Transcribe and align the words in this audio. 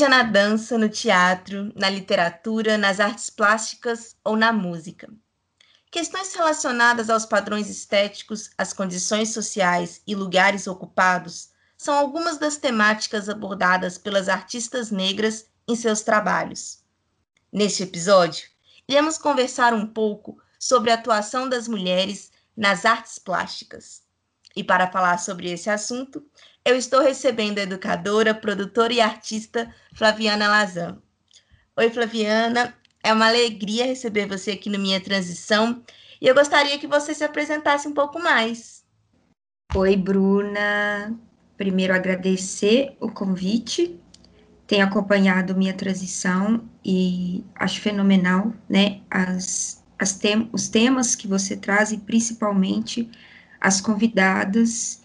Seja 0.00 0.08
na 0.08 0.22
dança, 0.22 0.78
no 0.78 0.88
teatro, 0.88 1.70
na 1.76 1.90
literatura, 1.90 2.78
nas 2.78 3.00
artes 3.00 3.28
plásticas 3.28 4.16
ou 4.24 4.34
na 4.34 4.50
música. 4.50 5.12
Questões 5.90 6.34
relacionadas 6.34 7.10
aos 7.10 7.26
padrões 7.26 7.68
estéticos, 7.68 8.48
às 8.56 8.72
condições 8.72 9.34
sociais 9.34 10.00
e 10.06 10.14
lugares 10.14 10.66
ocupados 10.66 11.50
são 11.76 11.92
algumas 11.92 12.38
das 12.38 12.56
temáticas 12.56 13.28
abordadas 13.28 13.98
pelas 13.98 14.30
artistas 14.30 14.90
negras 14.90 15.50
em 15.68 15.76
seus 15.76 16.00
trabalhos. 16.00 16.82
Neste 17.52 17.82
episódio, 17.82 18.48
iremos 18.88 19.18
conversar 19.18 19.74
um 19.74 19.86
pouco 19.86 20.40
sobre 20.58 20.90
a 20.90 20.94
atuação 20.94 21.46
das 21.46 21.68
mulheres 21.68 22.32
nas 22.56 22.86
artes 22.86 23.18
plásticas. 23.18 24.00
E 24.56 24.64
para 24.64 24.90
falar 24.90 25.18
sobre 25.18 25.50
esse 25.50 25.68
assunto, 25.68 26.24
eu 26.64 26.76
estou 26.76 27.02
recebendo 27.02 27.58
a 27.58 27.62
educadora, 27.62 28.34
produtora 28.34 28.92
e 28.92 29.00
artista 29.00 29.74
Flaviana 29.94 30.48
Lazan. 30.48 30.98
Oi, 31.76 31.90
Flaviana, 31.90 32.74
é 33.02 33.12
uma 33.12 33.28
alegria 33.28 33.86
receber 33.86 34.26
você 34.26 34.52
aqui 34.52 34.68
no 34.68 34.78
Minha 34.78 35.00
Transição 35.00 35.82
e 36.20 36.26
eu 36.26 36.34
gostaria 36.34 36.78
que 36.78 36.86
você 36.86 37.14
se 37.14 37.24
apresentasse 37.24 37.88
um 37.88 37.94
pouco 37.94 38.18
mais. 38.20 38.84
Oi, 39.74 39.96
Bruna. 39.96 41.18
Primeiro, 41.56 41.94
agradecer 41.94 42.96
o 43.00 43.10
convite. 43.10 43.98
Tenho 44.66 44.84
acompanhado 44.84 45.56
minha 45.56 45.72
transição 45.72 46.68
e 46.84 47.44
acho 47.54 47.80
fenomenal, 47.80 48.52
né? 48.68 49.00
As, 49.10 49.82
as 49.98 50.16
tem, 50.16 50.48
os 50.52 50.68
temas 50.68 51.14
que 51.14 51.26
você 51.26 51.56
traz 51.56 51.90
e 51.90 51.98
principalmente 51.98 53.10
as 53.60 53.80
convidadas 53.80 54.99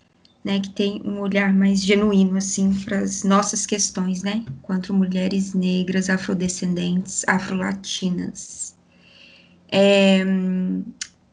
né, 0.45 0.59
que 0.59 0.69
tem 0.69 1.01
um 1.03 1.19
olhar 1.21 1.51
mais 1.51 1.83
genuíno, 1.83 2.37
assim, 2.37 2.71
para 2.71 2.99
as 2.99 3.23
nossas 3.23 3.65
questões, 3.65 4.21
né, 4.21 4.45
quanto 4.61 4.93
mulheres 4.93 5.55
negras, 5.55 6.07
afrodescendentes, 6.07 7.23
afrolatinas. 7.27 8.75
É, 9.71 10.23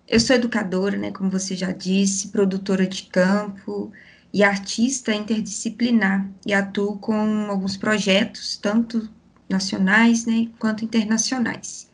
eu 0.09 0.19
sou 0.19 0.35
educadora, 0.35 0.97
né, 0.97 1.11
como 1.11 1.29
você 1.29 1.55
já 1.55 1.73
disse, 1.73 2.29
produtora 2.29 2.87
de 2.87 3.03
campo 3.03 3.93
e 4.33 4.43
artista 4.43 5.15
interdisciplinar, 5.15 6.27
e 6.47 6.55
atuo 6.55 6.97
com 6.97 7.51
alguns 7.51 7.77
projetos, 7.77 8.57
tanto 8.57 9.11
nacionais, 9.47 10.25
né, 10.25 10.49
quanto 10.59 10.87
internacionais. 10.87 11.91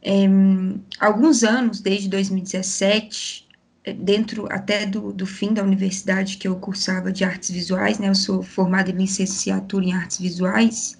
É, 0.00 0.26
alguns 1.00 1.42
anos, 1.42 1.80
desde 1.80 2.08
2017, 2.08 3.49
dentro 3.96 4.46
até 4.50 4.84
do, 4.84 5.12
do 5.12 5.26
fim 5.26 5.54
da 5.54 5.62
universidade 5.62 6.36
que 6.36 6.46
eu 6.46 6.56
cursava 6.56 7.10
de 7.10 7.24
artes 7.24 7.50
visuais, 7.50 7.98
né, 7.98 8.08
eu 8.08 8.14
sou 8.14 8.42
formada 8.42 8.90
em 8.90 8.94
licenciatura 8.94 9.84
em 9.84 9.92
artes 9.94 10.18
visuais, 10.18 10.98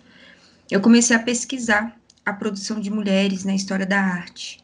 eu 0.70 0.80
comecei 0.80 1.14
a 1.14 1.18
pesquisar 1.18 1.96
a 2.24 2.32
produção 2.32 2.80
de 2.80 2.90
mulheres 2.90 3.44
na 3.44 3.54
história 3.54 3.84
da 3.84 4.00
arte. 4.00 4.60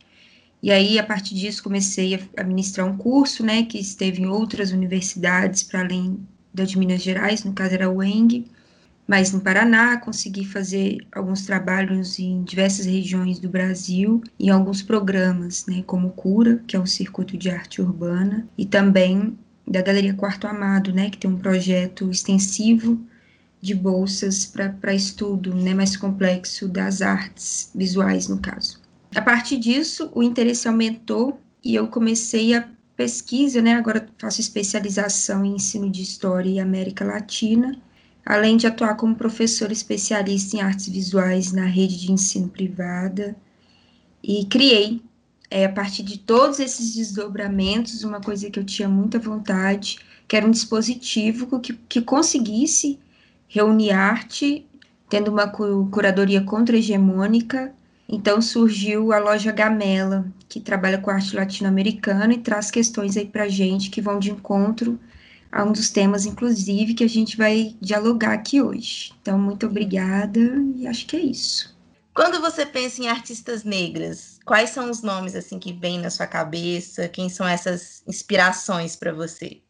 E 0.63 0.71
aí, 0.71 0.99
a 0.99 1.05
partir 1.05 1.35
disso, 1.35 1.63
comecei 1.63 2.15
a, 2.15 2.41
a 2.41 2.45
ministrar 2.45 2.87
um 2.87 2.97
curso, 2.97 3.45
né, 3.45 3.65
que 3.65 3.79
esteve 3.79 4.23
em 4.23 4.27
outras 4.27 4.73
universidades, 4.73 5.63
para 5.63 5.81
além 5.81 6.27
da 6.53 6.65
de 6.65 6.79
Minas 6.79 7.03
Gerais, 7.03 7.45
no 7.45 7.53
caso 7.53 7.75
era 7.75 7.91
o 7.91 7.97
UENG, 7.97 8.47
mas 9.07 9.33
no 9.33 9.41
Paraná 9.41 9.97
consegui 9.99 10.45
fazer 10.45 11.07
alguns 11.13 11.47
trabalhos 11.47 12.19
em 12.19 12.43
diversas 12.43 12.87
regiões 12.87 13.39
do 13.39 13.49
Brasil 13.49 14.23
e 14.39 14.51
alguns 14.51 14.83
programas, 14.83 15.65
né, 15.67 15.83
como 15.87 16.11
Cura, 16.11 16.63
que 16.67 16.75
é 16.75 16.81
um 16.81 16.87
circuito 16.87 17.37
de 17.37 17.49
arte 17.49 17.81
urbana, 17.81 18.47
e 18.59 18.67
também 18.67 19.39
da 19.67 19.81
Galeria 19.81 20.15
Quarto 20.15 20.47
Amado, 20.47 20.93
né, 20.93 21.11
que 21.11 21.19
tem 21.19 21.31
um 21.31 21.39
projeto 21.39 22.11
extensivo 22.11 23.01
de 23.61 23.75
bolsas 23.75 24.47
para 24.47 24.95
estudo 24.95 25.55
né, 25.55 25.75
mais 25.75 25.97
complexo 25.97 26.69
das 26.69 27.01
artes 27.01 27.71
visuais, 27.75 28.29
no 28.29 28.39
caso. 28.39 28.81
A 29.15 29.23
partir 29.23 29.57
disso, 29.57 30.11
o 30.15 30.23
interesse 30.23 30.69
aumentou 30.69 31.41
e 31.65 31.75
eu 31.75 31.89
comecei 31.89 32.55
a 32.55 32.69
pesquisa, 32.97 33.61
né, 33.61 33.75
agora 33.75 34.07
faço 34.19 34.41
especialização 34.41 35.45
em 35.45 35.57
ensino 35.57 35.91
de 35.91 36.03
História 36.03 36.49
e 36.49 36.61
América 36.61 37.05
Latina, 37.05 37.77
além 38.27 38.57
de 38.57 38.67
atuar 38.67 38.97
como 38.97 39.15
professora 39.15 39.73
especialista 39.73 40.57
em 40.57 40.61
artes 40.61 40.89
visuais 40.89 41.53
na 41.53 41.65
rede 41.65 41.97
de 41.97 42.11
ensino 42.11 42.49
privada. 42.49 43.37
E 44.21 44.45
criei, 44.47 45.01
é, 45.49 45.65
a 45.65 45.73
partir 45.73 46.03
de 46.03 46.19
todos 46.19 46.59
esses 46.59 46.97
desdobramentos, 46.97 48.03
uma 48.03 48.21
coisa 48.21 48.51
que 48.51 48.59
eu 48.59 48.65
tinha 48.65 48.89
muita 48.89 49.21
vontade, 49.21 50.01
que 50.27 50.37
era 50.37 50.45
um 50.45 50.51
dispositivo 50.51 51.61
que, 51.61 51.73
que 51.89 52.01
conseguisse 52.01 52.99
reunir 53.47 53.93
arte, 53.93 54.67
tendo 55.09 55.31
uma 55.31 55.47
curadoria 55.47 56.41
contra-hegemônica. 56.41 57.73
Então 58.09 58.43
surgiu 58.43 59.13
a 59.13 59.21
loja 59.21 59.53
Gamela, 59.53 60.27
que 60.49 60.59
trabalha 60.59 60.99
com 60.99 61.11
arte 61.11 61.37
latino-americana 61.37 62.35
e 62.35 62.39
traz 62.39 62.73
questões 62.73 63.17
aí 63.17 63.27
para 63.27 63.47
gente 63.47 63.89
que 63.89 64.01
vão 64.01 64.19
de 64.19 64.33
encontro 64.33 64.99
a 65.57 65.65
um 65.65 65.73
dos 65.73 65.89
temas, 65.89 66.27
inclusive, 66.27 66.93
que 66.93 67.03
a 67.03 67.09
gente 67.09 67.35
vai 67.35 67.75
dialogar 67.81 68.35
aqui 68.35 68.61
hoje. 68.61 69.11
Então, 69.23 69.39
muito 69.39 69.67
obrigada 69.67 70.39
e 70.77 70.87
acho 70.87 71.07
que 71.07 71.17
é 71.17 71.21
isso. 71.21 71.75
Quando 72.13 72.43
você 72.43 72.67
pensa 72.67 73.03
em 73.03 73.09
artistas 73.09 73.65
negras, 73.65 74.39
quais 74.45 74.71
são 74.71 74.91
os 74.91 75.01
nomes 75.01 75.35
assim 75.35 75.59
que 75.59 75.73
vêm 75.73 75.99
na 75.99 76.11
sua 76.11 76.27
cabeça? 76.27 77.09
Quem 77.09 77.31
são 77.31 77.49
essas 77.49 78.03
inspirações 78.07 78.97
para 78.97 79.15
você? 79.15 79.63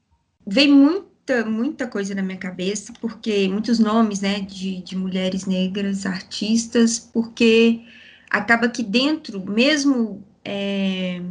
Vem 0.45 0.69
muita, 0.73 1.45
muita 1.45 1.87
coisa 1.87 2.17
na 2.17 2.23
minha 2.23 2.39
cabeça, 2.39 2.93
porque 3.01 3.47
muitos 3.47 3.79
nomes, 3.79 4.21
né, 4.21 4.41
de, 4.41 4.83
de 4.83 4.97
mulheres 4.97 5.47
negras, 5.47 6.05
artistas, 6.05 6.99
porque 6.99 7.85
acaba 8.29 8.69
que 8.69 8.83
dentro, 8.83 9.41
mesmo 9.49 10.25
é, 10.45 11.23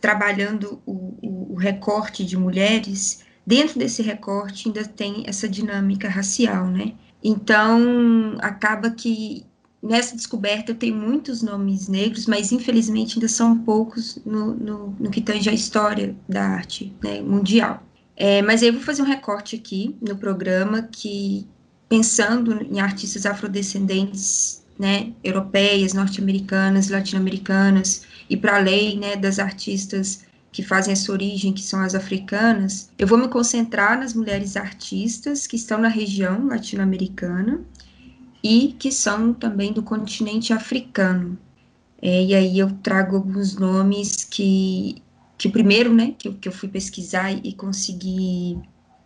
trabalhando 0.00 0.80
o, 0.86 0.92
o, 1.20 1.52
o 1.52 1.56
recorte 1.56 2.24
de 2.24 2.36
mulheres, 2.36 3.24
dentro 3.46 3.78
desse 3.78 4.02
recorte 4.02 4.68
ainda 4.68 4.84
tem 4.84 5.24
essa 5.26 5.48
dinâmica 5.48 6.08
racial, 6.08 6.66
né? 6.66 6.94
Então, 7.22 8.36
acaba 8.40 8.90
que 8.90 9.44
nessa 9.82 10.16
descoberta 10.16 10.72
eu 10.72 10.76
muitos 10.92 11.42
nomes 11.42 11.88
negros, 11.88 12.26
mas 12.26 12.52
infelizmente 12.52 13.16
ainda 13.16 13.28
são 13.28 13.58
poucos 13.58 14.18
no, 14.24 14.54
no, 14.54 14.96
no 14.98 15.10
que 15.10 15.20
tange 15.20 15.48
a 15.50 15.52
história 15.52 16.16
da 16.26 16.42
arte 16.42 16.94
né, 17.02 17.20
mundial. 17.20 17.82
É, 18.16 18.40
mas 18.42 18.62
aí 18.62 18.68
eu 18.68 18.74
vou 18.74 18.82
fazer 18.82 19.02
um 19.02 19.06
recorte 19.06 19.56
aqui 19.56 19.94
no 20.00 20.16
programa 20.16 20.82
que, 20.82 21.46
pensando 21.88 22.62
em 22.62 22.80
artistas 22.80 23.26
afrodescendentes, 23.26 24.64
né, 24.78 25.12
europeias, 25.22 25.92
norte-americanas, 25.92 26.88
latino-americanas, 26.88 28.06
e 28.28 28.36
para 28.36 28.56
além 28.56 28.98
né, 28.98 29.16
das 29.16 29.38
artistas 29.38 30.23
que 30.54 30.62
fazem 30.62 30.92
essa 30.92 31.10
origem, 31.10 31.52
que 31.52 31.62
são 31.62 31.80
as 31.80 31.96
africanas, 31.96 32.88
eu 32.96 33.08
vou 33.08 33.18
me 33.18 33.26
concentrar 33.26 33.98
nas 33.98 34.14
mulheres 34.14 34.56
artistas 34.56 35.48
que 35.48 35.56
estão 35.56 35.78
na 35.78 35.88
região 35.88 36.46
latino-americana 36.46 37.60
e 38.40 38.76
que 38.78 38.92
são 38.92 39.34
também 39.34 39.72
do 39.72 39.82
continente 39.82 40.52
africano. 40.52 41.36
É, 42.00 42.22
e 42.22 42.34
aí 42.36 42.56
eu 42.56 42.70
trago 42.70 43.16
alguns 43.16 43.56
nomes 43.56 44.22
que, 44.22 45.02
que 45.36 45.48
primeiro, 45.48 45.92
né, 45.92 46.14
que 46.16 46.32
que 46.34 46.46
eu 46.46 46.52
fui 46.52 46.68
pesquisar 46.68 47.32
e 47.32 47.52
consegui, 47.52 48.56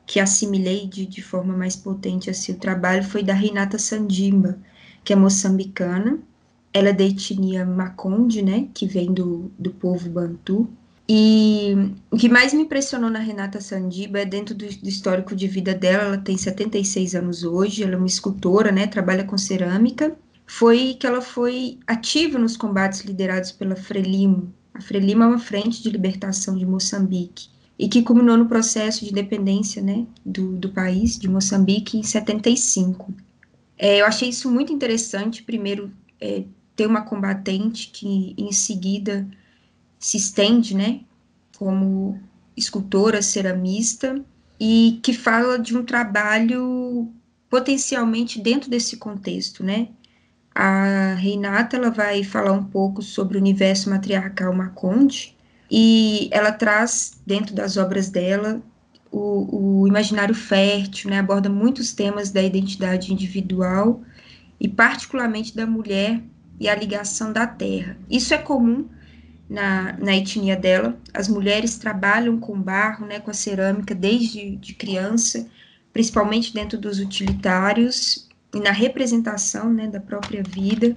que 0.04 0.20
assimilei 0.20 0.86
de, 0.86 1.06
de 1.06 1.22
forma 1.22 1.56
mais 1.56 1.74
potente 1.74 2.28
assim, 2.28 2.52
o 2.52 2.58
trabalho 2.58 3.02
foi 3.02 3.22
da 3.22 3.32
Renata 3.32 3.78
Sandimba, 3.78 4.58
que 5.02 5.14
é 5.14 5.16
moçambicana, 5.16 6.18
ela 6.74 6.90
é 6.90 6.92
da 6.92 7.04
etnia 7.04 7.64
Maconde, 7.64 8.42
né, 8.42 8.68
que 8.74 8.86
vem 8.86 9.14
do, 9.14 9.50
do 9.58 9.70
povo 9.70 10.10
Bantu, 10.10 10.68
e 11.08 11.74
o 12.10 12.18
que 12.18 12.28
mais 12.28 12.52
me 12.52 12.62
impressionou 12.62 13.08
na 13.08 13.18
Renata 13.18 13.62
Sandiba 13.62 14.18
é 14.18 14.26
dentro 14.26 14.54
do, 14.54 14.66
do, 14.66 14.88
histórico 14.88 15.34
de 15.34 15.48
vida 15.48 15.74
dela, 15.74 16.04
ela 16.04 16.18
tem 16.18 16.36
76 16.36 17.14
anos 17.14 17.44
hoje, 17.44 17.82
ela 17.82 17.94
é 17.94 17.96
uma 17.96 18.06
escultora, 18.06 18.70
né, 18.70 18.86
trabalha 18.86 19.24
com 19.24 19.38
cerâmica, 19.38 20.14
foi 20.46 20.96
que 21.00 21.06
ela 21.06 21.22
foi 21.22 21.78
ativa 21.86 22.38
nos 22.38 22.58
combates 22.58 23.00
liderados 23.00 23.52
pela 23.52 23.74
Frelimo. 23.74 24.52
A 24.74 24.82
Frelimo 24.82 25.22
é 25.22 25.26
uma 25.26 25.38
frente 25.38 25.82
de 25.82 25.90
libertação 25.90 26.56
de 26.56 26.66
Moçambique. 26.66 27.48
e 27.78 27.88
que 27.88 28.02
culminou 28.02 28.36
no 28.36 28.46
processo 28.46 29.04
de 29.04 29.12
independência 29.12 29.80
né, 29.80 30.04
do, 30.26 30.56
do 30.56 30.70
país, 30.70 31.16
de 31.16 31.28
Moçambique, 31.28 31.96
em 31.96 32.02
75. 32.02 33.14
É, 33.78 34.00
eu 34.00 34.06
achei 34.06 34.28
isso 34.28 34.50
muito 34.50 34.72
interessante, 34.72 35.44
primeiro, 35.44 35.92
é, 36.20 36.42
ter 36.74 36.86
uma 36.86 37.02
combatente 37.02 37.88
que, 37.92 38.34
em 38.36 38.50
seguida, 38.50 39.24
se 39.98 40.16
estende, 40.16 40.74
né, 40.74 41.00
como 41.56 42.20
escultora, 42.56 43.22
ceramista, 43.22 44.24
e 44.60 44.98
que 45.02 45.12
fala 45.12 45.58
de 45.58 45.76
um 45.76 45.84
trabalho 45.84 47.12
potencialmente 47.48 48.40
dentro 48.40 48.68
desse 48.68 48.96
contexto, 48.96 49.64
né? 49.64 49.88
A 50.54 51.14
Renata 51.14 51.76
ela 51.76 51.90
vai 51.90 52.24
falar 52.24 52.52
um 52.52 52.64
pouco 52.64 53.00
sobre 53.00 53.38
o 53.38 53.40
universo 53.40 53.88
matriarcal 53.88 54.52
Maconde 54.52 55.36
e 55.70 56.28
ela 56.32 56.50
traz 56.50 57.20
dentro 57.24 57.54
das 57.54 57.76
obras 57.76 58.10
dela 58.10 58.60
o, 59.10 59.82
o 59.82 59.88
imaginário 59.88 60.34
fértil, 60.34 61.10
né? 61.10 61.20
Aborda 61.20 61.48
muitos 61.48 61.92
temas 61.92 62.30
da 62.30 62.42
identidade 62.42 63.12
individual 63.12 64.02
e 64.60 64.66
particularmente 64.66 65.54
da 65.54 65.66
mulher 65.66 66.20
e 66.58 66.68
a 66.68 66.74
ligação 66.74 67.32
da 67.32 67.46
terra. 67.46 67.96
Isso 68.10 68.34
é 68.34 68.38
comum 68.38 68.88
na, 69.48 69.96
na 69.98 70.16
etnia 70.16 70.56
dela. 70.56 70.98
As 71.14 71.28
mulheres 71.28 71.78
trabalham 71.78 72.38
com 72.38 72.60
barro, 72.60 73.06
né, 73.06 73.18
com 73.18 73.30
a 73.30 73.34
cerâmica 73.34 73.94
desde 73.94 74.56
de 74.56 74.74
criança, 74.74 75.48
principalmente 75.92 76.52
dentro 76.52 76.78
dos 76.78 76.98
utilitários 76.98 78.28
e 78.54 78.60
na 78.60 78.70
representação 78.70 79.72
né, 79.72 79.86
da 79.86 80.00
própria 80.00 80.42
vida. 80.42 80.94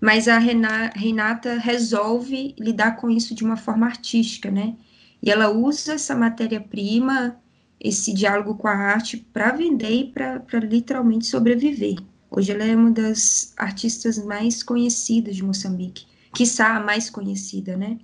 Mas 0.00 0.28
a 0.28 0.38
Renata 0.38 1.58
resolve 1.58 2.54
lidar 2.58 2.96
com 2.96 3.08
isso 3.08 3.34
de 3.34 3.42
uma 3.42 3.56
forma 3.56 3.86
artística, 3.86 4.50
né? 4.50 4.74
E 5.22 5.30
ela 5.30 5.48
usa 5.48 5.94
essa 5.94 6.14
matéria-prima, 6.14 7.40
esse 7.80 8.12
diálogo 8.12 8.56
com 8.56 8.68
a 8.68 8.74
arte, 8.74 9.16
para 9.32 9.52
vender 9.52 9.90
e 9.90 10.04
para 10.04 10.42
literalmente 10.60 11.24
sobreviver. 11.24 11.96
Hoje 12.30 12.52
ela 12.52 12.64
é 12.64 12.76
uma 12.76 12.90
das 12.90 13.54
artistas 13.56 14.22
mais 14.22 14.62
conhecidas 14.62 15.36
de 15.36 15.42
Moçambique 15.42 16.04
quiçá 16.34 16.76
a 16.76 16.80
mais 16.80 17.08
conhecida, 17.08 17.76
né? 17.76 17.98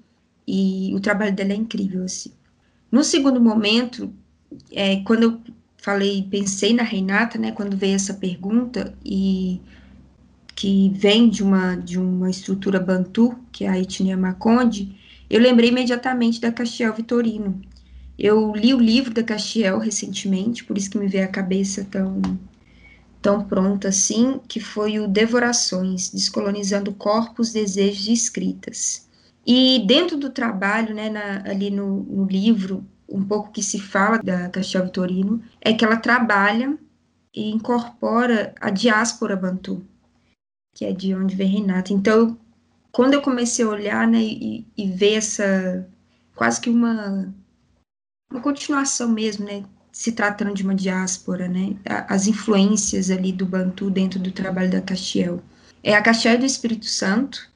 E 0.47 0.93
o 0.95 1.01
trabalho 1.01 1.35
dela 1.35 1.53
é 1.53 1.57
incrível, 1.57 2.05
assim. 2.05 2.33
No 2.91 3.05
segundo 3.05 3.41
momento, 3.41 4.13
é, 4.73 4.97
quando 5.03 5.23
eu 5.23 5.41
falei, 5.77 6.27
pensei 6.31 6.75
na 6.75 6.83
Renata, 6.83 7.39
né, 7.39 7.53
quando 7.53 7.77
veio 7.77 7.95
essa 7.95 8.15
pergunta, 8.15 8.95
e 9.05 9.61
que 10.55 10.91
vem 10.95 11.29
de 11.29 11.43
uma, 11.43 11.77
de 11.77 11.99
uma 11.99 12.29
estrutura 12.29 12.79
bantu, 12.79 13.39
que 13.51 13.65
é 13.65 13.69
a 13.69 13.79
etnia 13.79 14.17
Maconde, 14.17 14.95
eu 15.29 15.41
lembrei 15.41 15.71
imediatamente 15.71 16.41
da 16.41 16.53
Castiel 16.53 16.93
Vitorino. 16.93 17.61
Eu 18.19 18.53
li 18.55 18.75
o 18.75 18.79
livro 18.79 19.15
da 19.15 19.23
Castiel 19.23 19.79
recentemente, 19.79 20.65
por 20.65 20.77
isso 20.77 20.91
que 20.91 20.99
me 20.99 21.07
veio 21.07 21.25
à 21.25 21.29
cabeça 21.29 21.87
tão 21.91 22.21
tão 23.21 23.45
pronta 23.45 23.89
assim, 23.89 24.41
que 24.49 24.61
foi 24.61 24.99
o 24.99 25.07
Devorações, 25.07 26.11
Descolonizando 26.11 26.93
Corpos, 26.93 27.53
Desejos 27.53 28.07
e 28.07 28.13
Escritas. 28.13 29.09
E 29.47 29.85
dentro 29.87 30.17
do 30.17 30.31
trabalho, 30.31 30.95
né, 30.95 31.11
na, 31.11 31.51
ali 31.51 31.71
no, 31.71 32.03
no, 32.05 32.25
livro, 32.25 32.85
um 33.09 33.25
pouco 33.25 33.51
que 33.51 33.63
se 33.63 33.81
fala 33.81 34.19
da 34.19 34.49
Castel 34.49 34.85
Vitorino, 34.85 35.43
é 35.61 35.73
que 35.73 35.85
ela 35.85 35.97
trabalha 35.97 36.79
e 37.35 37.51
incorpora 37.51 38.55
a 38.61 38.71
diáspora 38.71 39.37
Bantu, 39.37 39.85
que 40.75 40.85
é 40.85 40.93
de 40.93 41.15
onde 41.15 41.35
vem 41.35 41.49
Renata. 41.49 41.93
Então, 41.93 42.39
quando 42.93 43.15
eu 43.15 43.23
comecei 43.23 43.65
a 43.65 43.69
olhar 43.69 44.07
né, 44.07 44.21
e, 44.21 44.67
e 44.77 44.91
ver 44.91 45.15
essa, 45.15 45.89
quase 46.35 46.61
que 46.61 46.71
uma, 46.71 47.33
uma 48.31 48.41
continuação 48.41 49.09
mesmo, 49.09 49.45
né, 49.45 49.65
se 49.93 50.13
tratando 50.13 50.55
de 50.55 50.63
uma 50.63 50.75
diáspora, 50.75 51.49
né? 51.49 51.77
As 51.85 52.27
influências 52.27 53.11
ali 53.11 53.33
do 53.33 53.47
Bantu 53.47 53.91
dentro 53.91 54.19
do 54.19 54.31
trabalho 54.31 54.71
da 54.71 54.81
Castiel. 54.81 55.43
É 55.83 55.95
a 55.95 56.03
Castiel 56.03 56.39
do 56.39 56.47
Espírito 56.47 56.87
Santo, 56.87 57.49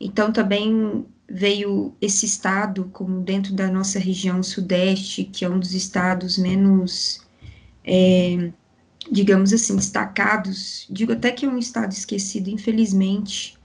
então 0.00 0.32
também 0.32 1.04
veio 1.28 1.94
esse 2.00 2.26
estado 2.26 2.90
como 2.92 3.20
dentro 3.20 3.54
da 3.54 3.70
nossa 3.70 3.98
região 3.98 4.42
sudeste, 4.42 5.24
que 5.24 5.44
é 5.44 5.48
um 5.48 5.58
dos 5.58 5.72
estados 5.72 6.36
menos, 6.36 7.22
é, 7.84 8.50
digamos 9.10 9.52
assim, 9.52 9.76
destacados. 9.76 10.86
Digo 10.90 11.12
até 11.12 11.30
que 11.30 11.46
é 11.46 11.48
um 11.48 11.58
estado 11.58 11.92
esquecido, 11.92 12.50
infelizmente, 12.50 13.56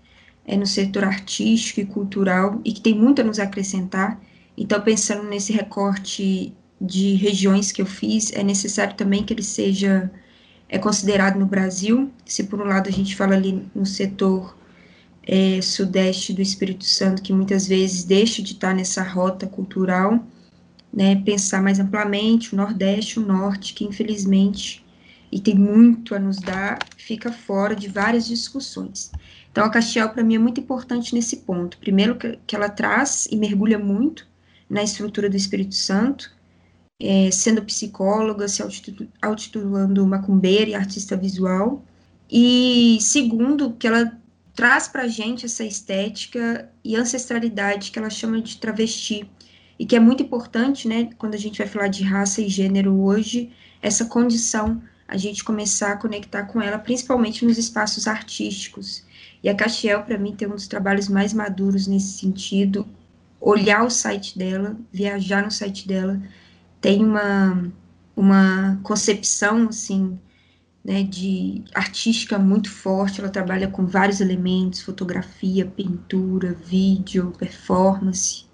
é 0.45 0.55
no 0.55 0.65
setor 0.65 1.03
artístico 1.03 1.81
e 1.81 1.85
cultural 1.85 2.61
e 2.63 2.71
que 2.71 2.81
tem 2.81 2.95
muito 2.95 3.21
a 3.21 3.23
nos 3.25 3.37
acrescentar. 3.37 4.19
Então, 4.57 4.81
pensando 4.81 5.23
nesse 5.23 5.51
recorte 5.51 6.55
de 6.79 7.15
regiões 7.15 7.71
que 7.71 7.81
eu 7.81 7.85
fiz, 7.85 8.31
é 8.33 8.43
necessário 8.43 8.95
também 8.95 9.23
que 9.23 9.33
ele 9.33 9.43
seja 9.43 10.11
é 10.69 10.77
considerado 10.77 11.39
no 11.39 11.45
Brasil. 11.45 12.11
Se 12.25 12.43
por 12.43 12.61
um 12.61 12.65
lado 12.65 12.89
a 12.89 12.91
gente 12.91 13.15
fala 13.15 13.35
ali 13.35 13.65
no 13.73 13.85
setor 13.85 14.57
é, 15.23 15.61
sudeste 15.61 16.33
do 16.33 16.41
Espírito 16.41 16.85
Santo, 16.85 17.21
que 17.21 17.33
muitas 17.33 17.67
vezes 17.67 18.03
deixa 18.03 18.41
de 18.41 18.53
estar 18.53 18.73
nessa 18.73 19.03
rota 19.03 19.47
cultural, 19.47 20.25
né, 20.93 21.15
pensar 21.15 21.61
mais 21.61 21.79
amplamente 21.79 22.53
o 22.53 22.57
Nordeste, 22.57 23.19
o 23.19 23.25
Norte, 23.25 23.73
que 23.73 23.83
infelizmente, 23.83 24.85
e 25.31 25.39
tem 25.39 25.55
muito 25.55 26.15
a 26.15 26.19
nos 26.19 26.37
dar, 26.37 26.79
fica 26.95 27.31
fora 27.31 27.75
de 27.75 27.87
várias 27.87 28.25
discussões. 28.25 29.11
Então, 29.51 29.65
a 29.65 29.69
Castiel, 29.69 30.09
para 30.09 30.23
mim, 30.23 30.35
é 30.35 30.39
muito 30.39 30.61
importante 30.61 31.13
nesse 31.13 31.37
ponto. 31.37 31.77
Primeiro, 31.79 32.15
que 32.15 32.55
ela 32.55 32.69
traz 32.69 33.27
e 33.29 33.35
mergulha 33.35 33.77
muito 33.77 34.25
na 34.69 34.83
estrutura 34.83 35.29
do 35.29 35.35
Espírito 35.35 35.75
Santo, 35.75 36.31
é, 36.99 37.29
sendo 37.31 37.63
psicóloga, 37.63 38.47
se 38.47 38.63
altitulando 39.21 40.05
macumbeira 40.07 40.71
e 40.71 40.75
artista 40.75 41.15
visual. 41.15 41.83
E 42.29 42.97
segundo, 43.01 43.73
que 43.73 43.87
ela 43.87 44.17
traz 44.55 44.87
para 44.87 45.03
a 45.03 45.07
gente 45.07 45.45
essa 45.45 45.63
estética 45.63 46.69
e 46.83 46.95
ancestralidade 46.95 47.91
que 47.91 47.99
ela 47.99 48.09
chama 48.09 48.41
de 48.41 48.57
travesti, 48.57 49.29
e 49.79 49.85
que 49.85 49.95
é 49.95 49.99
muito 49.99 50.23
importante, 50.23 50.87
né, 50.87 51.09
quando 51.17 51.35
a 51.35 51.37
gente 51.37 51.59
vai 51.59 51.67
falar 51.67 51.87
de 51.87 52.03
raça 52.03 52.41
e 52.41 52.49
gênero 52.49 52.99
hoje, 52.99 53.51
essa 53.81 54.05
condição, 54.05 54.81
a 55.07 55.15
gente 55.15 55.43
começar 55.43 55.91
a 55.93 55.97
conectar 55.97 56.43
com 56.45 56.61
ela, 56.61 56.79
principalmente 56.79 57.45
nos 57.45 57.57
espaços 57.57 58.07
artísticos. 58.07 59.05
E 59.43 59.47
a 59.47 59.55
Castiel, 59.55 60.03
para 60.03 60.17
mim, 60.17 60.35
tem 60.35 60.47
um 60.47 60.55
dos 60.55 60.67
trabalhos 60.67 61.07
mais 61.07 61.31
maduros 61.31 61.85
nesse 61.85 62.17
sentido, 62.17 62.87
olhar 63.39 63.85
o 63.85 63.89
site 63.89 64.37
dela, 64.37 64.75
viajar 64.91 65.43
no 65.43 65.51
site 65.51 65.87
dela, 65.87 66.19
tem 66.81 67.03
uma, 67.03 67.71
uma 68.15 68.79
concepção, 68.83 69.69
assim, 69.69 70.19
né, 70.83 71.03
de 71.03 71.63
artística 71.73 72.39
muito 72.39 72.71
forte, 72.71 73.19
ela 73.19 73.29
trabalha 73.29 73.67
com 73.67 73.85
vários 73.85 74.21
elementos, 74.21 74.81
fotografia, 74.81 75.65
pintura, 75.65 76.53
vídeo, 76.53 77.33
performance, 77.37 78.45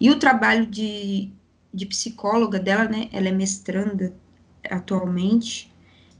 e 0.00 0.10
o 0.10 0.18
trabalho 0.18 0.66
de, 0.66 1.30
de 1.72 1.86
psicóloga 1.86 2.58
dela, 2.58 2.88
né, 2.88 3.08
ela 3.12 3.28
é 3.28 3.32
mestranda 3.32 4.12
atualmente, 4.68 5.72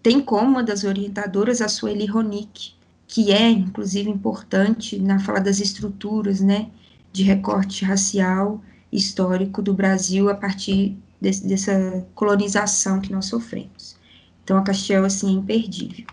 tem 0.02 0.20
como 0.20 0.50
uma 0.50 0.62
das 0.62 0.84
orientadoras 0.84 1.60
a 1.60 1.68
Sueli 1.68 2.06
Ronick, 2.06 2.74
que 3.08 3.32
é, 3.32 3.50
inclusive, 3.50 4.08
importante 4.08 4.98
na 4.98 5.18
fala 5.18 5.40
das 5.40 5.58
estruturas, 5.58 6.40
né, 6.40 6.70
de 7.12 7.22
recorte 7.22 7.84
racial 7.84 8.62
histórico 8.92 9.60
do 9.60 9.74
Brasil 9.74 10.28
a 10.28 10.34
partir 10.34 10.96
desse, 11.26 11.46
dessa 11.46 12.06
colonização 12.14 13.00
que 13.00 13.12
nós 13.12 13.26
sofremos. 13.26 13.96
Então, 14.44 14.56
a 14.56 14.62
Castiel, 14.62 15.04
assim, 15.04 15.28
é 15.28 15.32
imperdível. 15.32 16.06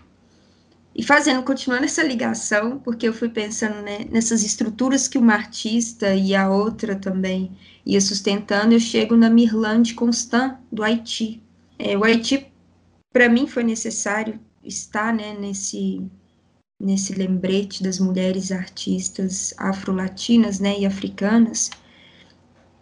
E 0.94 1.02
fazendo, 1.02 1.42
continuando 1.42 1.84
essa 1.84 2.02
ligação, 2.02 2.78
porque 2.78 3.06
eu 3.06 3.12
fui 3.12 3.28
pensando 3.28 3.80
né, 3.82 4.06
nessas 4.10 4.42
estruturas 4.42 5.06
que 5.08 5.18
uma 5.18 5.34
artista 5.34 6.14
e 6.14 6.34
a 6.34 6.48
outra 6.48 6.96
também 6.96 7.52
ia 7.86 8.00
sustentando, 8.00 8.74
eu 8.74 8.80
chego 8.80 9.16
na 9.16 9.30
Mirlande 9.30 9.94
Constant, 9.94 10.56
do 10.70 10.82
Haiti. 10.82 11.42
É, 11.78 11.96
o 11.96 12.04
Haiti, 12.04 12.46
para 13.12 13.28
mim, 13.28 13.46
foi 13.46 13.62
necessário 13.62 14.38
estar 14.64 15.12
né, 15.12 15.36
nesse, 15.38 16.04
nesse 16.80 17.12
lembrete 17.12 17.82
das 17.82 17.98
mulheres 17.98 18.50
artistas 18.52 19.52
afro-latinas 19.58 20.60
né, 20.60 20.78
e 20.78 20.86
africanas, 20.86 21.70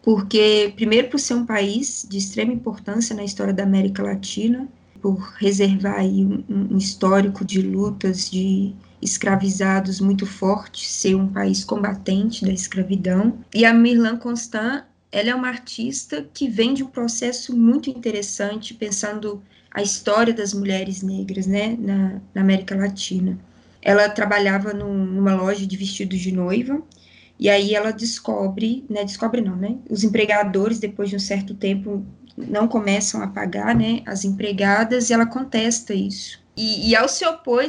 porque, 0.02 0.73
primeiro, 0.75 1.09
por 1.09 1.21
ser 1.21 1.35
um 1.35 1.47
país 1.47 2.04
de 2.09 2.18
extrema 2.18 2.52
importância 2.52 3.14
na 3.14 3.25
história 3.25 3.52
da 3.52 3.62
América 3.62 4.02
Latina, 4.02 4.68
por 5.00 5.16
reservar 5.38 6.00
aí 6.00 6.25
um, 6.25 6.44
um 6.49 6.76
histórico 6.76 7.44
de 7.44 7.62
lutas 7.62 8.30
de 8.30 8.75
escravizados 9.00 10.00
muito 10.00 10.26
forte, 10.26 10.88
ser 10.88 11.16
um 11.16 11.26
país 11.26 11.64
combatente 11.64 12.44
da 12.44 12.52
escravidão. 12.52 13.38
E 13.52 13.64
a 13.64 13.75
Mirlan 13.75 14.16
Constant, 14.16 14.85
ela 15.11 15.30
é 15.30 15.35
uma 15.35 15.49
artista 15.49 16.26
que 16.32 16.49
vem 16.49 16.73
de 16.73 16.85
um 16.85 16.88
processo 16.88 17.56
muito 17.56 17.90
interessante, 17.90 18.75
pensando 18.75 19.42
a 19.73 19.82
história 19.82 20.32
das 20.32 20.54
mulheres 20.54 21.02
negras, 21.02 21.47
né, 21.47 21.76
na, 21.78 22.21
na 22.35 22.40
América 22.40 22.76
Latina. 22.76 23.38
Ela 23.80 24.09
trabalhava 24.09 24.73
num, 24.73 25.04
numa 25.04 25.35
loja 25.35 25.66
de 25.66 25.76
vestidos 25.76 26.21
de 26.21 26.30
noiva, 26.30 26.80
E 27.42 27.50
aí 27.50 27.75
ela 27.75 27.90
descobre, 27.90 28.84
né? 28.88 29.02
Descobre 29.02 29.40
não, 29.40 29.56
né? 29.56 29.76
Os 29.90 30.04
empregadores, 30.04 30.78
depois 30.78 31.11
de 31.11 31.16
um 31.16 31.18
certo 31.18 31.56
tempo, 31.56 32.06
não 32.37 32.68
começam 32.68 33.20
a 33.20 33.26
pagar, 33.26 33.75
né? 33.75 34.00
As 34.06 34.25
empregadas, 34.25 35.11
e 35.11 35.12
ela 35.12 35.26
contesta 35.26 35.92
isso. 35.92 36.40
E, 36.56 36.88
e 36.88 36.94
ao 36.94 37.08
se 37.08 37.26
opor, 37.26 37.64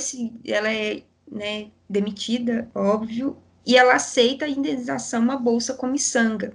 ela 0.45 0.71
é 0.71 1.01
né, 1.27 1.71
demitida, 1.89 2.69
óbvio, 2.75 3.35
e 3.65 3.75
ela 3.75 3.95
aceita 3.95 4.45
a 4.45 4.47
indenização, 4.47 5.23
uma 5.23 5.37
bolsa 5.37 5.73
com 5.73 5.87
miçanga. 5.87 6.53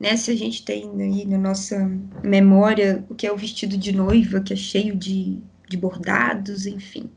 Né, 0.00 0.16
se 0.16 0.32
a 0.32 0.36
gente 0.36 0.64
tem 0.64 0.90
aí 1.00 1.24
na 1.24 1.38
nossa 1.38 1.88
memória 2.20 3.06
o 3.08 3.14
que 3.14 3.28
é 3.28 3.32
o 3.32 3.36
vestido 3.36 3.78
de 3.78 3.92
noiva, 3.92 4.40
que 4.40 4.52
é 4.52 4.56
cheio 4.56 4.96
de, 4.96 5.38
de 5.68 5.76
bordados, 5.76 6.66
enfim. 6.66 7.08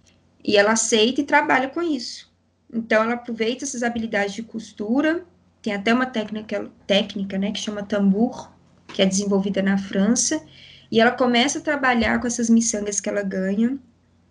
E 0.43 0.57
ela 0.57 0.73
aceita 0.73 1.21
e 1.21 1.23
trabalha 1.23 1.69
com 1.69 1.81
isso. 1.81 2.31
Então, 2.71 3.01
ela 3.01 3.15
aproveita 3.15 3.65
essas 3.65 3.81
habilidades 3.81 4.35
de 4.35 4.43
costura, 4.43 5.25
tem 5.61 5.73
até 5.73 5.93
uma 5.93 6.05
técnica, 6.05 6.69
técnica 6.87 7.37
né, 7.37 7.51
que 7.51 7.59
chama 7.59 7.83
tambor, 7.83 8.51
que 8.87 9.01
é 9.01 9.05
desenvolvida 9.05 9.61
na 9.61 9.77
França, 9.77 10.41
e 10.91 10.99
ela 10.99 11.11
começa 11.11 11.59
a 11.59 11.61
trabalhar 11.61 12.19
com 12.19 12.27
essas 12.27 12.49
miçangas 12.49 12.99
que 12.99 13.09
ela 13.09 13.21
ganha, 13.21 13.77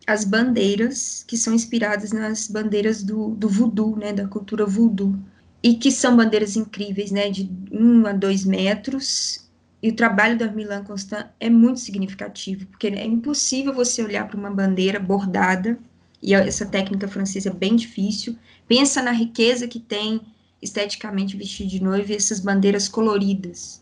as 0.06 0.24
bandeiras, 0.24 1.24
que 1.26 1.36
são 1.36 1.52
inspiradas 1.54 2.12
nas 2.12 2.48
bandeiras 2.48 3.02
do, 3.02 3.30
do 3.34 3.48
voodoo, 3.48 3.96
né, 3.96 4.12
da 4.12 4.26
cultura 4.26 4.64
voodoo, 4.64 5.16
e 5.62 5.74
que 5.74 5.90
são 5.90 6.16
bandeiras 6.16 6.56
incríveis, 6.56 7.10
né, 7.10 7.30
de 7.30 7.50
um 7.70 8.06
a 8.06 8.12
dois 8.12 8.44
metros, 8.44 9.46
e 9.82 9.90
o 9.90 9.94
trabalho 9.94 10.36
da 10.36 10.50
Milan 10.50 10.82
Constant 10.82 11.26
é 11.38 11.48
muito 11.48 11.78
significativo, 11.78 12.66
porque 12.66 12.88
é 12.88 13.04
impossível 13.04 13.72
você 13.72 14.02
olhar 14.02 14.26
para 14.26 14.38
uma 14.38 14.50
bandeira 14.50 14.98
bordada, 14.98 15.78
e 16.20 16.34
essa 16.34 16.66
técnica 16.66 17.06
francesa 17.06 17.50
é 17.50 17.52
bem 17.52 17.76
difícil, 17.76 18.36
pensa 18.66 19.00
na 19.02 19.12
riqueza 19.12 19.68
que 19.68 19.78
tem 19.78 20.20
esteticamente 20.60 21.36
vestido 21.36 21.70
de 21.70 21.82
noiva 21.82 22.12
e 22.12 22.16
essas 22.16 22.40
bandeiras 22.40 22.88
coloridas. 22.88 23.80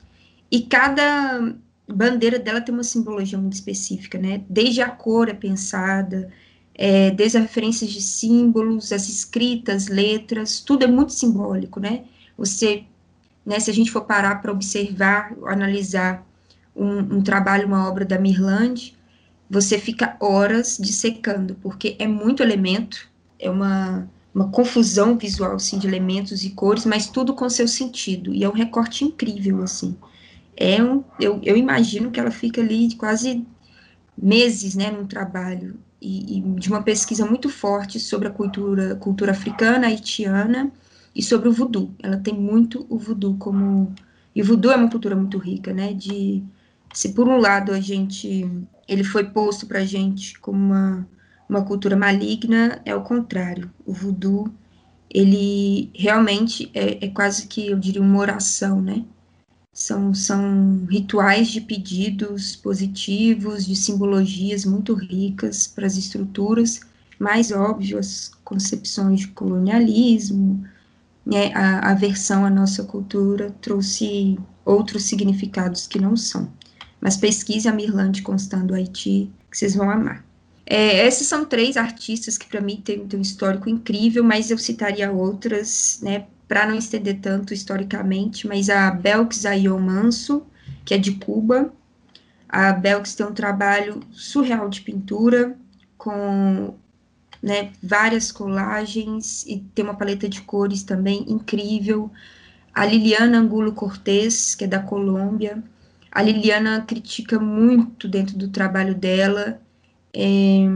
E 0.50 0.62
cada 0.62 1.54
bandeira 1.88 2.38
dela 2.38 2.60
tem 2.60 2.74
uma 2.74 2.84
simbologia 2.84 3.38
muito 3.38 3.54
específica, 3.54 4.18
né? 4.18 4.42
Desde 4.48 4.82
a 4.82 4.90
cor 4.90 5.28
é 5.28 5.34
pensada, 5.34 6.30
é, 6.74 7.10
desde 7.10 7.38
as 7.38 7.44
referências 7.44 7.90
de 7.90 8.02
símbolos, 8.02 8.92
as 8.92 9.08
escritas, 9.08 9.88
letras, 9.88 10.60
tudo 10.60 10.84
é 10.84 10.86
muito 10.86 11.12
simbólico, 11.12 11.80
né? 11.80 12.04
Você, 12.36 12.84
né, 13.44 13.58
se 13.58 13.70
a 13.70 13.74
gente 13.74 13.90
for 13.90 14.02
parar 14.02 14.42
para 14.42 14.52
observar, 14.52 15.34
analisar 15.46 16.26
um, 16.74 16.98
um, 17.16 17.22
trabalho, 17.22 17.66
uma 17.66 17.88
obra 17.88 18.04
da 18.04 18.18
Mirland, 18.18 18.94
você 19.48 19.78
fica 19.78 20.16
horas 20.20 20.76
dissecando, 20.78 21.54
porque 21.62 21.96
é 21.98 22.06
muito 22.06 22.42
elemento, 22.42 23.08
é 23.38 23.48
uma, 23.48 24.08
uma 24.36 24.50
confusão 24.50 25.18
visual, 25.18 25.56
assim, 25.56 25.78
de 25.78 25.86
elementos 25.88 26.44
e 26.44 26.50
cores, 26.50 26.84
mas 26.84 27.08
tudo 27.08 27.34
com 27.34 27.48
seu 27.50 27.66
sentido, 27.66 28.34
e 28.34 28.44
é 28.44 28.48
um 28.48 28.52
recorte 28.52 29.04
incrível, 29.04 29.62
assim 29.62 29.96
é 30.56 30.82
um, 30.82 31.04
eu, 31.20 31.38
eu 31.42 31.56
imagino 31.56 32.10
que 32.10 32.18
ela 32.18 32.30
fica 32.30 32.60
ali 32.60 32.94
quase 32.94 33.46
meses, 34.16 34.74
né, 34.74 34.90
num 34.90 35.06
trabalho 35.06 35.78
e, 36.00 36.38
e, 36.38 36.40
de 36.40 36.68
uma 36.68 36.82
pesquisa 36.82 37.26
muito 37.26 37.50
forte 37.50 38.00
sobre 38.00 38.28
a 38.28 38.30
cultura, 38.30 38.96
cultura 38.96 39.32
africana, 39.32 39.88
haitiana 39.88 40.72
e 41.14 41.22
sobre 41.22 41.48
o 41.48 41.52
voodoo. 41.52 41.94
Ela 42.02 42.16
tem 42.16 42.34
muito 42.34 42.86
o 42.88 42.98
voodoo 42.98 43.36
como 43.36 43.94
e 44.34 44.42
o 44.42 44.44
voodoo 44.44 44.72
é 44.72 44.76
uma 44.76 44.90
cultura 44.90 45.16
muito 45.16 45.38
rica, 45.38 45.72
né? 45.72 45.92
De 45.92 46.42
se 46.92 47.12
por 47.12 47.28
um 47.28 47.38
lado 47.38 47.72
a 47.72 47.80
gente 47.80 48.50
ele 48.88 49.04
foi 49.04 49.24
posto 49.24 49.66
para 49.66 49.80
a 49.80 49.84
gente 49.84 50.38
como 50.38 50.58
uma 50.58 51.08
uma 51.48 51.64
cultura 51.64 51.96
maligna, 51.96 52.80
é 52.84 52.94
o 52.94 53.02
contrário. 53.02 53.70
O 53.84 53.92
voodoo 53.92 54.52
ele 55.08 55.90
realmente 55.94 56.70
é, 56.74 57.06
é 57.06 57.08
quase 57.08 57.46
que 57.46 57.68
eu 57.68 57.78
diria 57.78 58.02
uma 58.02 58.18
oração, 58.18 58.80
né? 58.82 59.04
São, 59.72 60.14
são 60.14 60.86
rituais 60.90 61.48
de 61.48 61.60
pedidos 61.60 62.56
positivos, 62.56 63.66
de 63.66 63.76
simbologias 63.76 64.64
muito 64.64 64.94
ricas 64.94 65.66
para 65.66 65.86
as 65.86 65.96
estruturas, 65.96 66.80
mais 67.18 67.52
óbvias 67.52 68.30
concepções 68.42 69.20
de 69.20 69.28
colonialismo, 69.28 70.66
né, 71.24 71.52
a 71.54 71.90
aversão 71.90 72.44
à 72.44 72.50
nossa 72.50 72.84
cultura 72.84 73.50
trouxe 73.60 74.38
outros 74.64 75.04
significados 75.04 75.86
que 75.86 75.98
não 75.98 76.16
são. 76.16 76.50
Mas 77.00 77.16
pesquise 77.16 77.68
a 77.68 77.72
Mirlande 77.72 78.22
Constando 78.22 78.74
Haiti, 78.74 79.30
que 79.50 79.58
vocês 79.58 79.74
vão 79.74 79.90
amar. 79.90 80.25
É, 80.68 81.06
esses 81.06 81.28
são 81.28 81.44
três 81.44 81.76
artistas 81.76 82.36
que 82.36 82.46
para 82.46 82.60
mim 82.60 82.80
têm, 82.84 83.06
um 83.14 83.20
histórico 83.20 83.68
incrível, 83.68 84.24
mas 84.24 84.50
eu 84.50 84.58
citaria 84.58 85.12
outras, 85.12 86.00
né, 86.02 86.26
para 86.48 86.66
não 86.66 86.76
estender 86.76 87.20
tanto 87.20 87.54
historicamente, 87.54 88.48
mas 88.48 88.68
a 88.68 88.90
Belks 88.90 89.46
Ayon 89.46 89.78
Manso, 89.78 90.44
que 90.84 90.92
é 90.94 90.98
de 90.98 91.12
Cuba. 91.12 91.72
A 92.48 92.72
Belks 92.72 93.14
tem 93.14 93.26
um 93.26 93.32
trabalho 93.32 94.00
surreal 94.10 94.68
de 94.68 94.80
pintura, 94.80 95.56
com 95.96 96.74
né, 97.42 97.72
várias 97.82 98.32
colagens, 98.32 99.44
e 99.46 99.60
tem 99.74 99.84
uma 99.84 99.94
paleta 99.94 100.28
de 100.28 100.40
cores 100.42 100.82
também 100.82 101.24
incrível. 101.28 102.10
A 102.74 102.84
Liliana 102.84 103.38
Angulo 103.38 103.72
Cortez, 103.72 104.54
que 104.54 104.64
é 104.64 104.66
da 104.66 104.80
Colômbia. 104.80 105.62
A 106.10 106.22
Liliana 106.22 106.80
critica 106.82 107.38
muito 107.38 108.08
dentro 108.08 108.36
do 108.36 108.48
trabalho 108.48 108.94
dela 108.94 109.60
é, 110.16 110.66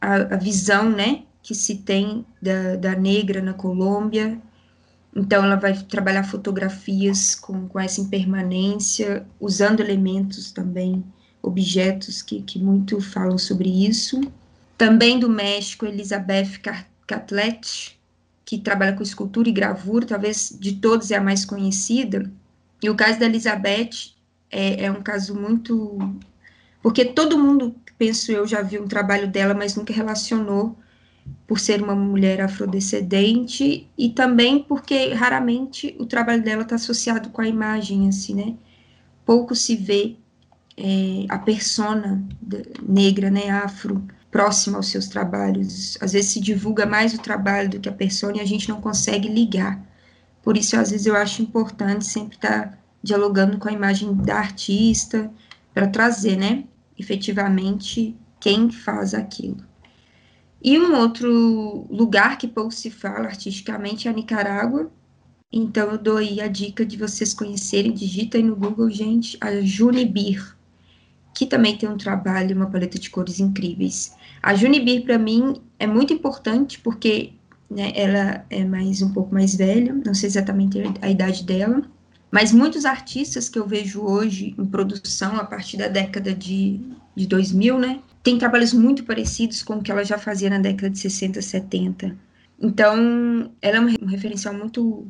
a, 0.00 0.34
a, 0.34 0.36
visão 0.36 0.90
né, 0.90 1.22
que 1.42 1.54
se 1.54 1.76
tem 1.76 2.26
da, 2.40 2.76
da 2.76 2.94
negra 2.94 3.40
na 3.40 3.54
Colômbia, 3.54 4.40
então, 5.16 5.44
ela 5.44 5.54
vai 5.54 5.80
trabalhar 5.84 6.24
fotografias 6.24 7.36
com, 7.36 7.68
com 7.68 7.78
essa 7.78 8.00
impermanência, 8.00 9.24
usando 9.38 9.80
elementos 9.80 10.50
também, 10.50 11.04
objetos 11.40 12.20
que, 12.20 12.42
que 12.42 12.58
muito 12.58 13.00
falam 13.00 13.38
sobre 13.38 13.68
isso. 13.86 14.20
Também 14.76 15.20
do 15.20 15.28
México, 15.28 15.86
Elizabeth 15.86 16.58
Catlet, 17.06 17.96
que 18.44 18.58
trabalha 18.58 18.94
com 18.94 19.04
escultura 19.04 19.48
e 19.48 19.52
gravura, 19.52 20.04
talvez 20.04 20.56
de 20.58 20.72
todos 20.72 21.12
é 21.12 21.16
a 21.16 21.20
mais 21.20 21.44
conhecida. 21.44 22.28
E 22.82 22.90
o 22.90 22.96
caso 22.96 23.20
da 23.20 23.26
Elizabeth 23.26 24.14
é, 24.50 24.86
é 24.86 24.90
um 24.90 25.00
caso 25.00 25.34
muito. 25.34 25.96
Porque 26.84 27.02
todo 27.02 27.38
mundo, 27.38 27.74
penso 27.96 28.30
eu, 28.30 28.46
já 28.46 28.60
viu 28.60 28.82
um 28.82 28.86
trabalho 28.86 29.26
dela, 29.26 29.54
mas 29.54 29.74
nunca 29.74 29.90
relacionou 29.90 30.76
por 31.46 31.58
ser 31.58 31.82
uma 31.82 31.94
mulher 31.94 32.42
afrodescendente 32.42 33.88
e 33.96 34.10
também 34.10 34.62
porque 34.62 35.14
raramente 35.14 35.96
o 35.98 36.04
trabalho 36.04 36.42
dela 36.42 36.60
está 36.60 36.74
associado 36.74 37.30
com 37.30 37.40
a 37.40 37.48
imagem, 37.48 38.06
assim, 38.06 38.34
né? 38.34 38.54
Pouco 39.24 39.54
se 39.54 39.74
vê 39.76 40.16
é, 40.76 41.24
a 41.30 41.38
persona 41.38 42.22
negra, 42.86 43.30
né, 43.30 43.48
afro, 43.48 44.06
próxima 44.30 44.76
aos 44.76 44.88
seus 44.88 45.08
trabalhos. 45.08 45.96
Às 46.02 46.12
vezes 46.12 46.32
se 46.32 46.40
divulga 46.40 46.84
mais 46.84 47.14
o 47.14 47.18
trabalho 47.18 47.70
do 47.70 47.80
que 47.80 47.88
a 47.88 47.92
persona 47.92 48.36
e 48.36 48.40
a 48.40 48.46
gente 48.46 48.68
não 48.68 48.82
consegue 48.82 49.26
ligar. 49.26 49.82
Por 50.42 50.54
isso, 50.54 50.76
às 50.76 50.90
vezes, 50.90 51.06
eu 51.06 51.16
acho 51.16 51.40
importante 51.40 52.04
sempre 52.04 52.36
estar 52.36 52.68
tá 52.68 52.78
dialogando 53.02 53.56
com 53.56 53.70
a 53.70 53.72
imagem 53.72 54.14
da 54.14 54.36
artista 54.36 55.32
para 55.72 55.88
trazer, 55.88 56.36
né, 56.36 56.64
efetivamente, 56.98 58.16
quem 58.40 58.70
faz 58.70 59.14
aquilo. 59.14 59.64
E 60.62 60.78
um 60.78 60.96
outro 60.96 61.86
lugar 61.90 62.38
que 62.38 62.48
pouco 62.48 62.70
se 62.70 62.90
fala 62.90 63.26
artisticamente 63.26 64.08
é 64.08 64.10
a 64.10 64.14
Nicarágua. 64.14 64.90
Então 65.52 65.90
eu 65.90 65.98
dou 65.98 66.16
aí 66.16 66.40
a 66.40 66.48
dica 66.48 66.84
de 66.84 66.96
vocês 66.96 67.34
conhecerem, 67.34 67.92
digitem 67.92 68.44
no 68.44 68.56
Google, 68.56 68.90
gente, 68.90 69.36
a 69.40 69.60
Junibir, 69.60 70.56
que 71.34 71.44
também 71.46 71.76
tem 71.76 71.88
um 71.88 71.98
trabalho, 71.98 72.56
uma 72.56 72.70
paleta 72.70 72.98
de 72.98 73.10
cores 73.10 73.40
incríveis. 73.40 74.14
A 74.42 74.54
Junibir, 74.54 75.04
para 75.04 75.18
mim, 75.18 75.60
é 75.78 75.86
muito 75.86 76.12
importante 76.12 76.80
porque 76.80 77.34
né, 77.70 77.92
ela 77.94 78.44
é 78.48 78.64
mais 78.64 79.02
um 79.02 79.12
pouco 79.12 79.34
mais 79.34 79.54
velha, 79.54 79.92
não 80.04 80.14
sei 80.14 80.28
exatamente 80.28 80.78
a 81.00 81.10
idade 81.10 81.44
dela, 81.44 81.82
mas 82.34 82.50
muitos 82.50 82.84
artistas 82.84 83.48
que 83.48 83.56
eu 83.56 83.64
vejo 83.64 84.02
hoje 84.02 84.56
em 84.58 84.66
produção 84.66 85.36
a 85.36 85.44
partir 85.44 85.76
da 85.76 85.86
década 85.86 86.34
de, 86.34 86.80
de 87.14 87.28
2000, 87.28 87.78
né, 87.78 88.00
tem 88.24 88.36
trabalhos 88.36 88.72
muito 88.72 89.04
parecidos 89.04 89.62
com 89.62 89.74
o 89.74 89.80
que 89.80 89.92
ela 89.92 90.02
já 90.02 90.18
fazia 90.18 90.50
na 90.50 90.58
década 90.58 90.90
de 90.90 90.98
60, 90.98 91.40
70. 91.40 92.16
Então, 92.60 93.52
ela 93.62 93.76
é 93.76 93.80
um 93.80 94.06
referencial 94.06 94.52
muito, 94.52 95.06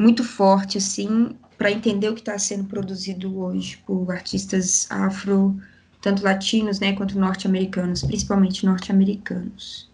muito 0.00 0.24
forte, 0.24 0.78
assim, 0.78 1.36
para 1.58 1.70
entender 1.70 2.08
o 2.08 2.14
que 2.14 2.22
está 2.22 2.38
sendo 2.38 2.64
produzido 2.64 3.38
hoje 3.38 3.76
por 3.86 4.10
artistas 4.10 4.86
afro, 4.88 5.54
tanto 6.00 6.24
latinos, 6.24 6.80
né, 6.80 6.94
quanto 6.94 7.20
norte-americanos, 7.20 8.02
principalmente 8.02 8.64
norte-americanos. 8.64 9.90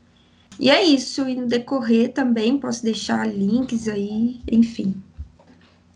E 0.61 0.70
é 0.70 0.80
isso, 0.85 1.28
e 1.28 1.35
no 1.35 1.49
decorrer 1.49 2.12
também 2.12 2.56
posso 2.56 2.85
deixar 2.85 3.26
links 3.26 3.88
aí, 3.88 4.40
enfim. 4.49 4.94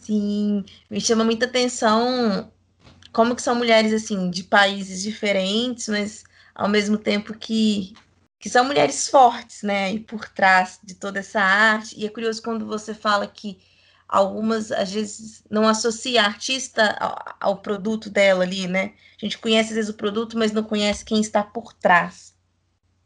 Sim, 0.02 0.64
me 0.90 1.00
chama 1.00 1.22
muita 1.22 1.46
atenção 1.46 2.50
como 3.12 3.36
que 3.36 3.42
são 3.42 3.54
mulheres, 3.54 3.92
assim, 3.92 4.30
de 4.30 4.42
países 4.42 5.00
diferentes, 5.00 5.86
mas 5.88 6.24
ao 6.52 6.68
mesmo 6.68 6.98
tempo 6.98 7.34
que, 7.34 7.94
que 8.40 8.50
são 8.50 8.64
mulheres 8.64 9.08
fortes, 9.08 9.62
né? 9.62 9.92
E 9.92 10.00
por 10.00 10.28
trás 10.28 10.80
de 10.82 10.94
toda 10.94 11.20
essa 11.20 11.40
arte. 11.40 11.94
E 11.96 12.04
é 12.04 12.08
curioso 12.08 12.42
quando 12.42 12.66
você 12.66 12.94
fala 12.94 13.28
que 13.28 13.60
algumas 14.08 14.72
às 14.72 14.90
vezes 14.90 15.44
não 15.48 15.68
associam 15.68 16.24
a 16.24 16.26
artista 16.26 16.96
ao, 16.98 17.50
ao, 17.52 17.56
produto 17.58 18.10
dela 18.10 18.42
ali, 18.42 18.66
né? 18.66 18.94
A 19.20 19.24
gente 19.24 19.38
conhece 19.38 19.70
às 19.70 19.76
vezes 19.76 19.90
o 19.90 19.94
produto, 19.94 20.36
mas 20.36 20.50
não 20.50 20.64
conhece 20.64 21.04
quem 21.04 21.20
está 21.20 21.44
por 21.44 21.72
trás. 21.74 22.34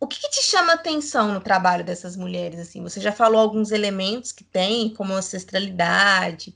O 0.01 0.07
que, 0.07 0.21
que 0.21 0.31
te 0.31 0.43
chama 0.43 0.73
atenção 0.75 1.33
no 1.33 1.41
trabalho 1.41 1.85
dessas 1.85 2.17
mulheres? 2.17 2.61
Assim, 2.61 2.83
você 2.83 3.01
já 3.01 3.13
falou 3.13 3.41
alguns 3.41 3.71
elementos 3.71 4.33
que 4.33 4.45
tem, 4.45 4.95
como 4.95 5.13
ancestralidade, 5.13 6.55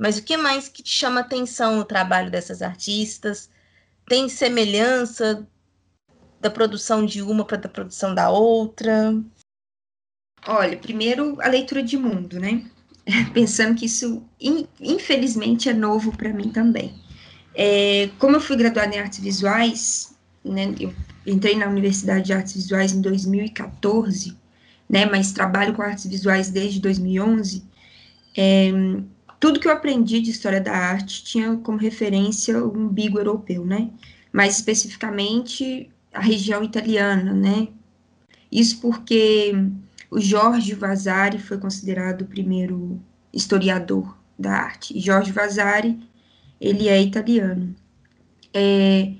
mas 0.00 0.16
o 0.16 0.22
que 0.22 0.34
mais 0.38 0.66
que 0.66 0.82
te 0.82 0.90
chama 0.90 1.20
atenção 1.20 1.76
no 1.76 1.84
trabalho 1.84 2.30
dessas 2.30 2.62
artistas? 2.62 3.50
Tem 4.08 4.30
semelhança 4.30 5.46
da 6.40 6.48
produção 6.48 7.04
de 7.04 7.20
uma 7.20 7.44
para 7.44 7.58
a 7.58 7.68
produção 7.68 8.14
da 8.14 8.30
outra? 8.30 9.14
Olha, 10.46 10.78
primeiro 10.78 11.36
a 11.42 11.48
leitura 11.48 11.82
de 11.82 11.98
mundo, 11.98 12.40
né? 12.40 12.64
pensando 13.34 13.74
que 13.78 13.84
isso, 13.84 14.24
infelizmente, 14.80 15.68
é 15.68 15.74
novo 15.74 16.16
para 16.16 16.32
mim 16.32 16.50
também. 16.50 16.94
É, 17.54 18.08
como 18.18 18.36
eu 18.36 18.40
fui 18.40 18.56
graduada 18.56 18.94
em 18.94 18.98
artes 18.98 19.18
visuais, 19.18 20.14
né, 20.42 20.74
eu 20.80 20.94
entrei 21.26 21.56
na 21.56 21.66
Universidade 21.66 22.24
de 22.24 22.32
Artes 22.32 22.54
Visuais 22.54 22.92
em 22.94 23.02
2014, 23.02 24.34
né, 24.88 25.04
mas 25.04 25.32
trabalho 25.32 25.74
com 25.74 25.82
artes 25.82 26.06
visuais 26.06 26.48
desde 26.48 26.80
2011. 26.80 27.62
É, 28.34 28.70
tudo 29.40 29.58
que 29.58 29.66
eu 29.66 29.72
aprendi 29.72 30.20
de 30.20 30.30
história 30.30 30.60
da 30.60 30.72
arte 30.72 31.24
tinha 31.24 31.56
como 31.56 31.78
referência 31.78 32.62
o 32.62 32.76
umbigo 32.76 33.18
europeu, 33.18 33.64
né? 33.64 33.90
Mais 34.30 34.56
especificamente 34.56 35.90
a 36.12 36.20
região 36.20 36.62
italiana, 36.62 37.32
né? 37.32 37.68
Isso 38.52 38.80
porque 38.80 39.52
o 40.10 40.20
Jorge 40.20 40.74
Vasari 40.74 41.38
foi 41.38 41.56
considerado 41.56 42.22
o 42.22 42.26
primeiro 42.26 43.00
historiador 43.32 44.16
da 44.38 44.52
arte. 44.52 44.98
Jorge 45.00 45.32
Vasari, 45.32 45.98
ele 46.60 46.88
é 46.88 47.00
italiano. 47.00 47.74
É, 48.52 49.12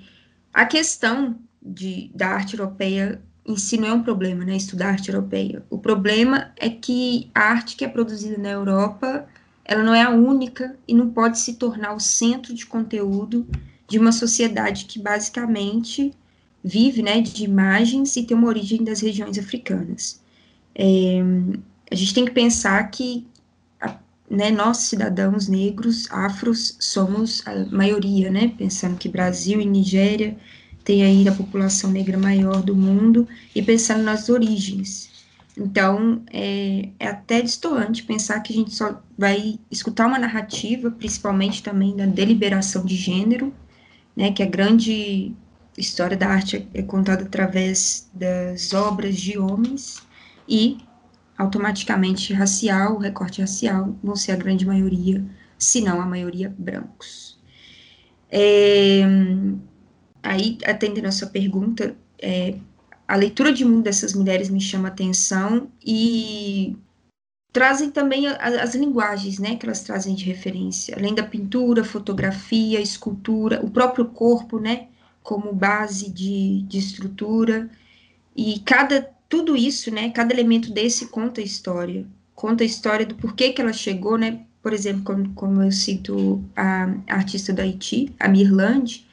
a 0.53 0.67
questão 0.67 1.39
de, 1.62 2.11
da 2.15 2.29
arte 2.29 2.59
europeia 2.59 3.23
em 3.47 3.57
si 3.57 3.79
não 3.79 3.89
é 3.89 3.93
um 3.93 4.03
problema, 4.03 4.45
né, 4.45 4.57
estudar 4.57 4.91
arte 4.91 5.11
europeia. 5.11 5.65
O 5.71 5.79
problema 5.79 6.53
é 6.57 6.69
que 6.69 7.31
a 7.35 7.41
arte 7.41 7.77
que 7.77 7.85
é 7.85 7.89
produzida 7.89 8.37
na 8.37 8.50
Europa, 8.50 9.27
ela 9.64 9.83
não 9.83 9.95
é 9.95 10.02
a 10.02 10.11
única 10.11 10.76
e 10.87 10.95
não 10.95 11.11
pode 11.11 11.38
se 11.38 11.55
tornar 11.55 11.95
o 11.95 12.00
centro 12.00 12.55
de 12.55 12.67
conteúdo 12.67 13.47
de 13.88 13.99
uma 13.99 14.12
sociedade 14.12 14.85
que 14.85 14.99
basicamente 14.99 16.12
vive, 16.62 17.02
né, 17.02 17.21
de 17.21 17.45
imagens 17.45 18.17
e 18.17 18.23
tem 18.23 18.37
uma 18.37 18.49
origem 18.49 18.85
das 18.85 19.00
regiões 19.00 19.38
africanas. 19.38 20.21
É, 20.75 21.21
a 21.90 21.95
gente 21.95 22.14
tem 22.14 22.25
que 22.25 22.31
pensar 22.31 22.90
que 22.90 23.26
né, 24.31 24.50
nós, 24.50 24.76
cidadãos 24.79 25.49
negros, 25.49 26.07
afros, 26.11 26.76
somos 26.79 27.43
a 27.47 27.64
maioria, 27.67 28.31
né, 28.31 28.55
pensando 28.57 28.97
que 28.97 29.09
Brasil 29.09 29.61
e 29.61 29.67
Nigéria 29.67 30.37
tem 30.85 31.02
aí 31.02 31.29
a 31.29 31.33
população 31.33 31.90
negra 31.90 32.17
maior 32.17 32.62
do 32.62 32.75
mundo, 32.75 33.29
e 33.55 33.61
pensando 33.61 34.02
nas 34.02 34.29
origens. 34.29 35.10
Então, 35.61 36.23
é, 36.33 36.88
é 36.99 37.09
até 37.09 37.43
distoante 37.43 38.02
pensar 38.05 38.40
que 38.40 38.50
a 38.50 38.57
gente 38.57 38.75
só 38.75 39.02
vai 39.17 39.59
escutar 39.71 40.07
uma 40.07 40.19
narrativa, 40.19 40.90
principalmente 40.90 41.62
também 41.62 41.95
da 41.95 42.07
deliberação 42.07 42.83
de 42.83 42.97
gênero, 42.97 43.52
né, 44.17 44.33
que 44.33 44.43
a 44.43 44.47
grande 44.47 45.35
história 45.76 46.17
da 46.17 46.29
arte 46.29 46.67
é 46.73 46.83
contada 46.83 47.25
através 47.25 48.11
das 48.14 48.73
obras 48.73 49.17
de 49.19 49.38
homens, 49.38 50.02
e 50.49 50.79
automaticamente 51.37 52.33
racial, 52.33 52.97
recorte 52.97 53.43
racial, 53.43 53.95
vão 54.02 54.17
ser 54.17 54.33
a 54.33 54.37
grande 54.37 54.67
maioria, 54.67 55.23
se 55.59 55.83
não 55.83 56.00
a 56.00 56.07
maioria, 56.07 56.55
brancos. 56.59 57.38
É, 58.31 59.02
aí, 60.23 60.57
atendendo 60.64 61.09
a 61.09 61.12
sua 61.12 61.29
pergunta, 61.29 61.95
é, 62.19 62.57
a 63.11 63.17
leitura 63.17 63.52
de 63.52 63.64
mundo 63.64 63.83
dessas 63.83 64.14
mulheres 64.14 64.49
me 64.49 64.61
chama 64.61 64.87
atenção 64.87 65.69
e 65.85 66.76
trazem 67.52 67.90
também 67.90 68.29
as 68.29 68.76
linguagens, 68.76 69.40
né, 69.40 69.57
que 69.57 69.66
elas 69.66 69.83
trazem 69.83 70.14
de 70.14 70.25
referência, 70.25 70.94
além 70.96 71.12
da 71.12 71.25
pintura, 71.25 71.83
fotografia, 71.83 72.81
escultura, 72.81 73.59
o 73.64 73.68
próprio 73.68 74.05
corpo, 74.05 74.61
né, 74.61 74.87
como 75.25 75.53
base 75.53 76.09
de, 76.09 76.62
de 76.62 76.79
estrutura, 76.79 77.68
e 78.37 78.61
cada 78.61 79.03
tudo 79.29 79.57
isso, 79.57 79.90
né, 79.90 80.11
cada 80.11 80.33
elemento 80.33 80.73
desse 80.73 81.09
conta 81.09 81.40
a 81.40 81.44
história, 81.44 82.07
conta 82.33 82.62
a 82.62 82.66
história 82.66 83.05
do 83.05 83.16
porquê 83.16 83.53
que 83.53 83.61
ela 83.61 83.73
chegou, 83.73 84.16
né, 84.16 84.46
por 84.62 84.73
exemplo, 84.73 85.03
como, 85.03 85.35
como 85.35 85.62
eu 85.64 85.73
cito 85.73 86.44
a, 86.55 86.85
a 87.09 87.14
artista 87.16 87.53
do 87.53 87.61
Haiti, 87.61 88.14
a 88.20 88.29
Mirlande, 88.29 89.05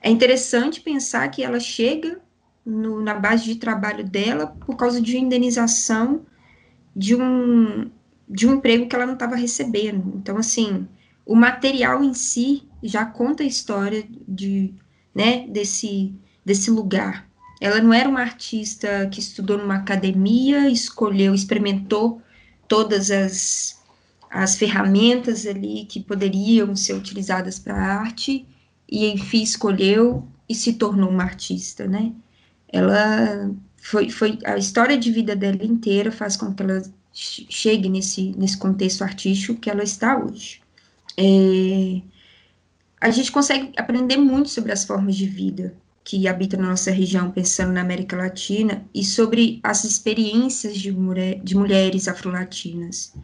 é 0.00 0.08
interessante 0.08 0.80
pensar 0.80 1.28
que 1.28 1.44
ela 1.44 1.60
chega 1.60 2.18
no, 2.64 3.02
na 3.02 3.14
base 3.14 3.44
de 3.44 3.56
trabalho 3.56 4.04
dela 4.04 4.46
por 4.46 4.76
causa 4.76 5.00
de 5.00 5.16
indenização 5.18 6.24
de 6.94 7.16
um, 7.16 7.90
de 8.28 8.46
um 8.46 8.54
emprego 8.54 8.86
que 8.86 8.94
ela 8.94 9.06
não 9.06 9.14
estava 9.14 9.36
recebendo. 9.36 10.12
Então, 10.16 10.36
assim, 10.36 10.86
o 11.24 11.34
material 11.34 12.02
em 12.02 12.14
si 12.14 12.68
já 12.82 13.04
conta 13.04 13.42
a 13.42 13.46
história 13.46 14.04
de, 14.26 14.74
né, 15.14 15.46
desse, 15.48 16.14
desse 16.44 16.70
lugar. 16.70 17.28
Ela 17.60 17.80
não 17.80 17.92
era 17.92 18.08
uma 18.08 18.20
artista 18.20 19.08
que 19.10 19.20
estudou 19.20 19.56
numa 19.56 19.76
academia, 19.76 20.68
escolheu, 20.68 21.34
experimentou 21.34 22.20
todas 22.66 23.10
as, 23.10 23.80
as 24.28 24.56
ferramentas 24.56 25.46
ali 25.46 25.84
que 25.84 26.00
poderiam 26.00 26.74
ser 26.74 26.94
utilizadas 26.94 27.58
para 27.58 27.74
a 27.74 28.00
arte 28.00 28.46
e 28.90 29.06
enfim 29.06 29.42
escolheu 29.42 30.26
e 30.48 30.54
se 30.54 30.72
tornou 30.72 31.08
uma 31.08 31.22
artista, 31.22 31.86
né? 31.86 32.12
Ela 32.72 33.50
foi, 33.76 34.10
foi 34.10 34.38
a 34.44 34.56
história 34.56 34.96
de 34.96 35.12
vida 35.12 35.36
dela 35.36 35.62
inteira 35.64 36.10
faz 36.10 36.36
com 36.36 36.52
que 36.54 36.62
ela 36.62 36.82
chegue 37.12 37.88
nesse, 37.88 38.34
nesse 38.38 38.56
contexto 38.56 39.02
artístico 39.02 39.60
que 39.60 39.70
ela 39.70 39.82
está 39.82 40.18
hoje. 40.18 40.62
É, 41.16 42.00
a 43.00 43.10
gente 43.10 43.30
consegue 43.30 43.72
aprender 43.76 44.16
muito 44.16 44.48
sobre 44.48 44.72
as 44.72 44.84
formas 44.84 45.14
de 45.14 45.26
vida 45.26 45.74
que 46.04 46.26
habita 46.26 46.56
na 46.56 46.68
nossa 46.70 46.90
região, 46.90 47.30
pensando 47.30 47.72
na 47.72 47.80
América 47.80 48.16
Latina, 48.16 48.84
e 48.94 49.04
sobre 49.04 49.60
as 49.62 49.84
experiências 49.84 50.76
de, 50.76 50.90
mulher, 50.90 51.40
de 51.42 51.56
mulheres 51.56 52.08
afro-latinas. 52.08 53.14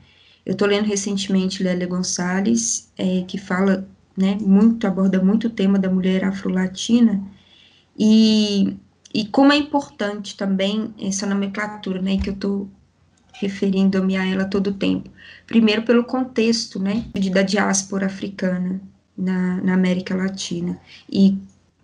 Eu 0.47 0.53
estou 0.53 0.69
lendo 0.69 0.87
recentemente 0.87 1.63
Lélia 1.63 1.87
Gonçalves, 1.87 2.91
é, 2.97 3.25
que 3.27 3.37
fala, 3.37 3.89
né, 4.17 4.39
muito, 4.41 4.87
aborda 4.87 5.23
muito 5.23 5.49
o 5.49 5.51
tema 5.51 5.79
da 5.79 5.91
mulher 5.91 6.25
afro-latina, 6.25 7.21
e, 7.99 8.77
e 9.13 9.27
como 9.27 9.53
é 9.53 9.57
importante 9.57 10.37
também 10.37 10.95
essa 11.01 11.27
nomenclatura, 11.27 12.01
né, 12.01 12.19
que 12.19 12.31
eu 12.31 12.35
estou 12.35 12.71
referindo-me 13.35 14.17
a 14.17 14.27
ela 14.27 14.45
todo 14.45 14.69
o 14.69 14.75
tempo. 14.75 15.11
Primeiro, 15.47 15.83
pelo 15.83 16.05
contexto, 16.05 16.79
né, 16.79 17.05
da 17.33 17.43
diáspora 17.43 18.07
africana 18.07 18.81
na, 19.17 19.61
na 19.63 19.75
América 19.75 20.15
Latina, 20.15 20.79
e 21.11 21.39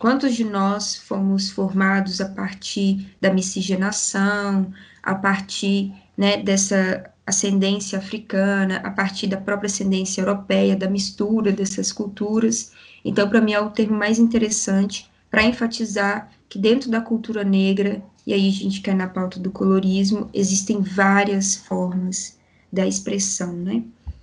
Quantos 0.05 0.35
de 0.35 0.45
nós 0.45 0.97
fomos 0.97 1.51
formados 1.51 2.21
a 2.21 2.29
partir 2.29 3.11
da 3.21 3.33
miscigenação, 3.33 4.71
a 5.03 5.15
partir 5.15 5.95
né, 6.15 6.37
dessa 6.37 7.11
ascendência 7.27 7.99
africana, 7.99 8.83
a 8.85 8.91
partir 8.91 9.29
da 9.29 9.39
própria 9.39 9.67
ascendência 9.67 10.21
europeia, 10.21 10.77
da 10.77 10.91
mistura 10.91 11.51
dessas 11.51 11.91
culturas. 11.91 12.73
Então, 13.03 13.29
para 13.31 13.41
mim, 13.41 13.55
é 13.55 13.61
o 13.61 13.71
termo 13.71 13.97
mais 13.97 14.19
interessante 14.19 15.11
para 15.31 15.43
enfatizar 15.43 16.31
que 16.55 16.59
dentro 16.61 16.89
da 16.89 17.01
cultura 17.01 17.43
negra, 17.43 18.01
e 18.25 18.33
aí 18.33 18.49
a 18.49 18.53
gente 18.53 18.81
cai 18.81 18.95
na 18.95 19.09
pauta 19.09 19.41
do 19.41 19.51
colorismo, 19.51 20.31
existem 20.33 20.81
várias 20.81 21.57
formas 21.57 22.39
da 22.73 22.87
expressão, 22.87 23.53
né? 23.53 23.83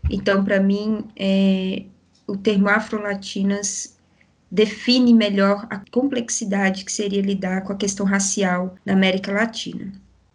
Então, 0.10 0.42
para 0.42 0.58
mim, 0.62 1.04
é, 1.14 1.84
o 2.26 2.38
termo 2.38 2.70
afro-latinas 2.70 3.98
define 4.50 5.14
melhor 5.14 5.68
a 5.70 5.82
complexidade 5.92 6.86
que 6.86 6.92
seria 6.94 7.22
lidar 7.22 7.64
com 7.64 7.74
a 7.74 7.78
questão 7.78 8.06
racial 8.06 8.76
na 8.86 8.94
América 8.94 9.34
Latina. 9.34 9.92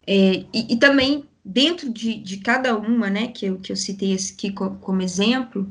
É, 0.06 0.44
e, 0.52 0.74
e, 0.74 0.76
também, 0.76 1.24
dentro 1.42 1.90
de, 1.90 2.18
de, 2.18 2.37
cada 2.40 2.76
uma, 2.76 3.09
né, 3.09 3.28
que 3.28 3.46
eu, 3.46 3.56
que 3.56 3.72
eu 3.72 3.76
citei 3.76 4.14
aqui 4.14 4.52
como, 4.52 4.76
como 4.80 5.00
exemplo, 5.00 5.66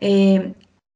é, 0.00 0.52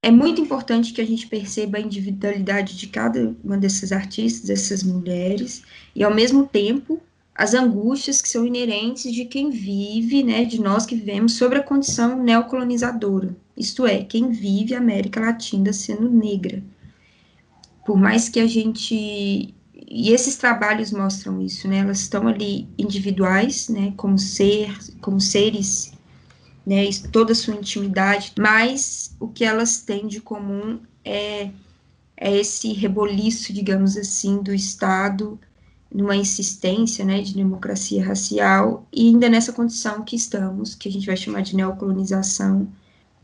é 0.07 0.11
muito 0.11 0.41
importante 0.41 0.93
que 0.93 1.01
a 1.01 1.07
gente 1.07 1.27
perceba 1.27 1.79
a 1.79 1.81
individualidade 1.81 2.77
de 2.77 2.87
cada 2.87 3.35
uma 3.43 3.57
dessas 3.57 3.91
artistas, 3.91 4.49
dessas 4.49 4.83
mulheres, 4.83 5.63
e 5.95 6.05
ao 6.05 6.15
mesmo 6.15 6.47
tempo 6.47 7.01
as 7.35 7.55
angústias 7.55 8.23
que 8.23 8.29
são 8.29 8.47
inerentes 8.47 9.13
de 9.13 9.25
quem 9.25 9.51
vive, 9.51 10.23
né, 10.23 10.45
de 10.45 10.61
nós 10.61 10.87
que 10.87 10.95
vivemos 10.95 11.33
sobre 11.35 11.59
a 11.59 11.63
condição 11.63 12.23
neocolonizadora, 12.23 13.35
isto 13.57 13.87
é, 13.87 14.05
quem 14.05 14.31
vive 14.31 14.75
a 14.75 14.79
América 14.79 15.21
Latina 15.21 15.73
sendo 15.73 16.09
negra 16.09 16.63
por 17.85 17.99
mais 17.99 18.29
que 18.29 18.41
a 18.41 18.47
gente 18.47 19.55
e 19.87 20.11
esses 20.11 20.37
trabalhos 20.37 20.91
mostram 20.91 21.41
isso, 21.41 21.69
né? 21.69 21.79
Elas 21.79 22.01
estão 22.01 22.27
ali 22.27 22.67
individuais, 22.79 23.69
né? 23.69 23.93
Como 23.97 24.19
ser, 24.19 24.77
como 25.01 25.21
seres 25.21 25.93
né, 26.67 26.89
toda 27.13 27.33
a 27.33 27.35
sua 27.35 27.55
intimidade, 27.55 28.33
mas 28.39 29.15
o 29.21 29.29
que 29.29 29.45
elas 29.45 29.83
têm 29.83 30.07
de 30.07 30.21
comum 30.21 30.81
é, 31.05 31.51
é 32.17 32.37
esse 32.37 32.73
reboliço, 32.73 33.53
digamos 33.53 33.97
assim, 33.97 34.43
do 34.43 34.55
Estado 34.55 35.39
numa 35.95 36.17
insistência 36.17 37.05
né, 37.05 37.21
de 37.21 37.33
democracia 37.33 38.05
racial, 38.05 38.85
e 38.93 39.07
ainda 39.07 39.29
nessa 39.29 39.53
condição 39.53 40.03
que 40.03 40.17
estamos, 40.17 40.75
que 40.75 40.89
a 40.89 40.93
gente 40.93 41.07
vai 41.07 41.17
chamar 41.17 41.43
de 41.43 41.55
neocolonização, 41.55 42.69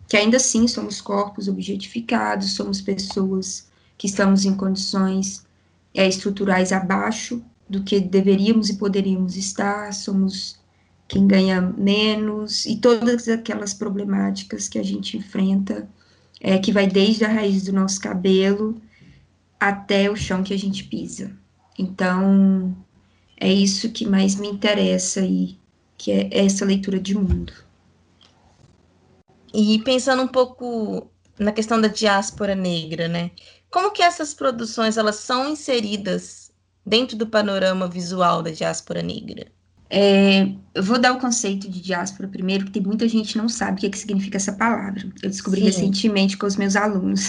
que 0.06 0.16
ainda 0.16 0.36
assim 0.36 0.68
somos 0.68 1.00
corpos 1.00 1.48
objetificados, 1.48 2.52
somos 2.52 2.80
pessoas 2.80 3.68
que 3.98 4.06
estamos 4.06 4.44
em 4.44 4.54
condições 4.54 5.44
é, 5.92 6.06
estruturais 6.06 6.70
abaixo 6.70 7.42
do 7.68 7.82
que 7.82 7.98
deveríamos 7.98 8.70
e 8.70 8.76
poderíamos 8.76 9.36
estar, 9.36 9.92
somos 9.92 10.59
quem 11.10 11.26
ganha 11.26 11.60
menos, 11.60 12.64
e 12.66 12.76
todas 12.76 13.26
aquelas 13.26 13.74
problemáticas 13.74 14.68
que 14.68 14.78
a 14.78 14.82
gente 14.82 15.16
enfrenta, 15.16 15.88
é, 16.40 16.56
que 16.56 16.70
vai 16.70 16.86
desde 16.86 17.24
a 17.24 17.28
raiz 17.28 17.64
do 17.64 17.72
nosso 17.72 18.00
cabelo 18.00 18.80
até 19.58 20.08
o 20.08 20.14
chão 20.14 20.44
que 20.44 20.54
a 20.54 20.56
gente 20.56 20.84
pisa. 20.84 21.36
Então, 21.76 22.76
é 23.36 23.52
isso 23.52 23.90
que 23.90 24.06
mais 24.06 24.36
me 24.36 24.46
interessa 24.46 25.18
aí, 25.18 25.58
que 25.98 26.12
é 26.12 26.28
essa 26.30 26.64
leitura 26.64 27.00
de 27.00 27.16
mundo. 27.16 27.52
E 29.52 29.80
pensando 29.80 30.22
um 30.22 30.28
pouco 30.28 31.10
na 31.36 31.50
questão 31.50 31.80
da 31.80 31.88
diáspora 31.88 32.54
negra, 32.54 33.08
né? 33.08 33.32
Como 33.68 33.90
que 33.90 34.00
essas 34.00 34.32
produções 34.32 34.96
elas 34.96 35.16
são 35.16 35.50
inseridas 35.50 36.52
dentro 36.86 37.16
do 37.16 37.26
panorama 37.26 37.88
visual 37.88 38.44
da 38.44 38.52
diáspora 38.52 39.02
negra? 39.02 39.50
É, 39.92 40.48
eu 40.72 40.84
vou 40.84 41.00
dar 41.00 41.12
o 41.12 41.18
conceito 41.18 41.68
de 41.68 41.80
diáspora 41.80 42.28
primeiro, 42.28 42.64
que 42.64 42.70
tem 42.70 42.82
muita 42.82 43.08
gente 43.08 43.32
que 43.32 43.38
não 43.38 43.48
sabe 43.48 43.78
o 43.78 43.80
que, 43.80 43.86
é 43.86 43.90
que 43.90 43.98
significa 43.98 44.36
essa 44.36 44.52
palavra. 44.52 45.02
Eu 45.20 45.28
descobri 45.28 45.60
Sim. 45.60 45.66
recentemente 45.66 46.36
com 46.36 46.46
os 46.46 46.56
meus 46.56 46.76
alunos. 46.76 47.26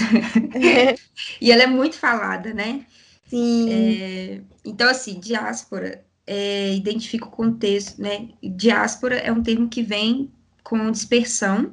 e 1.42 1.52
ela 1.52 1.64
é 1.64 1.68
muito 1.68 1.96
falada, 1.96 2.54
né? 2.54 2.86
Sim. 3.28 3.70
É, 3.72 4.42
então, 4.64 4.88
assim, 4.88 5.20
diáspora 5.20 6.04
é, 6.28 6.76
identifica 6.76 7.26
o 7.26 7.32
contexto, 7.32 8.00
né? 8.00 8.30
Diáspora 8.44 9.16
é 9.16 9.32
um 9.32 9.42
termo 9.42 9.68
que 9.68 9.82
vem 9.82 10.32
com 10.64 10.92
dispersão, 10.92 11.72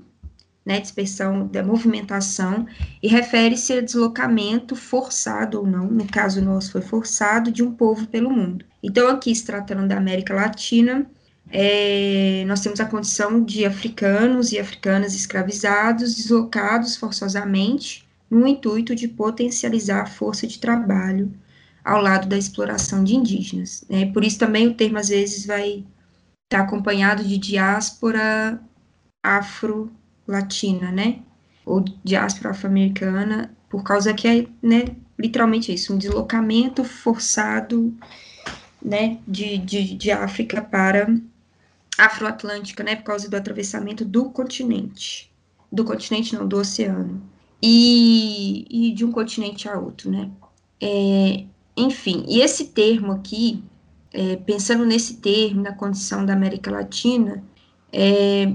né? 0.64 0.81
Dispersão 0.81 1.46
da 1.48 1.62
movimentação, 1.62 2.66
e 3.03 3.09
refere-se 3.09 3.74
a 3.74 3.83
deslocamento 3.83 4.74
forçado 4.74 5.61
ou 5.61 5.66
não, 5.66 5.87
no 5.87 6.07
caso 6.07 6.40
nosso 6.40 6.72
foi 6.72 6.81
forçado, 6.81 7.53
de 7.53 7.62
um 7.62 7.72
povo 7.72 8.07
pelo 8.07 8.31
mundo. 8.31 8.64
Então, 8.83 9.09
aqui, 9.09 9.35
se 9.35 9.45
tratando 9.45 9.87
da 9.88 9.97
América 9.97 10.35
Latina, 10.35 11.07
é, 11.51 12.45
nós 12.47 12.61
temos 12.61 12.79
a 12.81 12.85
condição 12.85 13.43
de 13.43 13.64
africanos 13.64 14.53
e 14.53 14.59
africanas 14.59 15.14
escravizados, 15.14 16.14
deslocados 16.14 16.97
forçosamente, 16.97 18.07
no 18.31 18.47
intuito 18.47 18.95
de 18.95 19.09
potencializar 19.09 20.03
a 20.03 20.07
força 20.07 20.47
de 20.47 20.59
trabalho 20.59 21.33
ao 21.83 22.03
lado 22.03 22.29
da 22.29 22.37
exploração 22.37 23.03
de 23.03 23.14
indígenas. 23.14 23.85
Né? 23.88 24.12
Por 24.12 24.23
isso 24.23 24.38
também 24.38 24.69
o 24.69 24.75
termo, 24.75 24.99
às 24.99 25.09
vezes, 25.09 25.47
vai 25.47 25.85
estar 26.45 26.64
acompanhado 26.64 27.25
de 27.25 27.38
diáspora 27.38 28.61
afro-latina, 29.23 30.91
né? 30.91 31.21
Ou 31.64 31.85
diáspora 32.05 32.51
afro-americana, 32.51 33.55
por 33.69 33.83
causa 33.83 34.14
que 34.14 34.27
é, 34.27 34.47
né, 34.62 34.85
literalmente 35.19 35.73
isso, 35.73 35.93
um 35.95 35.99
deslocamento 35.99 36.85
forçado 36.85 37.95
né, 38.83 39.19
de, 39.27 39.59
de, 39.59 39.95
de 39.95 40.11
África 40.11 40.62
para 40.62 41.09
Afroatlântica, 41.99 42.83
né, 42.83 42.97
por 42.97 43.05
causa 43.05 43.29
do 43.29 43.37
atravessamento 43.37 44.05
do 44.05 44.31
continente, 44.31 45.31
do 45.71 45.85
continente 45.85 46.35
não, 46.35 46.47
do 46.47 46.59
oceano, 46.59 47.23
e, 47.62 48.67
e 48.71 48.93
de 48.93 49.05
um 49.05 49.11
continente 49.11 49.69
a 49.69 49.79
outro, 49.79 50.11
né. 50.11 50.31
É, 50.81 51.45
enfim, 51.77 52.25
e 52.29 52.41
esse 52.41 52.69
termo 52.69 53.12
aqui, 53.12 53.62
é, 54.12 54.37
pensando 54.37 54.87
nesse 54.87 55.17
termo, 55.17 55.62
na 55.62 55.73
condição 55.73 56.25
da 56.25 56.33
América 56.33 56.71
Latina, 56.71 57.43
é, 57.93 58.53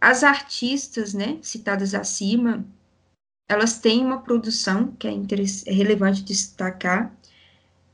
as 0.00 0.22
artistas, 0.22 1.14
né, 1.14 1.38
citadas 1.40 1.94
acima, 1.94 2.64
elas 3.48 3.78
têm 3.78 4.04
uma 4.04 4.20
produção 4.20 4.88
que 4.98 5.06
é, 5.06 5.12
é 5.12 5.72
relevante 5.72 6.22
destacar, 6.22 7.14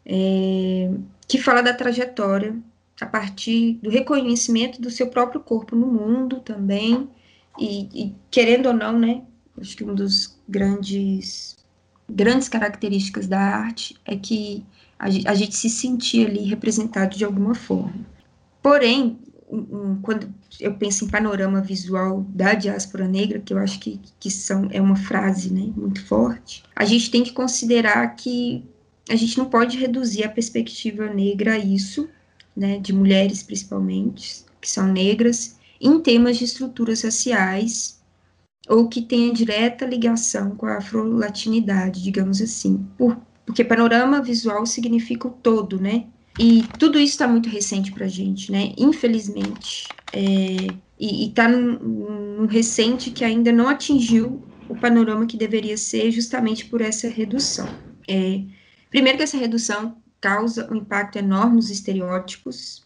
é, 0.05 0.91
que 1.31 1.39
fala 1.39 1.63
da 1.63 1.73
trajetória 1.73 2.57
a 3.01 3.07
partir 3.07 3.79
do 3.81 3.89
reconhecimento 3.89 4.83
do 4.83 4.91
seu 4.91 5.07
próprio 5.07 5.41
corpo 5.41 5.77
no 5.77 5.87
mundo 5.87 6.41
também, 6.41 7.09
e, 7.57 7.89
e 7.95 8.15
querendo 8.29 8.67
ou 8.67 8.75
não, 8.75 8.99
né, 8.99 9.23
acho 9.61 9.77
que 9.77 9.85
um 9.85 9.95
dos 9.95 10.37
grandes 10.49 11.57
grandes 12.09 12.49
características 12.49 13.29
da 13.29 13.39
arte 13.39 13.97
é 14.05 14.17
que 14.17 14.67
a, 14.99 15.07
a 15.07 15.35
gente 15.35 15.55
se 15.55 15.71
sentia 15.71 16.27
ali 16.27 16.41
representado 16.41 17.17
de 17.17 17.25
alguma 17.25 17.55
forma. 17.55 18.05
Porém, 18.61 19.17
um, 19.49 19.59
um, 19.59 20.01
quando 20.03 20.29
eu 20.59 20.75
penso 20.75 21.05
em 21.05 21.09
panorama 21.09 21.61
visual 21.61 22.27
da 22.31 22.55
diáspora 22.55 23.07
negra, 23.07 23.39
que 23.39 23.53
eu 23.53 23.59
acho 23.59 23.79
que, 23.79 24.01
que 24.19 24.33
são, 24.33 24.69
é 24.73 24.81
uma 24.81 24.97
frase 24.97 25.53
né, 25.53 25.73
muito 25.77 26.05
forte, 26.05 26.65
a 26.75 26.85
gente 26.85 27.09
tem 27.09 27.23
que 27.23 27.33
considerar 27.33 28.17
que 28.17 28.65
a 29.11 29.17
gente 29.17 29.37
não 29.39 29.51
pode 29.51 29.77
reduzir 29.79 30.25
a 30.25 30.31
perspectiva 30.31 31.13
negra 31.13 31.55
a 31.55 31.59
isso, 31.59 32.09
né, 32.57 32.79
de 32.79 32.93
mulheres 32.93 33.43
principalmente, 33.43 34.45
que 34.61 34.71
são 34.71 34.87
negras, 34.93 35.59
em 35.81 36.01
temas 36.01 36.39
de 36.39 36.45
estruturas 36.45 37.03
raciais 37.03 38.01
ou 38.69 38.89
que 38.89 39.03
tenha 39.03 39.33
direta 39.33 39.87
ligação 39.87 40.55
com 40.57 40.67
a 40.67 40.79
afro-latinidade, 40.79 42.03
digamos 42.03 42.41
assim, 42.41 42.89
Por, 42.97 43.21
porque 43.45 43.65
panorama 43.65 44.23
visual 44.23 44.65
significa 44.67 45.29
o 45.29 45.33
todo, 45.33 45.81
né? 45.81 46.07
E 46.39 46.75
tudo 46.79 46.99
isso 46.99 47.13
está 47.15 47.27
muito 47.29 47.49
recente 47.49 47.93
para 47.93 48.07
a 48.07 48.09
gente, 48.09 48.53
né? 48.53 48.73
Infelizmente. 48.79 49.99
É, 50.13 50.77
e 50.99 51.29
está 51.29 51.49
num, 51.49 51.79
num 52.41 52.47
recente 52.47 53.11
que 53.11 53.25
ainda 53.25 53.53
não 53.53 53.69
atingiu 53.69 54.47
o 54.69 54.77
panorama 54.77 55.27
que 55.27 55.37
deveria 55.37 55.77
ser 55.77 56.11
justamente 56.13 56.67
por 56.67 56.81
essa 56.81 57.09
redução. 57.09 57.79
É, 58.09 58.45
Primeiro 58.91 59.19
que 59.19 59.25
essa 59.25 59.39
redução 59.39 59.97
causa 60.21 60.69
um 60.71 60.77
impacto 60.77 61.17
enorme 61.17 61.57
nos 61.57 61.71
estereótipos 61.71 62.85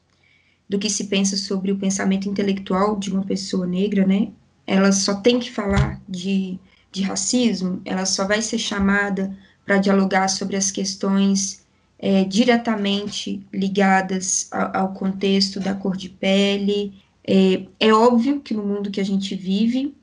do 0.68 0.78
que 0.78 0.88
se 0.88 1.04
pensa 1.04 1.36
sobre 1.36 1.72
o 1.72 1.78
pensamento 1.78 2.28
intelectual 2.28 2.96
de 2.96 3.10
uma 3.10 3.24
pessoa 3.24 3.66
negra, 3.66 4.06
né? 4.06 4.30
Ela 4.66 4.92
só 4.92 5.14
tem 5.14 5.38
que 5.38 5.50
falar 5.50 6.00
de, 6.08 6.58
de 6.92 7.02
racismo, 7.02 7.82
ela 7.84 8.06
só 8.06 8.26
vai 8.26 8.40
ser 8.40 8.58
chamada 8.58 9.36
para 9.64 9.78
dialogar 9.78 10.28
sobre 10.28 10.56
as 10.56 10.70
questões 10.70 11.64
é, 11.98 12.24
diretamente 12.24 13.44
ligadas 13.52 14.48
ao, 14.50 14.76
ao, 14.76 14.92
contexto 14.92 15.58
da 15.58 15.74
cor 15.74 15.96
de 15.96 16.08
pele. 16.08 16.92
É, 17.26 17.66
é 17.80 17.92
óbvio 17.92 18.40
que 18.40 18.54
no 18.54 18.64
mundo 18.64 18.90
que 18.90 19.00
a 19.00 19.04
gente 19.04 19.34
vive, 19.34 19.94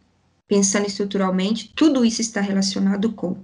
pensando 0.47 0.87
estruturalmente, 0.87 1.71
tudo 1.75 2.03
isso 2.03 2.21
está 2.21 2.41
relacionado 2.41 3.13
com 3.13 3.37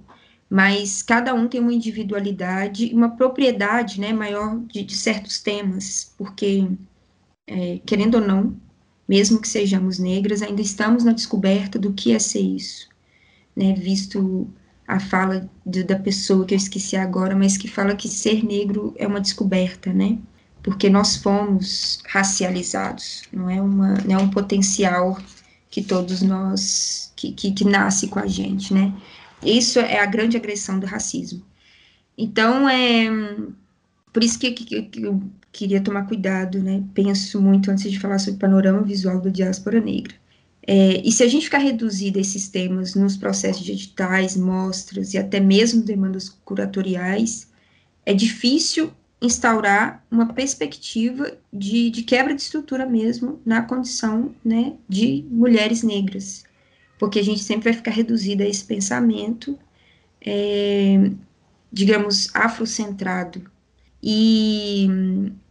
mas 0.50 1.02
cada 1.02 1.34
um 1.34 1.46
tem 1.46 1.60
uma 1.60 1.72
individualidade 1.72 2.86
e 2.86 2.94
uma 2.94 3.10
propriedade 3.10 4.00
né, 4.00 4.12
maior 4.12 4.58
de, 4.60 4.82
de 4.82 4.96
certos 4.96 5.40
temas, 5.40 6.12
porque, 6.16 6.66
é, 7.46 7.80
querendo 7.84 8.14
ou 8.16 8.20
não, 8.20 8.56
mesmo 9.06 9.40
que 9.40 9.48
sejamos 9.48 9.98
negras, 9.98 10.42
ainda 10.42 10.62
estamos 10.62 11.04
na 11.04 11.12
descoberta 11.12 11.78
do 11.78 11.92
que 11.92 12.12
é 12.12 12.18
ser 12.18 12.40
isso, 12.40 12.88
né, 13.54 13.74
visto 13.74 14.48
a 14.86 14.98
fala 14.98 15.48
de, 15.66 15.84
da 15.84 15.98
pessoa 15.98 16.46
que 16.46 16.54
eu 16.54 16.58
esqueci 16.58 16.96
agora, 16.96 17.36
mas 17.36 17.58
que 17.58 17.68
fala 17.68 17.94
que 17.94 18.08
ser 18.08 18.42
negro 18.42 18.94
é 18.96 19.06
uma 19.06 19.20
descoberta, 19.20 19.92
né, 19.92 20.18
porque 20.62 20.88
nós 20.88 21.16
fomos 21.16 21.98
racializados, 22.06 23.22
não 23.30 23.50
é, 23.50 23.60
uma, 23.60 23.94
não 24.06 24.18
é 24.18 24.18
um 24.18 24.30
potencial 24.30 25.18
que 25.70 25.82
todos 25.82 26.22
nós, 26.22 27.12
que, 27.14 27.32
que, 27.32 27.52
que 27.52 27.64
nasce 27.64 28.08
com 28.08 28.18
a 28.18 28.26
gente, 28.26 28.72
né, 28.72 28.94
isso 29.42 29.78
é 29.78 30.00
a 30.00 30.06
grande 30.06 30.36
agressão 30.36 30.78
do 30.78 30.86
racismo. 30.86 31.42
Então, 32.16 32.68
é 32.68 33.08
por 34.12 34.24
isso 34.24 34.38
que, 34.38 34.50
que, 34.50 34.82
que 34.82 35.02
eu 35.02 35.22
queria 35.52 35.80
tomar 35.80 36.06
cuidado, 36.06 36.62
né? 36.62 36.82
Penso 36.94 37.40
muito 37.40 37.70
antes 37.70 37.90
de 37.90 38.00
falar 38.00 38.18
sobre 38.18 38.36
o 38.36 38.40
panorama 38.40 38.82
visual 38.82 39.20
da 39.20 39.30
diáspora 39.30 39.80
negra. 39.80 40.14
É, 40.66 41.00
e 41.06 41.10
se 41.12 41.22
a 41.22 41.28
gente 41.28 41.44
ficar 41.44 41.58
reduzido 41.58 42.18
a 42.18 42.20
esses 42.20 42.48
temas 42.48 42.94
nos 42.94 43.16
processos 43.16 43.64
de 43.64 43.72
editais, 43.72 44.36
mostras 44.36 45.14
e 45.14 45.18
até 45.18 45.40
mesmo 45.40 45.82
demandas 45.82 46.28
curatoriais, 46.44 47.48
é 48.04 48.12
difícil 48.12 48.90
instaurar 49.20 50.04
uma 50.10 50.32
perspectiva 50.32 51.32
de, 51.52 51.90
de 51.90 52.02
quebra 52.02 52.34
de 52.34 52.42
estrutura 52.42 52.86
mesmo 52.86 53.40
na 53.44 53.62
condição 53.62 54.34
né, 54.44 54.74
de 54.88 55.24
mulheres 55.30 55.82
negras 55.82 56.44
porque 56.98 57.18
a 57.18 57.24
gente 57.24 57.42
sempre 57.42 57.70
vai 57.70 57.72
ficar 57.74 57.90
reduzida 57.90 58.44
a 58.44 58.48
esse 58.48 58.64
pensamento, 58.64 59.58
é, 60.20 61.10
digamos, 61.72 62.34
afrocentrado. 62.34 63.42
E, 64.02 64.88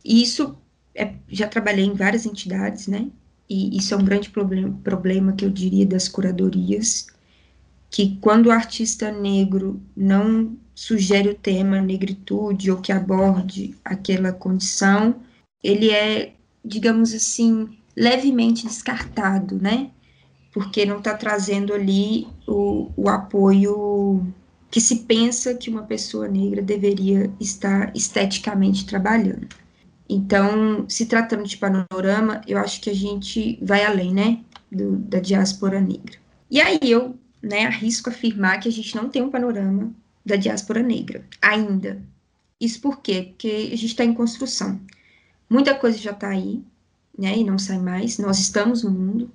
e 0.04 0.22
isso, 0.22 0.58
é, 0.96 1.14
já 1.30 1.48
trabalhei 1.48 1.86
em 1.86 1.94
várias 1.94 2.26
entidades, 2.26 2.88
né, 2.88 3.10
e 3.50 3.78
isso 3.78 3.94
é 3.94 3.98
um 3.98 4.04
grande 4.04 4.30
problema, 4.30 4.78
problema 4.84 5.34
que 5.34 5.46
eu 5.46 5.50
diria 5.50 5.86
das 5.86 6.08
curadorias, 6.08 7.08
que 7.90 8.18
quando 8.20 8.48
o 8.48 8.52
artista 8.52 9.12
negro 9.12 9.82
não 9.96 10.58
sugere 10.76 11.30
o 11.30 11.36
tema 11.36 11.82
negritude 11.82 12.70
ou 12.70 12.78
que 12.82 12.92
aborde 12.92 13.74
aquela 13.84 14.34
condição, 14.34 15.16
ele 15.64 15.90
é, 15.90 16.34
digamos 16.64 17.14
assim, 17.14 17.70
levemente 17.96 18.68
descartado, 18.68 19.58
né? 19.60 19.90
Porque 20.58 20.86
não 20.86 20.98
está 20.98 21.14
trazendo 21.14 21.72
ali 21.72 22.28
o, 22.48 22.90
o 22.98 23.08
apoio 23.08 24.26
que 24.72 24.82
se 24.82 24.98
pensa 25.04 25.54
que 25.54 25.70
uma 25.70 25.84
pessoa 25.84 26.28
negra 26.28 26.64
deveria 26.64 27.32
estar 27.40 27.96
esteticamente 27.96 28.84
trabalhando. 28.84 29.48
Então, 30.10 30.90
se 30.90 31.06
tratando 31.06 31.44
de 31.44 31.58
panorama, 31.58 32.42
eu 32.48 32.58
acho 32.58 32.82
que 32.82 32.90
a 32.90 32.96
gente 32.96 33.60
vai 33.62 33.86
além, 33.86 34.12
né, 34.12 34.40
do, 34.72 34.98
da 34.98 35.20
diáspora 35.20 35.80
negra. 35.80 36.18
E 36.50 36.60
aí 36.60 36.80
eu, 36.82 37.16
né, 37.40 37.68
arrisco 37.68 38.10
afirmar 38.10 38.60
que 38.60 38.68
a 38.68 38.72
gente 38.72 38.96
não 38.96 39.10
tem 39.10 39.22
um 39.22 39.30
panorama 39.30 39.94
da 40.26 40.36
diáspora 40.36 40.82
negra, 40.82 41.24
ainda. 41.40 42.02
Isso 42.60 42.82
por 42.82 43.00
quê? 43.00 43.28
Porque 43.30 43.70
a 43.72 43.76
gente 43.76 43.86
está 43.86 44.04
em 44.04 44.14
construção. 44.14 44.80
Muita 45.48 45.76
coisa 45.76 46.00
já 46.00 46.12
está 46.12 46.30
aí, 46.30 46.64
né, 47.16 47.38
e 47.38 47.44
não 47.44 47.60
sai 47.60 47.78
mais. 47.78 48.18
Nós 48.18 48.40
estamos 48.40 48.82
no 48.82 48.90
mundo. 48.90 49.32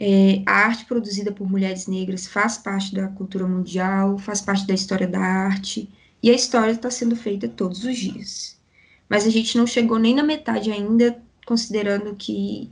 É, 0.00 0.42
a 0.46 0.52
arte 0.66 0.86
produzida 0.86 1.30
por 1.30 1.48
mulheres 1.48 1.86
negras 1.86 2.26
faz 2.26 2.56
parte 2.56 2.94
da 2.94 3.08
cultura 3.08 3.46
mundial, 3.46 4.18
faz 4.18 4.40
parte 4.40 4.66
da 4.66 4.74
história 4.74 5.06
da 5.06 5.20
arte, 5.20 5.88
e 6.22 6.30
a 6.30 6.34
história 6.34 6.72
está 6.72 6.90
sendo 6.90 7.14
feita 7.14 7.46
todos 7.48 7.84
os 7.84 7.96
dias 7.96 8.60
mas 9.10 9.26
a 9.26 9.30
gente 9.30 9.58
não 9.58 9.66
chegou 9.66 9.98
nem 9.98 10.14
na 10.14 10.22
metade 10.22 10.70
ainda, 10.70 11.20
considerando 11.44 12.14
que, 12.14 12.70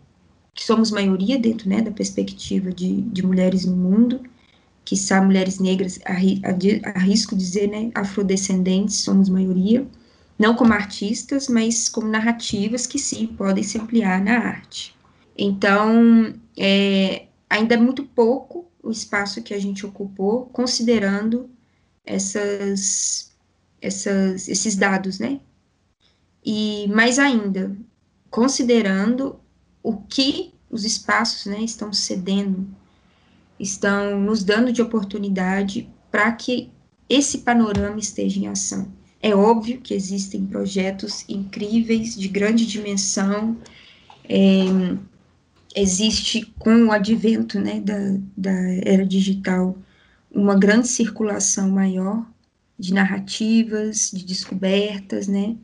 que 0.55 0.65
somos 0.65 0.93
maioria 0.93 1.37
dentro 1.37 1.69
né, 1.69 1.83
da 1.83 1.91
perspectiva 1.91 2.73
de, 2.73 3.03
de 3.03 3.27
mulheres 3.27 3.65
no 3.65 3.77
mundo, 3.77 4.23
que 4.85 4.97
são 4.97 5.25
mulheres 5.25 5.59
negras, 5.59 5.99
arrisco 6.95 7.35
dizer, 7.35 7.67
né, 7.67 7.91
afrodescendentes, 7.93 8.99
somos 8.99 9.29
maioria, 9.29 9.85
não 10.39 10.55
como 10.55 10.73
artistas, 10.73 11.49
mas 11.49 11.89
como 11.89 12.07
narrativas 12.07 12.87
que 12.87 13.01
sim 13.01 13.27
podem 13.27 13.65
se 13.65 13.77
ampliar 13.77 14.23
na 14.23 14.39
arte. 14.39 14.95
Então, 15.37 16.33
é, 16.59 17.27
ainda 17.49 17.75
é 17.75 17.79
muito 17.79 18.05
pouco 18.05 18.71
o 18.83 18.91
espaço 18.91 19.43
que 19.43 19.55
a 19.55 19.59
gente 19.59 19.87
ocupou, 19.87 20.47
considerando 20.47 21.51
essas, 22.05 23.33
essas, 23.81 24.49
esses 24.49 24.77
dados, 24.77 25.19
né, 25.19 25.41
e 26.45 26.87
mais 26.89 27.19
ainda, 27.19 27.77
considerando 28.31 29.39
o 29.83 29.97
que 29.97 30.55
os 30.71 30.85
espaços 30.85 31.47
né, 31.47 31.61
estão 31.61 31.93
cedendo, 31.93 32.67
estão 33.59 34.21
nos 34.21 34.45
dando 34.45 34.73
de 34.73 34.83
oportunidade 34.83 35.89
para 36.11 36.31
que 36.33 36.71
esse 37.09 37.39
panorama 37.39 37.99
esteja 37.99 38.39
em 38.39 38.49
ação. 38.49 38.91
É 39.21 39.35
óbvio 39.35 39.81
que 39.81 39.95
existem 39.95 40.47
projetos 40.47 41.25
incríveis, 41.29 42.17
de 42.17 42.29
grande 42.29 42.67
dimensão, 42.67 43.57
é, 44.25 44.65
existe 45.75 46.47
com 46.59 46.87
o 46.87 46.93
advento 46.93 47.61
né, 47.61 47.81
da, 47.81 47.97
da 48.37 48.53
era 48.85 49.05
digital 49.07 49.77
uma 50.31 50.59
grande 50.59 50.89
circulação 50.89 51.71
maior 51.71 52.27
de 52.79 52.95
narrativas, 52.95 54.11
de 54.13 54.25
descobertas, 54.25 55.27
né, 55.27 55.57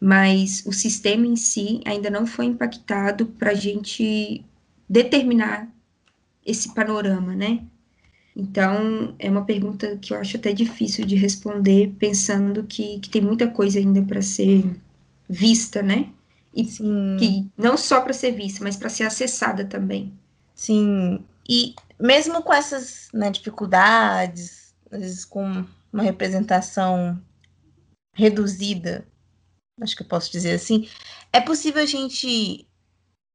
mas 0.00 0.64
o 0.66 0.72
sistema 0.72 1.26
em 1.26 1.36
si 1.36 1.80
ainda 1.84 2.10
não 2.10 2.26
foi 2.26 2.46
impactado 2.46 3.26
para 3.26 3.50
a 3.50 3.54
gente 3.54 4.44
determinar 4.88 5.68
esse 6.44 6.72
panorama, 6.74 7.34
né? 7.34 7.64
Então, 8.36 9.14
é 9.18 9.30
uma 9.30 9.44
pergunta 9.44 9.96
que 9.96 10.12
eu 10.12 10.18
acho 10.18 10.36
até 10.36 10.52
difícil 10.52 11.06
de 11.06 11.16
responder, 11.16 11.94
pensando 11.98 12.64
que, 12.64 13.00
que 13.00 13.08
tem 13.08 13.22
muita 13.22 13.48
coisa 13.48 13.78
ainda 13.78 14.02
para 14.02 14.20
ser 14.20 14.62
vista, 15.28 15.82
né? 15.82 16.12
E 16.56 16.64
Sim. 16.64 17.16
que 17.20 17.50
não 17.56 17.76
só 17.76 18.00
para 18.00 18.14
ser 18.14 18.32
vista, 18.32 18.64
mas 18.64 18.76
para 18.76 18.88
ser 18.88 19.04
acessada 19.04 19.64
também. 19.64 20.18
Sim. 20.54 21.22
E 21.48 21.74
mesmo 22.00 22.42
com 22.42 22.52
essas 22.52 23.08
né, 23.12 23.30
dificuldades, 23.30 24.74
às 24.90 25.00
vezes 25.00 25.24
com 25.24 25.64
uma 25.92 26.02
representação 26.02 27.20
reduzida 28.14 29.06
acho 29.80 29.96
que 29.96 30.02
eu 30.02 30.06
posso 30.06 30.30
dizer 30.30 30.52
assim, 30.52 30.88
é 31.32 31.40
possível 31.40 31.82
a 31.82 31.86
gente 31.86 32.66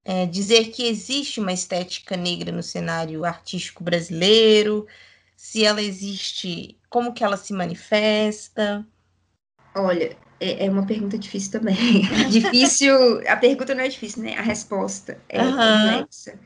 é, 0.04 0.26
dizer 0.26 0.72
que 0.72 0.88
existe 0.88 1.40
uma 1.40 1.54
estética 1.54 2.18
negra 2.18 2.52
no 2.52 2.64
cenário 2.64 3.24
artístico 3.24 3.84
brasileiro? 3.84 4.88
Se 5.36 5.64
ela 5.64 5.82
existe, 5.82 6.78
como 6.90 7.14
que 7.14 7.24
ela 7.24 7.38
se 7.38 7.54
manifesta? 7.54 8.86
Olha, 9.76 10.18
é, 10.42 10.66
é 10.66 10.70
uma 10.70 10.86
pergunta 10.86 11.18
difícil 11.18 11.52
também. 11.52 12.02
difícil, 12.30 12.96
a 13.28 13.38
pergunta 13.38 13.76
não 13.76 13.84
é 13.84 13.88
difícil, 13.88 14.24
né? 14.24 14.36
A 14.36 14.42
resposta 14.42 15.20
é 15.30 15.42
uhum. 15.42 15.52
complexa. 15.52 16.40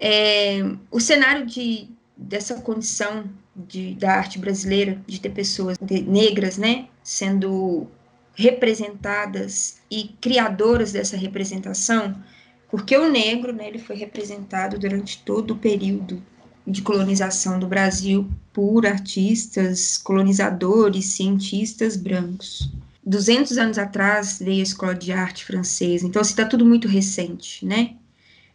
É, 0.00 0.58
o 0.90 0.98
cenário 0.98 1.46
de, 1.46 1.88
dessa 2.16 2.60
condição 2.60 3.30
de, 3.54 3.94
da 3.94 4.12
arte 4.12 4.40
brasileira, 4.40 5.00
de 5.06 5.20
ter 5.20 5.30
pessoas 5.30 5.78
negras, 5.80 6.58
né, 6.58 6.88
sendo 7.02 7.86
representadas 8.34 9.80
e 9.88 10.08
criadoras 10.20 10.90
dessa 10.90 11.16
representação, 11.16 12.20
porque 12.68 12.96
o 12.96 13.08
negro, 13.08 13.52
né, 13.52 13.68
ele 13.68 13.78
foi 13.78 13.94
representado 13.94 14.76
durante 14.76 15.22
todo 15.22 15.52
o 15.52 15.56
período 15.56 16.20
de 16.66 16.82
colonização 16.82 17.58
do 17.58 17.66
Brasil 17.66 18.28
por 18.52 18.86
artistas, 18.86 19.98
colonizadores, 19.98 21.06
cientistas 21.06 21.96
brancos. 21.96 22.70
200 23.04 23.58
anos 23.58 23.78
atrás 23.78 24.38
veio 24.40 24.60
a 24.60 24.62
escola 24.62 24.94
de 24.94 25.12
arte 25.12 25.44
francesa, 25.44 26.06
então 26.06 26.22
está 26.22 26.46
tudo 26.46 26.64
muito 26.64 26.88
recente, 26.88 27.64
né? 27.66 27.96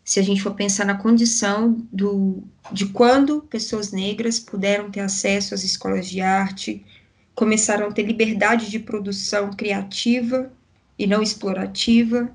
Se 0.03 0.19
a 0.19 0.23
gente 0.23 0.41
for 0.41 0.55
pensar 0.55 0.85
na 0.85 0.95
condição 0.95 1.85
do, 1.91 2.41
de 2.71 2.87
quando 2.87 3.43
pessoas 3.43 3.91
negras 3.91 4.39
puderam 4.39 4.89
ter 4.89 5.01
acesso 5.01 5.53
às 5.53 5.63
escolas 5.63 6.09
de 6.09 6.19
arte, 6.19 6.83
começaram 7.35 7.87
a 7.87 7.91
ter 7.91 8.03
liberdade 8.03 8.71
de 8.71 8.79
produção 8.79 9.51
criativa 9.51 10.51
e 10.97 11.05
não 11.05 11.21
explorativa. 11.21 12.27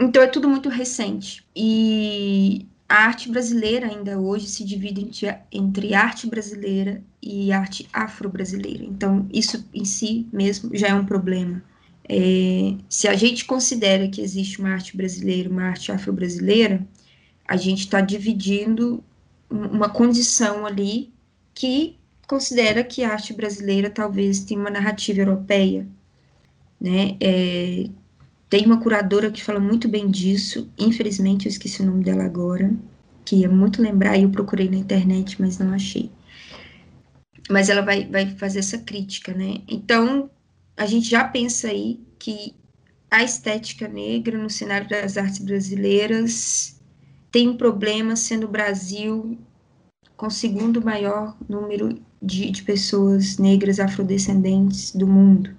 Então 0.00 0.20
é 0.20 0.26
tudo 0.26 0.48
muito 0.48 0.68
recente. 0.68 1.44
E 1.54 2.66
a 2.88 3.06
arte 3.06 3.30
brasileira 3.30 3.86
ainda 3.86 4.18
hoje 4.18 4.46
se 4.46 4.64
divide 4.64 5.08
entre, 5.50 5.94
arte 5.94 6.26
brasileira 6.26 7.02
e 7.22 7.52
arte 7.52 7.88
afro-brasileira. 7.92 8.84
Então 8.84 9.26
isso 9.32 9.64
em 9.72 9.84
si 9.84 10.26
mesmo 10.32 10.70
já 10.76 10.88
é 10.88 10.94
um 10.94 11.06
problema. 11.06 11.62
É, 12.08 12.74
se 12.88 13.08
a 13.08 13.14
gente 13.14 13.44
considera 13.44 14.08
que 14.08 14.20
existe 14.20 14.60
uma 14.60 14.70
arte 14.70 14.96
brasileira, 14.96 15.48
uma 15.48 15.64
arte 15.64 15.90
afro-brasileira, 15.90 16.86
a 17.46 17.56
gente 17.56 17.80
está 17.80 18.00
dividindo 18.00 19.02
uma 19.50 19.88
condição 19.88 20.66
ali 20.66 21.12
que 21.54 21.96
considera 22.26 22.82
que 22.82 23.04
a 23.04 23.12
arte 23.12 23.32
brasileira 23.32 23.90
talvez 23.90 24.40
tenha 24.40 24.60
uma 24.60 24.70
narrativa 24.70 25.20
europeia, 25.20 25.86
né? 26.80 27.16
É, 27.20 27.88
tem 28.52 28.66
uma 28.66 28.78
curadora 28.78 29.30
que 29.30 29.42
fala 29.42 29.58
muito 29.58 29.88
bem 29.88 30.10
disso, 30.10 30.70
infelizmente 30.78 31.46
eu 31.46 31.50
esqueci 31.50 31.80
o 31.80 31.86
nome 31.86 32.04
dela 32.04 32.24
agora, 32.24 32.70
que 33.24 33.46
é 33.46 33.48
muito 33.48 33.80
lembrar, 33.80 34.18
eu 34.18 34.28
procurei 34.28 34.68
na 34.68 34.76
internet, 34.76 35.40
mas 35.40 35.56
não 35.56 35.72
achei. 35.72 36.12
Mas 37.48 37.70
ela 37.70 37.80
vai, 37.80 38.04
vai 38.04 38.26
fazer 38.36 38.58
essa 38.58 38.76
crítica, 38.76 39.32
né? 39.32 39.62
Então, 39.66 40.28
a 40.76 40.84
gente 40.84 41.08
já 41.08 41.24
pensa 41.24 41.68
aí 41.68 41.98
que 42.18 42.54
a 43.10 43.24
estética 43.24 43.88
negra 43.88 44.36
no 44.36 44.50
cenário 44.50 44.86
das 44.86 45.16
artes 45.16 45.38
brasileiras 45.38 46.78
tem 47.30 47.48
um 47.48 47.56
problema 47.56 48.16
sendo 48.16 48.44
o 48.44 48.50
Brasil 48.50 49.38
com 50.14 50.26
o 50.26 50.30
segundo 50.30 50.84
maior 50.84 51.38
número 51.48 51.98
de, 52.20 52.50
de 52.50 52.62
pessoas 52.64 53.38
negras 53.38 53.80
afrodescendentes 53.80 54.94
do 54.94 55.06
mundo, 55.06 55.56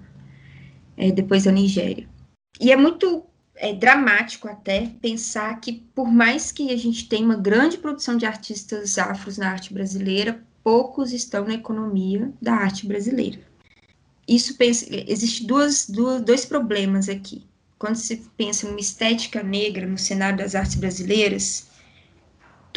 é, 0.96 1.10
depois 1.10 1.42
da 1.42 1.50
Nigéria. 1.50 2.13
E 2.60 2.70
é 2.70 2.76
muito 2.76 3.24
é, 3.56 3.72
dramático 3.72 4.48
até 4.48 4.92
pensar 5.00 5.58
que, 5.60 5.84
por 5.94 6.10
mais 6.10 6.52
que 6.52 6.72
a 6.72 6.76
gente 6.76 7.08
tenha 7.08 7.24
uma 7.24 7.36
grande 7.36 7.78
produção 7.78 8.16
de 8.16 8.26
artistas 8.26 8.98
afros 8.98 9.38
na 9.38 9.50
arte 9.50 9.72
brasileira, 9.72 10.42
poucos 10.62 11.12
estão 11.12 11.44
na 11.44 11.54
economia 11.54 12.32
da 12.40 12.54
arte 12.54 12.86
brasileira. 12.86 13.38
Isso 14.26 14.56
pensa, 14.56 14.86
existe 14.90 15.46
duas, 15.46 15.88
duas, 15.88 16.22
dois 16.22 16.44
problemas 16.44 17.08
aqui. 17.08 17.44
Quando 17.78 17.96
se 17.96 18.16
pensa 18.36 18.66
numa 18.66 18.80
estética 18.80 19.42
negra 19.42 19.86
no 19.86 19.98
cenário 19.98 20.38
das 20.38 20.54
artes 20.54 20.76
brasileiras, 20.76 21.68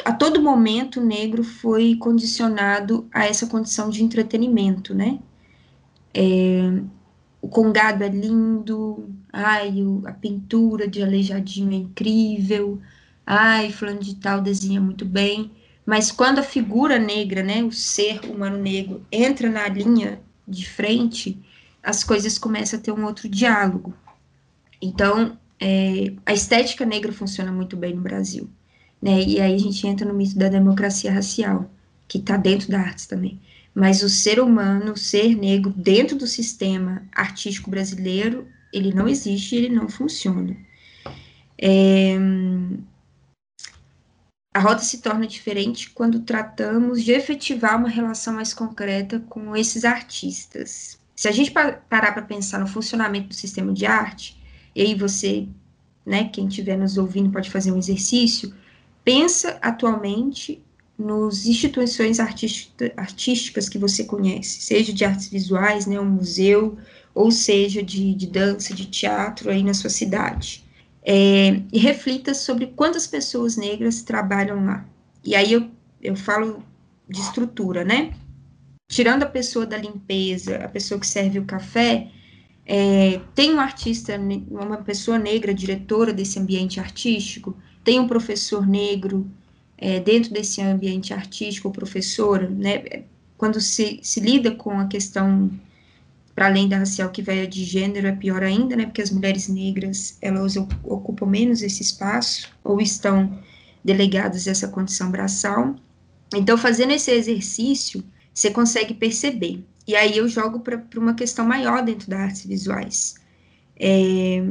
a 0.04 0.12
todo 0.12 0.42
momento 0.42 1.00
o 1.00 1.06
negro 1.06 1.44
foi 1.44 1.96
condicionado 1.96 3.08
a 3.14 3.26
essa 3.26 3.48
condição 3.48 3.90
de 3.90 4.04
entretenimento, 4.04 4.94
né? 4.94 5.20
É, 6.14 6.82
o 7.42 7.48
congado 7.48 8.04
é 8.04 8.10
lindo, 8.10 9.10
ai, 9.32 9.82
o, 9.82 10.04
a 10.06 10.12
pintura 10.12 10.88
de 10.88 11.02
Aleijadinho 11.02 11.72
é 11.72 11.76
incrível, 11.76 12.82
ai, 13.26 13.72
fulano 13.72 14.00
de 14.00 14.16
tal 14.16 14.42
desenha 14.42 14.82
muito 14.82 15.06
bem, 15.06 15.52
mas 15.86 16.12
quando 16.12 16.40
a 16.40 16.44
figura 16.44 17.00
negra, 17.00 17.44
né, 17.44 17.64
o 17.64 17.72
ser 17.72 18.20
humano 18.26 18.58
negro, 18.58 19.06
entra 19.12 19.50
na 19.50 19.68
linha 19.68 20.20
de 20.48 20.68
frente, 20.68 21.40
as 21.82 22.04
coisas 22.04 22.38
começam 22.38 22.80
a 22.80 22.82
ter 22.82 22.92
um 22.92 23.06
outro 23.06 23.30
diálogo. 23.30 23.94
Então, 24.82 25.38
é, 25.60 26.14
a 26.26 26.34
estética 26.34 26.86
negra 26.86 27.12
funciona 27.12 27.52
muito 27.52 27.76
bem 27.76 27.96
no 27.96 28.02
Brasil, 28.02 28.50
né? 29.02 29.22
E 29.24 29.40
aí 29.40 29.56
a 29.56 29.58
gente 29.58 29.88
entra 29.88 30.08
no 30.08 30.14
mito 30.14 30.38
da 30.38 30.50
democracia 30.50 31.12
racial, 31.12 31.70
que 32.08 32.18
está 32.18 32.38
dentro 32.38 32.70
da 32.70 32.80
arte 32.80 33.08
também. 33.08 33.40
Mas 33.74 34.02
o 34.04 34.10
ser 34.10 34.40
humano, 34.40 34.94
o 34.94 34.98
ser 34.98 35.36
negro, 35.36 35.74
dentro 35.76 36.18
do 36.18 36.28
sistema 36.28 37.04
artístico 37.12 37.70
brasileiro, 37.70 38.48
ele 38.74 38.94
não 38.94 39.08
existe, 39.08 39.56
ele 39.56 39.70
não 39.70 39.88
funciona. 39.90 40.56
É, 41.60 42.18
a 44.54 44.60
rota 44.60 44.82
se 44.82 45.00
torna 45.00 45.28
diferente 45.28 45.92
quando 45.92 46.22
tratamos 46.22 47.04
de 47.04 47.12
efetivar 47.12 47.78
uma 47.78 47.90
relação 47.90 48.34
mais 48.34 48.54
concreta 48.56 49.20
com 49.30 49.56
esses 49.56 49.86
artistas. 49.86 51.00
Se 51.16 51.28
a 51.28 51.32
gente 51.32 51.52
parar 51.52 52.12
para 52.12 52.22
pensar 52.24 52.60
no 52.60 52.68
funcionamento 52.68 53.30
do 53.30 53.36
sistema 53.36 53.72
de 53.72 53.86
arte, 53.86 54.36
e 54.76 54.82
aí 54.82 54.96
você, 54.96 55.48
né, 56.06 56.30
quem 56.30 56.48
estiver 56.48 56.76
nos 56.76 56.98
ouvindo 56.98 57.32
pode 57.32 57.50
fazer 57.52 57.72
um 57.72 57.78
exercício, 57.78 58.54
pensa 59.04 59.60
atualmente 59.62 60.60
nos 60.98 61.46
instituições 61.46 62.20
artísticas 62.20 63.70
que 63.70 63.78
você 63.78 64.04
conhece, 64.06 64.62
seja 64.62 64.92
de 64.92 65.06
artes 65.06 65.28
visuais, 65.28 65.86
né, 65.86 66.00
um 66.00 66.10
museu, 66.10 66.78
ou 67.18 67.32
seja 67.32 67.82
de, 67.82 68.14
de 68.14 68.28
dança, 68.28 68.76
de 68.76 68.86
teatro 68.86 69.50
aí 69.50 69.64
na 69.64 69.74
sua 69.74 69.90
cidade 69.90 70.64
é, 71.02 71.62
e 71.74 71.80
reflita 71.80 72.32
sobre 72.36 72.68
quantas 72.68 73.08
pessoas 73.08 73.58
negras 73.58 74.04
trabalham 74.04 74.64
lá. 74.64 74.86
E 75.26 75.36
aí 75.36 75.52
eu, 75.52 75.68
eu 76.00 76.16
falo 76.16 76.64
de 77.10 77.20
estrutura, 77.20 77.84
né? 77.84 78.14
Tirando 78.88 79.24
a 79.24 79.26
pessoa 79.26 79.66
da 79.66 79.78
limpeza, 79.78 80.58
a 80.58 80.70
pessoa 80.70 81.00
que 81.00 81.08
serve 81.08 81.40
o 81.40 81.46
café, 81.46 82.12
é, 82.68 83.20
tem 83.34 83.52
um 83.52 83.60
artista, 83.60 84.16
uma 84.52 84.78
pessoa 84.78 85.18
negra, 85.18 85.56
diretora 85.56 86.14
desse 86.14 86.38
ambiente 86.38 86.80
artístico, 86.80 87.58
tem 87.84 88.00
um 88.00 88.08
professor 88.08 88.68
negro 88.68 89.26
é, 89.76 90.00
dentro 90.00 90.32
desse 90.32 90.62
ambiente 90.62 91.16
artístico, 91.16 91.72
professora, 91.72 92.48
né? 92.48 93.06
Quando 93.36 93.60
se, 93.60 94.00
se 94.04 94.20
lida 94.20 94.52
com 94.52 94.80
a 94.80 94.86
questão 94.86 95.50
para 96.38 96.46
além 96.46 96.70
da 96.70 96.78
racial 96.78 97.10
que 97.10 97.24
vai 97.24 97.48
de 97.48 97.64
gênero, 97.64 98.06
é 98.06 98.12
pior 98.12 98.44
ainda, 98.44 98.76
né, 98.76 98.86
porque 98.86 99.02
as 99.02 99.10
mulheres 99.10 99.48
negras, 99.48 100.20
elas 100.22 100.56
ocupam 100.56 101.26
menos 101.26 101.64
esse 101.64 101.82
espaço, 101.82 102.48
ou 102.64 102.80
estão 102.80 103.40
delegadas 103.84 104.48
a 104.48 104.52
essa 104.52 104.68
condição 104.68 105.10
braçal. 105.10 105.76
Então, 106.36 106.56
fazendo 106.56 106.92
esse 106.92 107.10
exercício, 107.10 108.04
você 108.32 108.52
consegue 108.52 108.94
perceber. 108.94 109.66
E 109.88 109.96
aí 109.96 110.16
eu 110.16 110.28
jogo 110.28 110.60
para 110.60 110.80
uma 110.98 111.16
questão 111.16 111.44
maior 111.44 111.84
dentro 111.84 112.08
das 112.08 112.20
artes 112.20 112.46
visuais. 112.46 113.16
É, 113.76 114.44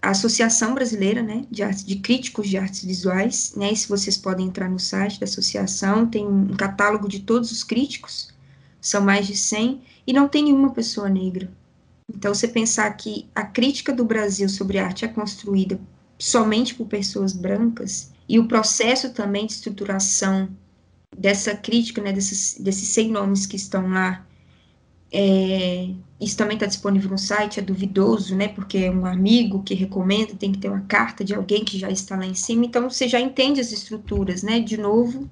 a 0.00 0.12
Associação 0.12 0.72
Brasileira, 0.72 1.22
né, 1.22 1.44
de, 1.50 1.62
artes, 1.62 1.84
de 1.84 1.96
Críticos 1.96 2.48
de 2.48 2.56
Artes 2.56 2.82
Visuais, 2.82 3.52
né, 3.54 3.74
se 3.74 3.86
vocês 3.86 4.16
podem 4.16 4.46
entrar 4.46 4.70
no 4.70 4.78
site 4.78 5.20
da 5.20 5.24
associação, 5.24 6.06
tem 6.06 6.26
um 6.26 6.56
catálogo 6.56 7.06
de 7.06 7.20
todos 7.20 7.52
os 7.52 7.62
críticos, 7.62 8.32
são 8.80 9.02
mais 9.02 9.26
de 9.26 9.36
100, 9.36 9.82
e 10.06 10.12
não 10.12 10.28
tem 10.28 10.44
nenhuma 10.44 10.70
pessoa 10.70 11.08
negra. 11.08 11.50
Então, 12.08 12.34
você 12.34 12.46
pensar 12.46 12.90
que 12.92 13.26
a 13.34 13.42
crítica 13.44 13.92
do 13.92 14.04
Brasil 14.04 14.48
sobre 14.48 14.78
arte 14.78 15.04
é 15.04 15.08
construída 15.08 15.80
somente 16.18 16.74
por 16.74 16.86
pessoas 16.86 17.32
brancas, 17.32 18.12
e 18.28 18.38
o 18.38 18.48
processo 18.48 19.12
também 19.12 19.46
de 19.46 19.52
estruturação 19.52 20.48
dessa 21.16 21.54
crítica, 21.54 22.02
né, 22.02 22.12
desses, 22.12 22.58
desses 22.58 22.88
100 22.88 23.10
nomes 23.10 23.46
que 23.46 23.56
estão 23.56 23.88
lá, 23.88 24.26
é, 25.12 25.90
isso 26.20 26.36
também 26.36 26.56
está 26.56 26.66
disponível 26.66 27.10
no 27.10 27.18
site, 27.18 27.60
é 27.60 27.62
duvidoso, 27.62 28.34
né, 28.34 28.48
porque 28.48 28.78
é 28.78 28.90
um 28.90 29.06
amigo 29.06 29.62
que 29.62 29.74
recomenda, 29.74 30.34
tem 30.34 30.52
que 30.52 30.58
ter 30.58 30.68
uma 30.68 30.80
carta 30.82 31.24
de 31.24 31.34
alguém 31.34 31.64
que 31.64 31.78
já 31.78 31.90
está 31.90 32.16
lá 32.16 32.26
em 32.26 32.34
cima, 32.34 32.64
então 32.64 32.88
você 32.88 33.06
já 33.06 33.20
entende 33.20 33.60
as 33.60 33.70
estruturas, 33.70 34.42
né, 34.42 34.60
de 34.60 34.76
novo, 34.76 35.28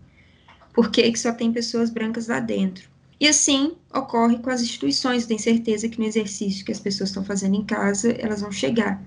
por 0.73 0.91
que 0.91 1.17
só 1.17 1.33
tem 1.33 1.53
pessoas 1.53 1.91
brancas 1.91 2.29
lá 2.29 2.41
dentro. 2.41 2.92
E 3.23 3.29
assim 3.29 3.77
ocorre 3.95 4.41
com 4.41 4.51
as 4.51 4.61
instituições, 4.61 5.27
tem 5.27 5.39
certeza 5.39 5.89
que 5.89 5.97
no 6.01 6.05
exercício 6.05 6.65
que 6.65 6.73
as 6.73 6.81
pessoas 6.81 7.11
estão 7.11 7.25
fazendo 7.25 7.55
em 7.55 7.65
casa, 7.65 8.11
elas 8.19 8.41
vão 8.41 8.51
chegar. 8.51 9.01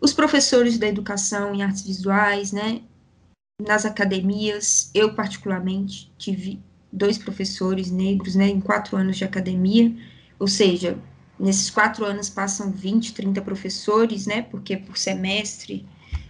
Os 0.00 0.12
professores 0.12 0.78
da 0.78 0.86
educação 0.86 1.52
em 1.52 1.60
artes 1.64 1.82
visuais, 1.82 2.52
né, 2.52 2.82
nas 3.60 3.84
academias, 3.84 4.92
eu 4.94 5.12
particularmente 5.12 6.08
tive 6.16 6.62
dois 6.92 7.18
professores 7.18 7.90
negros, 7.90 8.36
né, 8.36 8.46
em 8.46 8.60
quatro 8.60 8.96
anos 8.96 9.16
de 9.16 9.24
academia, 9.24 9.92
ou 10.38 10.46
seja, 10.46 10.96
nesses 11.36 11.68
quatro 11.68 12.04
anos 12.04 12.30
passam 12.30 12.70
20, 12.70 13.12
30 13.12 13.42
professores, 13.42 14.24
né, 14.24 14.42
porque 14.42 14.76
por 14.76 14.96
semestre 14.96 15.84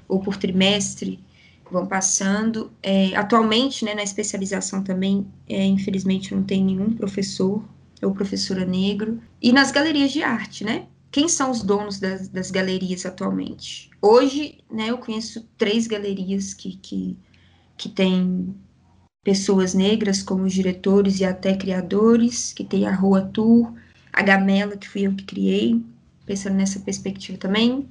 ou 0.09 0.19
por 0.19 0.39
trimestre 0.39 1.23
vão 1.71 1.87
passando. 1.87 2.71
É, 2.83 3.15
atualmente, 3.17 3.85
né, 3.85 3.95
na 3.95 4.03
especialização 4.03 4.83
também, 4.83 5.27
é, 5.49 5.65
infelizmente, 5.65 6.35
não 6.35 6.43
tem 6.43 6.65
nenhum 6.65 6.93
professor 6.93 7.63
ou 8.03 8.13
professora 8.13 8.65
negro. 8.65 9.21
E 9.41 9.53
nas 9.53 9.71
galerias 9.71 10.13
de 10.13 10.23
arte, 10.23 10.65
né? 10.65 10.87
Quem 11.11 11.29
são 11.29 11.51
os 11.51 11.63
donos 11.63 11.99
das, 11.99 12.29
das 12.29 12.51
galerias 12.51 13.07
atualmente? 13.07 13.91
Hoje, 14.01 14.59
né, 14.71 14.91
eu 14.91 14.99
conheço 14.99 15.49
três 15.57 15.87
galerias 15.87 16.53
que, 16.53 16.77
que, 16.77 17.17
que 17.77 17.89
têm 17.89 18.55
pessoas 19.25 19.75
negras 19.75 20.23
como 20.23 20.47
diretores 20.47 21.21
e 21.21 21.25
até 21.25 21.57
criadores, 21.57 22.53
que 22.53 22.65
tem 22.65 22.87
a 22.87 22.95
Rua 22.95 23.23
Tour, 23.33 23.73
a 24.13 24.23
Gamela, 24.23 24.77
que 24.77 24.89
fui 24.89 25.03
eu 25.03 25.15
que 25.15 25.25
criei, 25.25 25.83
pensando 26.27 26.57
nessa 26.57 26.81
perspectiva 26.81 27.39
também. 27.39 27.89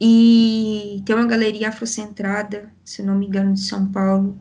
E 0.00 1.02
tem 1.04 1.16
uma 1.16 1.26
galeria 1.26 1.70
afrocentrada, 1.70 2.72
se 2.84 3.02
não 3.02 3.16
me 3.16 3.26
engano, 3.26 3.54
de 3.54 3.60
São 3.60 3.90
Paulo, 3.90 4.38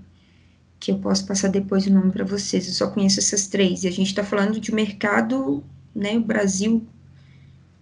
que 0.79 0.91
eu 0.91 0.99
posso 0.99 1.25
passar 1.25 1.47
depois 1.49 1.87
o 1.87 1.93
nome 1.93 2.11
para 2.11 2.23
vocês. 2.23 2.67
Eu 2.67 2.73
só 2.73 2.87
conheço 2.91 3.19
essas 3.19 3.47
três. 3.47 3.83
E 3.83 3.87
a 3.87 3.91
gente 3.91 4.07
está 4.07 4.23
falando 4.23 4.59
de 4.59 4.73
mercado, 4.73 5.63
né? 5.95 6.17
O 6.17 6.21
Brasil 6.21 6.85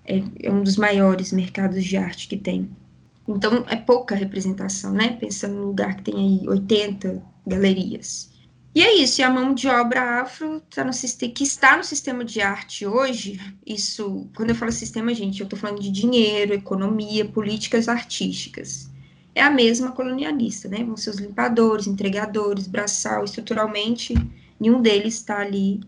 é, 0.06 0.24
é, 0.44 0.52
um 0.52 0.64
dos 0.64 0.78
maiores 0.78 1.34
mercados 1.34 1.84
de 1.84 1.98
arte 1.98 2.28
que 2.28 2.38
tem. 2.38 2.70
Então 3.28 3.66
é 3.68 3.76
pouca 3.76 4.16
representação, 4.16 4.94
né? 4.94 5.18
Pensando 5.18 5.56
no 5.56 5.68
lugar 5.68 5.96
que 5.96 6.12
tem 6.12 6.16
aí 6.16 6.48
80 6.48 7.22
galerias. 7.46 8.30
E 8.76 8.82
é 8.82 8.94
isso, 8.98 9.22
e 9.22 9.24
a 9.24 9.30
mão 9.30 9.54
de 9.54 9.70
obra 9.70 10.20
afro 10.20 10.60
tá 10.70 10.84
no, 10.84 10.92
que 11.34 11.44
está 11.44 11.78
no 11.78 11.84
sistema 11.86 12.26
de 12.26 12.42
arte 12.42 12.86
hoje, 12.86 13.40
isso, 13.66 14.28
quando 14.36 14.50
eu 14.50 14.56
falo 14.56 14.70
sistema, 14.70 15.14
gente, 15.14 15.40
eu 15.40 15.46
estou 15.46 15.58
falando 15.58 15.82
de 15.82 15.90
dinheiro, 15.90 16.54
economia, 16.54 17.24
políticas 17.24 17.88
artísticas. 17.88 18.92
É 19.34 19.42
a 19.42 19.50
mesma 19.50 19.94
colonialista, 19.94 20.68
né? 20.68 20.84
Vão 20.84 20.98
ser 20.98 21.12
os 21.12 21.20
limpadores, 21.20 21.88
entregadores, 21.88 22.68
braçal, 22.68 23.24
estruturalmente, 23.24 24.14
nenhum 24.60 24.82
deles 24.82 25.16
está 25.16 25.40
ali 25.40 25.80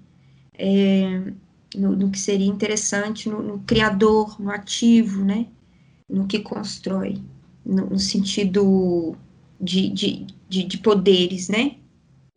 é, 0.53 1.33
no, 1.75 1.93
no, 1.93 2.09
que 2.09 2.19
seria 2.19 2.47
interessante, 2.47 3.27
no, 3.27 3.43
no, 3.43 3.59
criador, 3.59 4.41
no 4.41 4.49
ativo, 4.49 5.25
né? 5.25 5.47
No 6.09 6.25
que 6.25 6.39
constrói, 6.39 7.21
no, 7.65 7.89
no 7.89 7.99
sentido 7.99 9.13
de, 9.59 9.89
de, 9.89 10.27
de, 10.47 10.63
de 10.63 10.77
poderes, 10.77 11.49
né? 11.49 11.75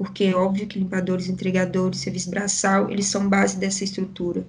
Porque 0.00 0.24
é 0.24 0.34
óbvio 0.34 0.66
que 0.66 0.78
limpadores, 0.78 1.28
entregadores, 1.28 2.00
serviço 2.00 2.30
braçal, 2.30 2.90
eles 2.90 3.04
são 3.04 3.28
base 3.28 3.58
dessa 3.58 3.84
estrutura, 3.84 4.46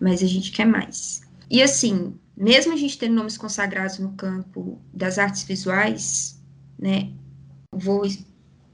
mas 0.00 0.20
a 0.20 0.26
gente 0.26 0.50
quer 0.50 0.64
mais. 0.64 1.22
E 1.48 1.62
assim, 1.62 2.12
mesmo 2.36 2.72
a 2.72 2.76
gente 2.76 2.98
tendo 2.98 3.14
nomes 3.14 3.38
consagrados 3.38 4.00
no 4.00 4.14
campo 4.14 4.76
das 4.92 5.16
artes 5.16 5.44
visuais, 5.44 6.42
né, 6.76 7.12
vou 7.70 8.02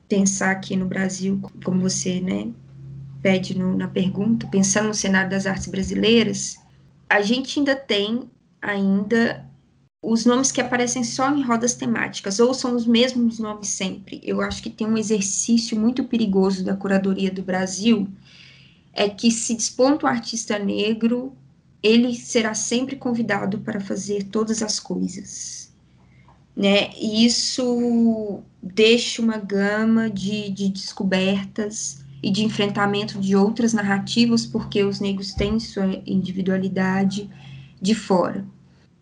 pensar 0.09 0.53
aqui 0.53 0.75
no 0.75 0.87
Brasil, 0.87 1.39
como 1.63 1.83
você, 1.83 2.19
né, 2.19 2.51
pede 3.21 3.59
no, 3.59 3.77
na 3.77 3.87
pergunta, 3.87 4.47
pensando 4.47 4.89
no 4.89 4.95
cenário 4.95 5.29
das 5.29 5.45
artes 5.45 5.67
brasileiras, 5.67 6.57
a 7.11 7.21
gente 7.21 7.59
ainda 7.59 7.77
tem 7.77 8.23
ainda 8.63 9.47
os 10.03 10.25
nomes 10.25 10.51
que 10.51 10.61
aparecem 10.61 11.05
só 11.05 11.31
em 11.35 11.43
rodas 11.43 11.75
temáticas, 11.75 12.41
ou 12.41 12.55
são 12.55 12.75
os 12.75 12.87
mesmos 12.87 13.39
nomes 13.39 13.69
sempre. 13.69 14.21
Eu 14.25 14.41
acho 14.41 14.63
que 14.63 14.71
tem 14.71 14.87
um 14.87 14.97
exercício 14.97 15.79
muito 15.79 16.05
perigoso 16.05 16.65
da 16.65 16.75
curadoria 16.75 17.31
do 17.31 17.43
Brasil, 17.43 18.09
é 18.93 19.09
que 19.09 19.31
se 19.31 19.55
desponta 19.55 20.07
o 20.07 20.09
artista 20.09 20.59
negro, 20.59 21.35
ele 21.83 22.15
será 22.15 22.55
sempre 22.55 22.97
convidado 22.97 23.59
para 23.59 23.81
fazer 23.81 24.25
todas 24.25 24.63
as 24.63 24.81
coisas. 24.81 25.71
Né? 26.57 26.91
E 26.97 27.25
isso 27.25 28.43
deixa 28.63 29.23
uma 29.23 29.39
gama 29.39 30.11
de, 30.11 30.51
de 30.51 30.69
descobertas 30.69 32.05
e 32.23 32.31
de 32.31 32.43
enfrentamento 32.43 33.19
de 33.19 33.37
outras 33.37 33.73
narrativas, 33.73 34.45
porque 34.45 34.83
os 34.83 34.99
negros 34.99 35.33
têm 35.33 35.59
sua 35.61 36.03
individualidade 36.07 37.31
de 37.81 37.95
fora. 37.95 38.45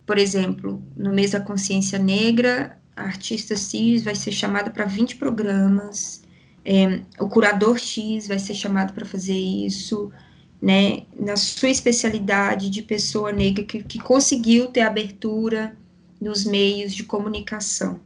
Por 0.09 0.17
exemplo, 0.17 0.81
no 0.97 1.13
mês 1.13 1.29
da 1.29 1.39
consciência 1.39 1.99
negra, 1.99 2.75
a 2.95 3.03
artista 3.03 3.55
X 3.55 4.01
vai 4.01 4.15
ser 4.15 4.31
chamada 4.31 4.71
para 4.71 4.83
20 4.83 5.17
programas, 5.17 6.23
é, 6.65 7.01
o 7.19 7.29
curador 7.29 7.77
X 7.77 8.27
vai 8.27 8.39
ser 8.39 8.55
chamado 8.55 8.91
para 8.91 9.05
fazer 9.05 9.37
isso, 9.37 10.11
né, 10.59 11.03
na 11.15 11.37
sua 11.37 11.69
especialidade 11.69 12.71
de 12.71 12.81
pessoa 12.81 13.31
negra 13.31 13.63
que, 13.63 13.83
que 13.83 13.99
conseguiu 13.99 14.69
ter 14.69 14.81
abertura 14.81 15.77
nos 16.19 16.43
meios 16.43 16.95
de 16.95 17.03
comunicação. 17.03 17.99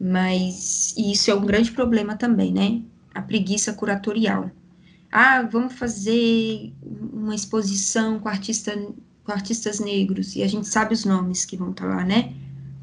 Mas 0.00 0.94
isso 0.96 1.30
é 1.30 1.34
um 1.34 1.44
grande 1.44 1.72
problema 1.72 2.16
também, 2.16 2.54
né? 2.54 2.80
A 3.14 3.20
preguiça 3.20 3.74
curatorial. 3.74 4.50
Ah, 5.12 5.42
vamos 5.42 5.74
fazer 5.74 6.72
uma 7.12 7.34
exposição 7.34 8.18
com, 8.18 8.30
artista, 8.30 8.74
com 9.28 9.32
artistas 9.32 9.78
negros, 9.78 10.34
e 10.36 10.42
a 10.42 10.46
gente 10.46 10.66
sabe 10.66 10.94
os 10.94 11.04
nomes 11.04 11.44
que 11.44 11.54
vão 11.54 11.70
estar 11.70 11.84
lá, 11.84 12.02
né? 12.02 12.32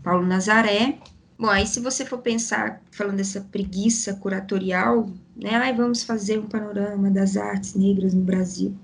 Paulo 0.03 0.27
Nazaré. 0.27 0.99
Bom, 1.39 1.47
aí 1.47 1.65
se 1.65 1.79
você 1.79 2.05
for 2.05 2.19
pensar, 2.19 2.83
falando 2.91 3.17
dessa 3.17 3.41
preguiça 3.41 4.13
curatorial, 4.13 5.09
né? 5.35 5.55
Ah, 5.55 5.71
vamos 5.71 6.03
fazer 6.03 6.37
um 6.37 6.45
panorama 6.45 7.09
das 7.09 7.35
artes 7.35 7.73
negras 7.73 8.13
no 8.13 8.21
Brasil. 8.21 8.75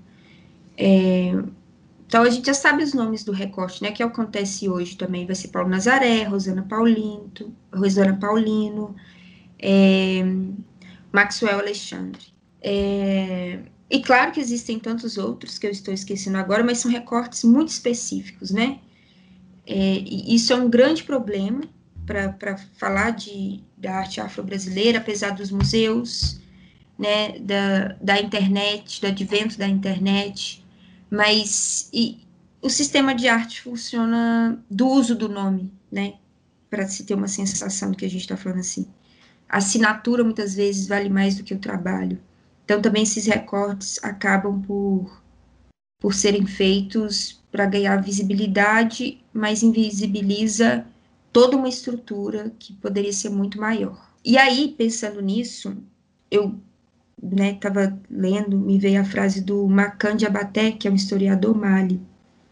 É, 0.76 1.30
então, 2.04 2.24
a 2.24 2.30
gente 2.30 2.46
já 2.46 2.54
sabe 2.54 2.82
os 2.82 2.94
nomes 2.94 3.22
do 3.22 3.30
recorte, 3.30 3.80
né? 3.80 3.92
Que 3.92 4.02
acontece 4.02 4.68
hoje 4.68 4.96
também. 4.96 5.24
Vai 5.24 5.36
ser 5.36 5.48
Paulo 5.48 5.68
Nazaré, 5.68 6.24
Rosana 6.24 6.62
Paulino, 6.62 7.30
Rosana 7.72 8.16
Paulino, 8.16 8.96
é, 9.60 10.24
Maxwell 11.12 11.60
Alexandre. 11.60 12.26
É, 12.60 13.60
e 13.92 14.00
claro 14.00 14.32
que 14.32 14.40
existem 14.40 14.78
tantos 14.78 15.18
outros 15.18 15.58
que 15.58 15.66
eu 15.66 15.70
estou 15.70 15.92
esquecendo 15.92 16.38
agora, 16.38 16.64
mas 16.64 16.78
são 16.78 16.90
recortes 16.90 17.44
muito 17.44 17.68
específicos, 17.68 18.50
né? 18.50 18.78
É, 19.66 19.98
isso 19.98 20.50
é 20.50 20.56
um 20.56 20.70
grande 20.70 21.04
problema 21.04 21.60
para 22.06 22.56
falar 22.78 23.10
de, 23.10 23.62
da 23.76 23.96
arte 23.96 24.18
afro-brasileira, 24.18 24.96
apesar 24.96 25.32
dos 25.32 25.50
museus, 25.50 26.40
né, 26.98 27.38
da, 27.40 27.96
da 28.00 28.18
internet, 28.18 28.98
do 28.98 29.08
advento 29.08 29.58
da 29.58 29.68
internet, 29.68 30.64
mas 31.10 31.90
e, 31.92 32.26
o 32.62 32.70
sistema 32.70 33.14
de 33.14 33.28
arte 33.28 33.60
funciona 33.60 34.58
do 34.70 34.88
uso 34.88 35.14
do 35.14 35.28
nome, 35.28 35.70
né? 35.90 36.14
Para 36.70 36.88
se 36.88 37.04
ter 37.04 37.12
uma 37.12 37.28
sensação 37.28 37.90
do 37.90 37.96
que 37.96 38.06
a 38.06 38.10
gente 38.10 38.22
está 38.22 38.38
falando 38.38 38.60
assim. 38.60 38.86
A 39.48 39.58
assinatura 39.58 40.24
muitas 40.24 40.54
vezes 40.54 40.86
vale 40.86 41.10
mais 41.10 41.36
do 41.36 41.44
que 41.44 41.52
o 41.52 41.58
trabalho. 41.58 42.18
Então 42.72 42.80
também 42.80 43.02
esses 43.02 43.26
recortes 43.26 43.98
acabam 44.02 44.62
por, 44.62 45.22
por 46.00 46.14
serem 46.14 46.46
feitos 46.46 47.44
para 47.52 47.66
ganhar 47.66 48.02
visibilidade, 48.02 49.22
mas 49.30 49.62
invisibiliza 49.62 50.86
toda 51.30 51.54
uma 51.54 51.68
estrutura 51.68 52.50
que 52.58 52.72
poderia 52.72 53.12
ser 53.12 53.28
muito 53.28 53.60
maior. 53.60 54.10
E 54.24 54.38
aí, 54.38 54.74
pensando 54.74 55.20
nisso, 55.20 55.76
eu 56.30 56.58
estava 57.30 57.88
né, 57.88 57.98
lendo, 58.08 58.58
me 58.58 58.78
veio 58.78 59.02
a 59.02 59.04
frase 59.04 59.42
do 59.42 59.68
Macan 59.68 60.16
Diabaté, 60.16 60.72
que 60.72 60.88
é 60.88 60.90
um 60.90 60.94
historiador 60.94 61.54
mali, 61.54 62.00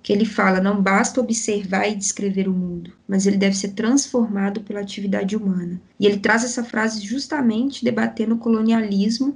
que 0.03 0.13
ele 0.13 0.27
fala: 0.27 0.61
não 0.61 0.83
basta 0.83 1.19
observar 1.19 1.89
e 1.89 1.97
descrever 1.97 2.47
o 2.47 2.53
mundo, 2.53 2.93
mas 3.09 3.27
ele 3.27 3.39
deve 3.39 3.57
ser 3.57 3.69
transformado 3.69 4.61
pela 4.61 4.81
atividade 4.81 5.35
humana. 5.35 5.81
E 5.99 6.05
ele 6.05 6.19
traz 6.19 6.45
essa 6.45 6.63
frase 6.63 7.01
justamente 7.01 7.83
debatendo 7.83 8.35
o 8.35 8.39
colonialismo 8.39 9.35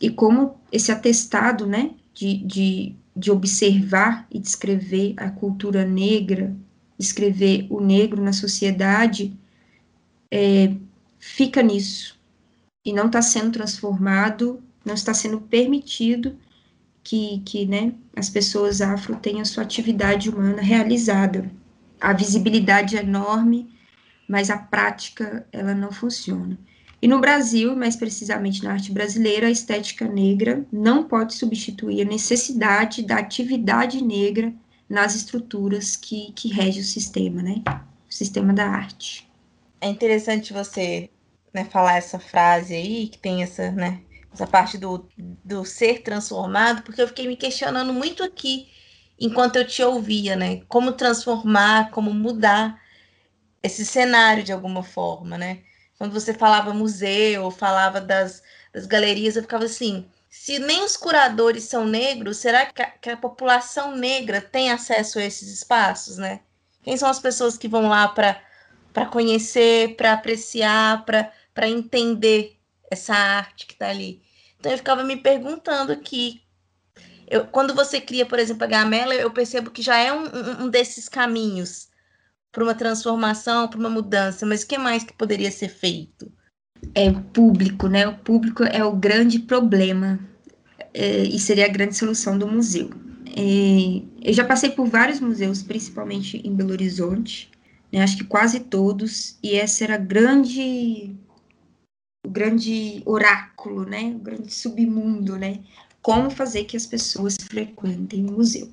e 0.00 0.10
como 0.10 0.60
esse 0.70 0.92
atestado, 0.92 1.66
né, 1.66 1.92
de, 2.14 2.38
de, 2.38 2.96
de 3.16 3.30
observar 3.30 4.26
e 4.30 4.38
descrever 4.38 5.14
a 5.16 5.30
cultura 5.30 5.84
negra, 5.84 6.54
descrever 6.96 7.66
o 7.70 7.80
negro 7.80 8.22
na 8.22 8.32
sociedade, 8.32 9.36
é, 10.30 10.74
fica 11.18 11.62
nisso, 11.62 12.18
e 12.84 12.92
não 12.92 13.06
está 13.06 13.20
sendo 13.22 13.52
transformado, 13.52 14.62
não 14.84 14.94
está 14.94 15.12
sendo 15.12 15.40
permitido 15.40 16.36
que, 17.02 17.40
que 17.44 17.66
né, 17.66 17.94
as 18.16 18.30
pessoas 18.30 18.80
afro 18.80 19.16
tenham 19.16 19.44
sua 19.44 19.62
atividade 19.62 20.28
humana 20.30 20.62
realizada. 20.62 21.50
A 22.00 22.12
visibilidade 22.12 22.96
é 22.96 23.00
enorme, 23.00 23.68
mas 24.28 24.50
a 24.50 24.58
prática 24.58 25.46
ela 25.52 25.74
não 25.74 25.90
funciona. 25.90 26.58
E 27.00 27.06
no 27.06 27.20
Brasil, 27.20 27.76
mais 27.76 27.94
precisamente 27.94 28.62
na 28.64 28.72
arte 28.72 28.90
brasileira, 28.90 29.46
a 29.46 29.50
estética 29.50 30.06
negra 30.08 30.66
não 30.72 31.04
pode 31.04 31.34
substituir 31.34 32.02
a 32.02 32.04
necessidade 32.04 33.02
da 33.02 33.18
atividade 33.18 34.02
negra 34.02 34.52
nas 34.88 35.14
estruturas 35.14 35.96
que, 35.96 36.32
que 36.32 36.48
rege 36.48 36.80
o 36.80 36.84
sistema, 36.84 37.42
né? 37.42 37.62
O 38.08 38.12
sistema 38.12 38.52
da 38.52 38.66
arte. 38.66 39.30
É 39.80 39.88
interessante 39.88 40.52
você 40.52 41.08
né, 41.54 41.64
falar 41.64 41.96
essa 41.96 42.18
frase 42.18 42.74
aí, 42.74 43.08
que 43.08 43.18
tem 43.18 43.44
essa, 43.44 43.70
né, 43.70 44.00
essa 44.32 44.46
parte 44.46 44.76
do, 44.76 45.08
do 45.16 45.64
ser 45.64 46.02
transformado, 46.02 46.82
porque 46.82 47.00
eu 47.00 47.08
fiquei 47.08 47.28
me 47.28 47.36
questionando 47.36 47.92
muito 47.92 48.24
aqui 48.24 48.68
enquanto 49.20 49.56
eu 49.56 49.66
te 49.66 49.82
ouvia, 49.82 50.34
né? 50.34 50.62
Como 50.68 50.92
transformar, 50.92 51.90
como 51.90 52.12
mudar 52.12 52.80
esse 53.62 53.84
cenário 53.84 54.42
de 54.42 54.52
alguma 54.52 54.82
forma, 54.82 55.38
né? 55.38 55.62
Quando 55.98 56.12
você 56.12 56.32
falava 56.32 56.72
museu, 56.72 57.50
falava 57.50 58.00
das, 58.00 58.40
das 58.72 58.86
galerias, 58.86 59.34
eu 59.34 59.42
ficava 59.42 59.64
assim: 59.64 60.06
se 60.30 60.58
nem 60.60 60.84
os 60.84 60.96
curadores 60.96 61.64
são 61.64 61.84
negros, 61.84 62.36
será 62.36 62.66
que 62.66 62.80
a, 62.80 62.86
que 62.86 63.10
a 63.10 63.16
população 63.16 63.96
negra 63.96 64.40
tem 64.40 64.70
acesso 64.70 65.18
a 65.18 65.24
esses 65.24 65.48
espaços, 65.48 66.16
né? 66.16 66.40
Quem 66.82 66.96
são 66.96 67.08
as 67.08 67.18
pessoas 67.18 67.58
que 67.58 67.66
vão 67.66 67.88
lá 67.88 68.06
para 68.08 69.06
conhecer, 69.10 69.96
para 69.96 70.12
apreciar, 70.12 71.04
para 71.04 71.68
entender 71.68 72.56
essa 72.90 73.14
arte 73.14 73.66
que 73.66 73.72
está 73.72 73.88
ali. 73.88 74.22
Então 74.58 74.70
eu 74.70 74.78
ficava 74.78 75.02
me 75.02 75.16
perguntando 75.16 75.92
aqui. 75.92 76.42
Eu, 77.26 77.46
quando 77.46 77.74
você 77.74 78.00
cria, 78.00 78.24
por 78.24 78.38
exemplo, 78.38 78.64
a 78.64 78.66
Gamela, 78.66 79.14
eu 79.14 79.30
percebo 79.30 79.70
que 79.70 79.82
já 79.82 79.98
é 79.98 80.12
um, 80.12 80.64
um 80.64 80.68
desses 80.70 81.08
caminhos 81.08 81.88
para 82.52 82.64
uma 82.64 82.74
transformação, 82.74 83.68
para 83.68 83.78
uma 83.78 83.90
mudança. 83.90 84.46
Mas 84.46 84.62
o 84.62 84.68
que 84.68 84.78
mais 84.78 85.04
que 85.04 85.12
poderia 85.12 85.50
ser 85.50 85.68
feito? 85.68 86.30
É 86.94 87.10
o 87.10 87.22
público, 87.22 87.88
né? 87.88 88.06
O 88.06 88.16
público 88.18 88.62
é 88.64 88.84
o 88.84 88.94
grande 88.94 89.38
problema 89.38 90.18
é, 90.94 91.22
e 91.24 91.38
seria 91.38 91.66
a 91.66 91.68
grande 91.68 91.96
solução 91.96 92.38
do 92.38 92.46
museu. 92.46 92.90
É, 93.26 94.02
eu 94.22 94.32
já 94.32 94.44
passei 94.44 94.70
por 94.70 94.86
vários 94.86 95.20
museus, 95.20 95.62
principalmente 95.62 96.38
em 96.44 96.54
Belo 96.54 96.72
Horizonte, 96.72 97.50
né, 97.92 98.02
acho 98.02 98.16
que 98.16 98.24
quase 98.24 98.60
todos, 98.60 99.38
e 99.42 99.54
essa 99.54 99.84
era 99.84 99.96
grande 99.96 101.14
o 102.26 102.30
grande 102.30 103.02
oráculo, 103.06 103.84
né, 103.84 104.12
o 104.16 104.18
grande 104.18 104.52
submundo, 104.52 105.36
né, 105.36 105.60
como 106.02 106.30
fazer 106.30 106.64
que 106.64 106.76
as 106.76 106.84
pessoas 106.84 107.36
frequentem 107.40 108.26
o 108.26 108.32
museu. 108.32 108.68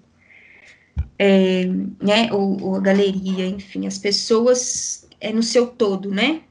É, 1.18 1.66
né, 2.02 2.32
ou, 2.34 2.62
ou, 2.62 2.76
a 2.76 2.80
galeria, 2.80 3.46
enfim, 3.46 3.88
as 3.88 3.98
pessoas 3.98 5.08
é 5.22 5.32
no 5.32 5.42
seu 5.42 5.68
todo, 5.68 6.12
né, 6.12 6.42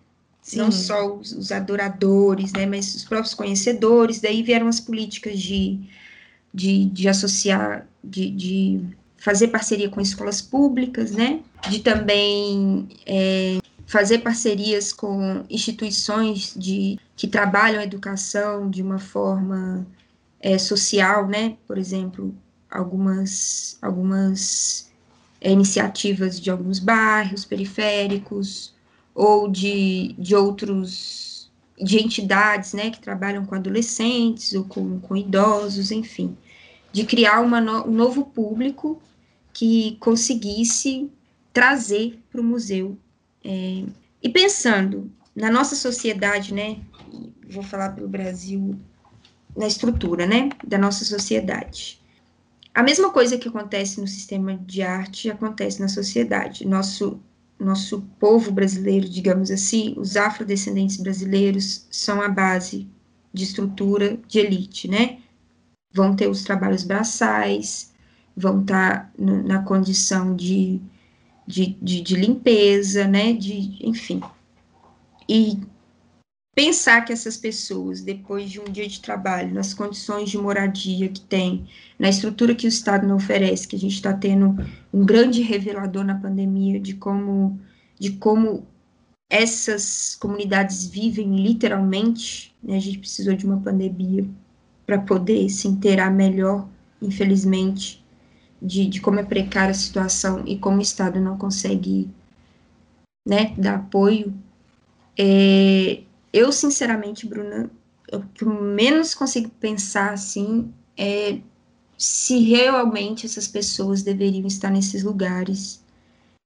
Sim. 0.41 0.59
não 0.59 0.73
só 0.73 1.17
os, 1.17 1.33
os, 1.33 1.53
adoradores, 1.53 2.53
né, 2.53 2.65
mas 2.65 2.95
os 2.95 3.05
próprios 3.05 3.35
conhecedores, 3.35 4.21
daí 4.21 4.43
vieram 4.43 4.67
as 4.67 4.81
políticas 4.81 5.39
de, 5.39 5.81
de, 6.53 6.87
de 6.87 7.09
associar, 7.09 7.87
de, 8.03 8.31
de 8.31 8.81
fazer 9.19 9.49
parceria 9.49 9.91
com 9.91 10.01
escolas 10.01 10.41
públicas, 10.41 11.13
né, 11.13 11.41
de 11.69 11.81
também 11.81 12.89
é, 13.07 13.59
fazer 13.87 14.19
parcerias 14.19 14.93
com 14.93 15.45
instituições 15.51 16.55
de, 16.57 16.99
que 17.17 17.29
trabalham 17.29 17.81
a 17.81 17.85
educação 17.85 18.69
de 18.71 18.83
uma 18.83 18.99
forma 18.99 19.87
é, 20.41 20.59
social, 20.59 21.27
né? 21.27 21.57
Por 21.67 21.79
exemplo, 21.79 22.35
algumas, 22.75 23.79
algumas 23.81 24.91
é, 25.41 25.51
iniciativas 25.53 26.41
de 26.41 26.51
alguns 26.51 26.81
bairros 26.81 27.45
periféricos 27.45 28.75
ou 29.15 29.49
de, 29.49 30.15
de 30.19 30.35
outros 30.35 31.51
de 31.81 31.99
entidades, 31.99 32.73
né, 32.73 32.91
que 32.91 33.01
trabalham 33.01 33.45
com 33.45 33.55
adolescentes 33.55 34.53
ou 34.53 34.65
com, 34.65 35.01
com 35.01 35.17
idosos, 35.17 35.91
enfim, 35.91 36.37
de 36.93 37.05
criar 37.05 37.41
uma 37.41 37.61
no, 37.61 37.89
um 37.89 37.91
novo 37.91 38.27
público 38.27 39.03
que 39.53 39.97
conseguisse 39.99 41.11
trazer 41.53 42.21
para 42.31 42.41
o 42.41 42.45
museu 42.45 42.97
é, 43.45 43.85
e 44.23 44.29
pensando 44.29 45.11
na 45.35 45.51
nossa 45.51 45.75
sociedade, 45.75 46.55
né, 46.55 46.79
vou 47.51 47.63
falar 47.63 47.91
pelo 47.91 48.09
Brasil, 48.09 48.79
na 49.57 49.67
estrutura, 49.67 50.27
né, 50.27 50.51
da 50.65 50.79
nossa 50.79 51.05
sociedade. 51.05 52.01
A 52.75 52.83
mesma 52.83 53.11
coisa 53.11 53.39
que 53.39 53.49
acontece 53.49 54.01
no 54.01 54.09
sistema 54.09 54.57
de 54.57 54.83
arte 54.83 55.31
acontece 55.31 55.81
na 55.81 55.89
sociedade. 55.89 56.67
Nosso 56.67 57.21
nosso 57.57 58.03
povo 58.19 58.51
brasileiro, 58.51 59.09
digamos 59.09 59.49
assim, 59.49 59.95
os 59.97 60.17
afrodescendentes 60.17 60.97
brasileiros 60.97 61.87
são 61.89 62.21
a 62.21 62.29
base 62.29 62.91
de 63.33 63.45
estrutura 63.45 64.19
de 64.27 64.41
elite, 64.41 64.89
né? 64.89 65.21
Vão 65.93 66.17
ter 66.17 66.29
os 66.29 66.43
trabalhos 66.43 66.83
braçais, 66.83 67.93
vão 68.37 68.61
estar 68.61 69.13
na 69.17 69.63
condição 69.63 70.35
de 70.35 70.83
de, 71.47 71.77
de, 71.81 72.01
de 72.01 72.17
limpeza, 72.17 73.07
né, 73.07 73.33
de, 73.33 73.79
enfim, 73.87 74.21
e 75.29 75.59
pensar 76.55 77.05
que 77.05 77.13
essas 77.13 77.37
pessoas, 77.37 78.01
depois 78.01 78.51
de 78.51 78.61
um 78.61 78.65
dia 78.65 78.87
de 78.87 79.01
trabalho, 79.01 79.53
nas 79.53 79.75
condições 79.75 80.31
de 80.31 80.39
moradia 80.39 81.09
que 81.09 81.21
tem, 81.21 81.67
na 81.99 82.09
estrutura 82.09 82.55
que 82.55 82.67
o 82.67 82.69
Estado 82.69 83.07
não 83.07 83.17
oferece, 83.17 83.67
que 83.67 83.77
a 83.77 83.79
gente 83.79 83.95
está 83.95 84.13
tendo 84.13 84.57
um 84.93 85.05
grande 85.05 85.43
revelador 85.43 86.05
na 86.05 86.15
pandemia 86.15 86.79
de 86.79 86.95
como, 86.95 87.59
de 87.99 88.13
como 88.13 88.65
essas 89.29 90.15
comunidades 90.15 90.87
vivem 90.87 91.37
literalmente, 91.37 92.55
né? 92.63 92.77
a 92.77 92.81
gente 92.81 92.99
precisou 92.99 93.35
de 93.35 93.45
uma 93.45 93.61
pandemia 93.61 94.25
para 94.87 94.99
poder 94.99 95.49
se 95.49 95.67
inteirar 95.67 96.11
melhor, 96.11 96.69
infelizmente, 97.03 98.05
de, 98.63 98.87
de 98.87 99.01
como 99.01 99.19
é 99.19 99.25
precária 99.25 99.73
a 99.73 99.75
situação 99.75 100.45
e 100.47 100.57
como 100.57 100.79
o 100.79 100.83
Estado 100.83 101.21
não 101.21 101.37
consegue 101.37 102.09
né, 103.27 103.55
dar 103.59 103.77
apoio. 103.77 104.33
É, 105.19 106.03
eu, 106.35 106.51
sinceramente, 106.51 107.29
Bruna, 107.29 107.71
o 108.13 108.21
que 108.21 108.45
menos 108.45 109.15
consigo 109.15 109.49
pensar 109.61 110.13
assim 110.13 110.75
é 110.99 111.39
se 111.97 112.41
realmente 112.41 113.25
essas 113.25 113.47
pessoas 113.47 114.03
deveriam 114.03 114.45
estar 114.45 114.69
nesses 114.69 115.05
lugares, 115.05 115.81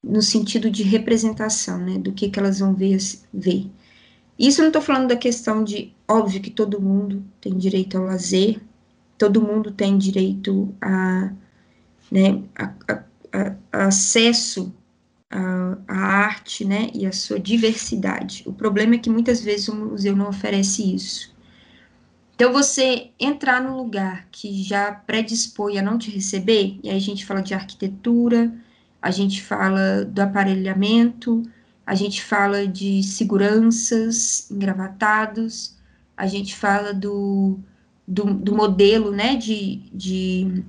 no 0.05 0.21
sentido 0.21 0.71
de 0.71 0.83
representação, 0.83 1.79
né, 1.79 1.99
do 1.99 2.13
que, 2.13 2.29
que 2.29 2.39
elas 2.39 2.59
vão 2.59 2.75
ver, 2.75 2.99
ver. 3.33 3.67
Isso 4.39 4.61
não 4.61 4.69
estou 4.69 4.83
falando 4.83 5.09
da 5.09 5.17
questão 5.17 5.65
de, 5.65 5.95
óbvio 6.07 6.43
que 6.43 6.51
todo 6.51 6.83
mundo 6.83 7.25
tem 7.41 7.57
direito 7.57 7.97
ao 7.97 8.05
lazer, 8.05 8.61
todo 9.17 9.41
mundo 9.41 9.73
tem 9.73 9.97
direito 9.97 10.73
a, 10.83 11.33
né, 12.13 12.43
a, 12.55 12.75
a, 12.93 13.57
a 13.73 13.87
acesso 13.87 14.71
a, 15.31 15.77
a, 15.87 15.97
arte, 15.97 16.65
né, 16.65 16.91
e 16.95 17.07
a 17.07 17.13
sua 17.13 17.39
diversidade. 17.39 18.43
O 18.47 18.53
problema 18.53 18.95
é 18.95 18.99
que 18.99 19.11
muitas 19.11 19.41
vezes 19.43 19.69
o 19.69 19.75
museu 19.75 20.17
não 20.17 20.29
oferece 20.29 20.95
isso. 20.95 21.37
Então, 22.35 22.53
você 22.53 23.11
entrar 23.19 23.61
no 23.61 23.77
lugar 23.77 24.29
que 24.31 24.63
já 24.63 24.93
predispõe 24.93 25.77
a 25.77 25.83
não 25.83 25.99
te 25.99 26.11
receber, 26.11 26.79
e 26.83 26.89
aí 26.89 26.97
a 26.97 27.01
gente 27.01 27.27
fala 27.27 27.43
de 27.43 27.53
arquitetura, 27.53 28.53
a 29.03 29.11
gente 29.11 29.43
fala 29.43 30.05
do 30.05 30.21
aparelhamento, 30.21 31.43
a 31.85 31.95
gente 31.95 32.23
fala 32.23 32.67
de 32.67 33.03
seguranças 33.03 34.51
engravatados, 34.51 35.77
a 36.17 36.27
gente 36.27 36.55
fala 36.55 36.93
do, 36.93 37.59
do, 38.07 38.35
do 38.35 38.55
modelo, 38.55 39.11
né, 39.11 39.37
de, 39.37 39.83
de 39.93 40.65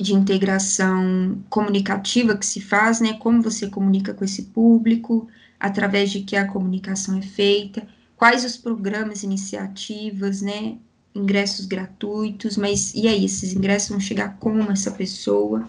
de 0.00 0.14
integração 0.14 1.42
comunicativa 1.48 2.36
que 2.36 2.46
se 2.46 2.60
faz, 2.60 3.00
né? 3.00 3.14
Como 3.14 3.42
você 3.42 3.68
comunica 3.68 4.14
com 4.14 4.24
esse 4.24 4.44
público, 4.44 5.28
através 5.58 6.10
de 6.10 6.20
que 6.22 6.36
a 6.36 6.46
comunicação 6.46 7.18
é 7.18 7.22
feita, 7.22 7.86
quais 8.16 8.44
os 8.44 8.56
programas, 8.56 9.22
iniciativas, 9.22 10.40
né? 10.40 10.76
Ingressos 11.14 11.66
gratuitos, 11.66 12.56
mas 12.56 12.94
e 12.94 13.06
aí, 13.06 13.24
esses 13.24 13.52
ingressos 13.52 13.90
vão 13.90 14.00
chegar 14.00 14.38
como 14.38 14.70
essa 14.72 14.90
pessoa? 14.90 15.66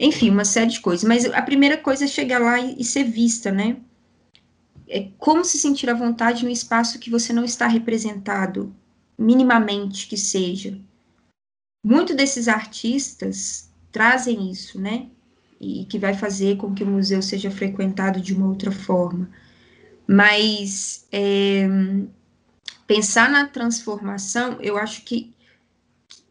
Enfim, 0.00 0.30
uma 0.30 0.44
série 0.44 0.70
de 0.70 0.80
coisas. 0.80 1.08
Mas 1.08 1.24
a 1.26 1.42
primeira 1.42 1.76
coisa 1.76 2.04
é 2.04 2.08
chegar 2.08 2.40
lá 2.40 2.58
e, 2.60 2.76
e 2.78 2.84
ser 2.84 3.04
vista, 3.04 3.50
né? 3.52 3.76
É 4.88 5.08
como 5.18 5.44
se 5.44 5.58
sentir 5.58 5.88
à 5.90 5.94
vontade 5.94 6.44
no 6.44 6.50
espaço 6.50 6.98
que 6.98 7.10
você 7.10 7.32
não 7.32 7.44
está 7.44 7.66
representado, 7.66 8.74
minimamente 9.18 10.08
que 10.08 10.16
seja 10.16 10.78
muito 11.88 12.14
desses 12.14 12.48
artistas 12.48 13.72
trazem 13.90 14.50
isso, 14.50 14.78
né? 14.78 15.06
E 15.58 15.86
que 15.86 15.98
vai 15.98 16.12
fazer 16.12 16.58
com 16.58 16.74
que 16.74 16.84
o 16.84 16.86
museu 16.86 17.22
seja 17.22 17.50
frequentado 17.50 18.20
de 18.20 18.34
uma 18.34 18.46
outra 18.46 18.70
forma. 18.70 19.30
Mas 20.06 21.06
é, 21.10 21.66
pensar 22.86 23.30
na 23.30 23.46
transformação, 23.46 24.58
eu 24.60 24.76
acho 24.76 25.02
que, 25.02 25.34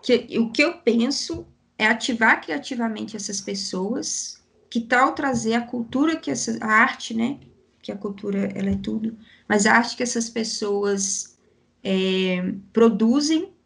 que 0.03 0.37
o 0.37 0.51
que 0.51 0.63
eu 0.63 0.77
penso 0.77 1.47
é 1.75 1.87
ativar 1.87 2.39
criativamente 2.39 3.17
essas 3.17 3.41
pessoas, 3.41 4.39
que 4.69 4.79
tal 4.79 5.15
trazer 5.15 5.55
a 5.55 5.61
cultura 5.61 6.15
que 6.15 6.29
essa 6.29 6.55
a 6.61 6.71
arte, 6.71 7.15
né? 7.15 7.39
Que 7.81 7.91
a 7.91 7.97
cultura 7.97 8.51
ela 8.53 8.69
é 8.69 8.75
tudo, 8.75 9.17
mas 9.49 9.65
a 9.65 9.73
arte 9.73 9.97
que 9.97 10.03
essas 10.03 10.29
pessoas 10.29 11.35
é, 11.83 12.53
produzem 12.71 13.56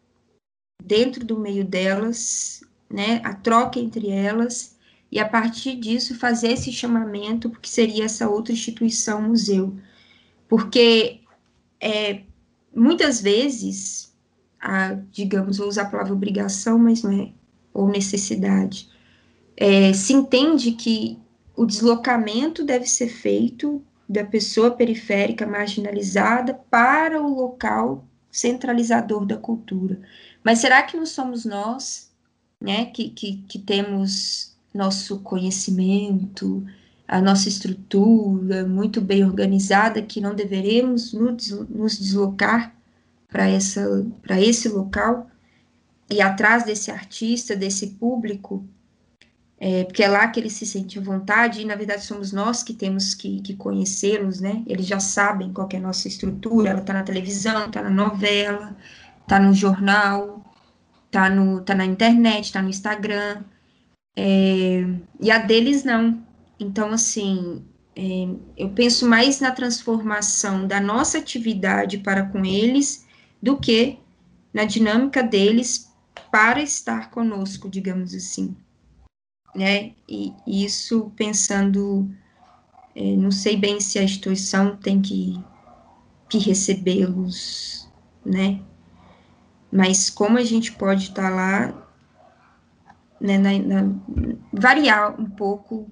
dentro 0.82 1.24
do 1.24 1.38
meio 1.38 1.64
delas, 1.64 2.62
né, 2.88 3.20
a 3.24 3.34
troca 3.34 3.78
entre 3.78 4.10
elas, 4.10 4.76
e 5.10 5.18
a 5.18 5.28
partir 5.28 5.76
disso 5.76 6.18
fazer 6.18 6.52
esse 6.52 6.72
chamamento, 6.72 7.50
porque 7.50 7.68
seria 7.68 8.04
essa 8.04 8.28
outra 8.28 8.52
instituição 8.52 9.22
museu. 9.22 9.76
Porque 10.48 11.20
é, 11.80 12.22
muitas 12.74 13.20
vezes, 13.20 14.14
a, 14.60 14.94
digamos, 15.10 15.58
vou 15.58 15.68
usar 15.68 15.82
a 15.82 15.90
palavra 15.90 16.12
obrigação, 16.12 16.78
mas 16.78 17.02
não 17.02 17.12
é, 17.12 17.32
ou 17.74 17.88
necessidade, 17.88 18.88
é, 19.56 19.92
se 19.92 20.12
entende 20.12 20.72
que 20.72 21.18
o 21.54 21.66
deslocamento 21.66 22.64
deve 22.64 22.86
ser 22.86 23.08
feito 23.08 23.82
da 24.08 24.24
pessoa 24.24 24.70
periférica 24.70 25.46
marginalizada 25.46 26.54
para 26.70 27.20
o 27.20 27.34
local 27.34 28.04
centralizador 28.30 29.26
da 29.26 29.36
cultura. 29.36 30.00
Mas 30.44 30.58
será 30.58 30.82
que 30.82 30.96
não 30.96 31.06
somos 31.06 31.44
nós, 31.44 32.10
né, 32.60 32.86
que, 32.86 33.10
que, 33.10 33.38
que 33.48 33.58
temos 33.58 34.56
nosso 34.74 35.20
conhecimento, 35.20 36.64
a 37.06 37.20
nossa 37.20 37.48
estrutura 37.48 38.66
muito 38.66 39.00
bem 39.00 39.24
organizada, 39.24 40.00
que 40.00 40.20
não 40.20 40.34
deveremos 40.34 41.12
nos 41.12 41.98
deslocar 41.98 42.74
para 43.28 43.50
esse 43.50 44.68
local 44.68 45.30
e 46.10 46.20
atrás 46.20 46.64
desse 46.64 46.90
artista, 46.90 47.56
desse 47.56 47.88
público, 47.88 48.66
é, 49.58 49.84
porque 49.84 50.02
é 50.02 50.08
lá 50.08 50.26
que 50.28 50.40
ele 50.40 50.50
se 50.50 50.66
sente 50.66 50.98
à 50.98 51.02
vontade, 51.02 51.60
e 51.60 51.64
na 51.64 51.76
verdade 51.76 52.04
somos 52.04 52.32
nós 52.32 52.62
que 52.62 52.74
temos 52.74 53.14
que, 53.14 53.40
que 53.40 53.54
conhecê-los, 53.54 54.40
né? 54.40 54.62
Eles 54.66 54.86
já 54.86 54.98
sabem 54.98 55.52
qual 55.52 55.68
é 55.72 55.76
a 55.76 55.80
nossa 55.80 56.08
estrutura, 56.08 56.70
ela 56.70 56.80
está 56.80 56.92
na 56.92 57.04
televisão, 57.04 57.66
está 57.66 57.80
na 57.80 57.90
novela, 57.90 58.76
tá 59.26 59.38
no 59.38 59.52
jornal, 59.54 60.44
tá, 61.10 61.28
no, 61.30 61.60
tá 61.60 61.74
na 61.74 61.84
internet, 61.84 62.52
tá 62.52 62.62
no 62.62 62.68
Instagram, 62.68 63.42
é, 64.16 64.84
e 65.20 65.30
a 65.30 65.38
deles 65.38 65.84
não. 65.84 66.22
Então, 66.58 66.90
assim, 66.90 67.64
é, 67.96 68.28
eu 68.56 68.70
penso 68.70 69.08
mais 69.08 69.40
na 69.40 69.50
transformação 69.50 70.66
da 70.66 70.80
nossa 70.80 71.18
atividade 71.18 71.98
para 71.98 72.26
com 72.26 72.44
eles 72.44 73.06
do 73.40 73.58
que 73.58 73.98
na 74.52 74.64
dinâmica 74.64 75.22
deles 75.22 75.90
para 76.30 76.62
estar 76.62 77.10
conosco, 77.10 77.68
digamos 77.68 78.14
assim. 78.14 78.56
Né? 79.54 79.92
E 80.08 80.32
isso 80.46 81.12
pensando, 81.16 82.08
é, 82.94 83.16
não 83.16 83.30
sei 83.30 83.56
bem 83.56 83.80
se 83.80 83.98
a 83.98 84.02
instituição 84.02 84.76
tem 84.76 85.00
que, 85.00 85.38
que 86.28 86.38
recebê-los, 86.38 87.88
né? 88.24 88.60
Mas 89.72 90.10
como 90.10 90.36
a 90.36 90.44
gente 90.44 90.72
pode 90.72 91.04
estar 91.04 91.30
tá 91.30 91.30
lá, 91.30 91.88
né, 93.18 93.38
na, 93.38 93.58
na, 93.58 93.94
variar 94.52 95.18
um 95.18 95.30
pouco 95.30 95.90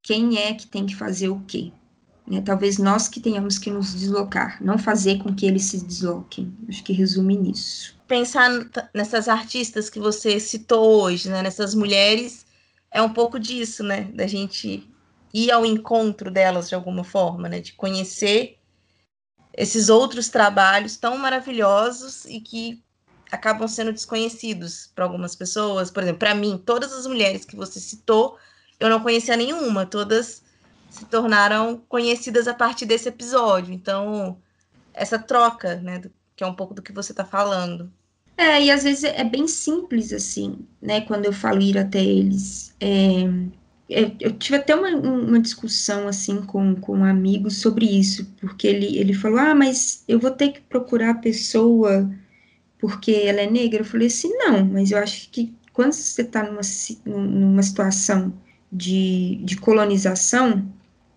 quem 0.00 0.38
é 0.38 0.54
que 0.54 0.68
tem 0.68 0.86
que 0.86 0.94
fazer 0.94 1.28
o 1.28 1.40
quê. 1.40 1.72
Né? 2.24 2.40
Talvez 2.40 2.78
nós 2.78 3.08
que 3.08 3.18
tenhamos 3.18 3.58
que 3.58 3.70
nos 3.70 3.92
deslocar, 3.92 4.62
não 4.62 4.78
fazer 4.78 5.18
com 5.18 5.34
que 5.34 5.44
eles 5.44 5.64
se 5.64 5.84
desloquem. 5.84 6.56
Acho 6.68 6.84
que 6.84 6.92
resume 6.92 7.36
nisso. 7.36 7.96
Pensar 8.06 8.50
nessas 8.94 9.28
artistas 9.28 9.90
que 9.90 9.98
você 9.98 10.38
citou 10.38 11.02
hoje, 11.02 11.28
né? 11.28 11.42
nessas 11.42 11.74
mulheres, 11.74 12.46
é 12.92 13.02
um 13.02 13.12
pouco 13.12 13.38
disso, 13.38 13.82
né? 13.82 14.04
Da 14.14 14.28
gente 14.28 14.88
ir 15.34 15.50
ao 15.50 15.66
encontro 15.66 16.30
delas 16.30 16.68
de 16.68 16.74
alguma 16.76 17.02
forma, 17.02 17.48
né? 17.48 17.60
De 17.60 17.72
conhecer 17.72 18.58
esses 19.52 19.88
outros 19.88 20.28
trabalhos 20.28 20.96
tão 20.96 21.18
maravilhosos 21.18 22.24
e 22.26 22.40
que 22.40 22.82
acabam 23.30 23.66
sendo 23.68 23.92
desconhecidos 23.92 24.90
para 24.94 25.04
algumas 25.04 25.34
pessoas. 25.34 25.90
Por 25.90 26.02
exemplo, 26.02 26.20
para 26.20 26.34
mim, 26.34 26.60
todas 26.64 26.92
as 26.92 27.06
mulheres 27.06 27.44
que 27.44 27.56
você 27.56 27.80
citou, 27.80 28.38
eu 28.78 28.88
não 28.88 29.00
conhecia 29.00 29.36
nenhuma, 29.36 29.86
todas 29.86 30.42
se 30.90 31.04
tornaram 31.06 31.82
conhecidas 31.88 32.48
a 32.48 32.54
partir 32.54 32.86
desse 32.86 33.08
episódio. 33.08 33.72
Então, 33.72 34.38
essa 34.94 35.18
troca, 35.18 35.76
né, 35.76 36.02
que 36.34 36.44
é 36.44 36.46
um 36.46 36.54
pouco 36.54 36.74
do 36.74 36.82
que 36.82 36.92
você 36.92 37.12
está 37.12 37.24
falando. 37.24 37.92
É, 38.36 38.62
e 38.62 38.70
às 38.70 38.82
vezes 38.82 39.04
é 39.04 39.24
bem 39.24 39.48
simples 39.48 40.12
assim, 40.12 40.58
né, 40.80 41.00
quando 41.00 41.24
eu 41.24 41.32
falo 41.32 41.60
ir 41.60 41.78
até 41.78 42.02
eles. 42.02 42.74
É, 42.80 43.22
é 43.90 44.12
eu 44.20 44.32
tive 44.32 44.56
até 44.56 44.74
uma, 44.74 44.88
uma 44.90 45.40
discussão 45.40 46.06
assim 46.06 46.42
com, 46.42 46.74
com 46.76 46.98
um 46.98 47.04
amigo 47.04 47.50
sobre 47.50 47.86
isso, 47.86 48.26
porque 48.38 48.66
ele, 48.66 48.98
ele 48.98 49.14
falou: 49.14 49.38
ah, 49.38 49.54
mas 49.54 50.04
eu 50.06 50.18
vou 50.18 50.30
ter 50.30 50.50
que 50.50 50.60
procurar 50.60 51.10
a 51.10 51.14
pessoa 51.18 52.10
porque 52.78 53.12
ela 53.12 53.40
é 53.40 53.50
negra? 53.50 53.80
Eu 53.80 53.84
falei 53.84 54.08
assim, 54.08 54.30
não, 54.36 54.64
mas 54.64 54.90
eu 54.90 54.98
acho 54.98 55.30
que 55.30 55.54
quando 55.72 55.92
você 55.92 56.22
está 56.22 56.42
numa, 56.42 56.62
numa 57.04 57.62
situação 57.62 58.32
de, 58.72 59.36
de 59.44 59.56
colonização, 59.56 60.66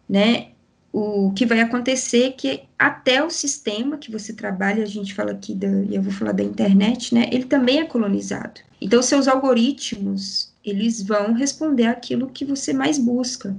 né, 0.07 0.49
o 0.91 1.31
que 1.33 1.45
vai 1.45 1.61
acontecer 1.61 2.23
é 2.23 2.31
que 2.31 2.63
até 2.77 3.23
o 3.23 3.29
sistema 3.29 3.97
que 3.97 4.11
você 4.11 4.33
trabalha, 4.33 4.83
a 4.83 4.87
gente 4.87 5.13
fala 5.13 5.31
aqui 5.31 5.53
da, 5.53 5.67
eu 5.67 6.01
vou 6.01 6.11
falar 6.11 6.31
da 6.31 6.43
internet, 6.43 7.13
né? 7.13 7.29
Ele 7.31 7.45
também 7.45 7.79
é 7.79 7.85
colonizado. 7.85 8.61
Então, 8.81 9.01
seus 9.01 9.27
algoritmos, 9.27 10.51
eles 10.65 11.03
vão 11.03 11.33
responder 11.33 11.85
aquilo 11.85 12.29
que 12.29 12.43
você 12.43 12.73
mais 12.73 12.97
busca. 12.97 13.55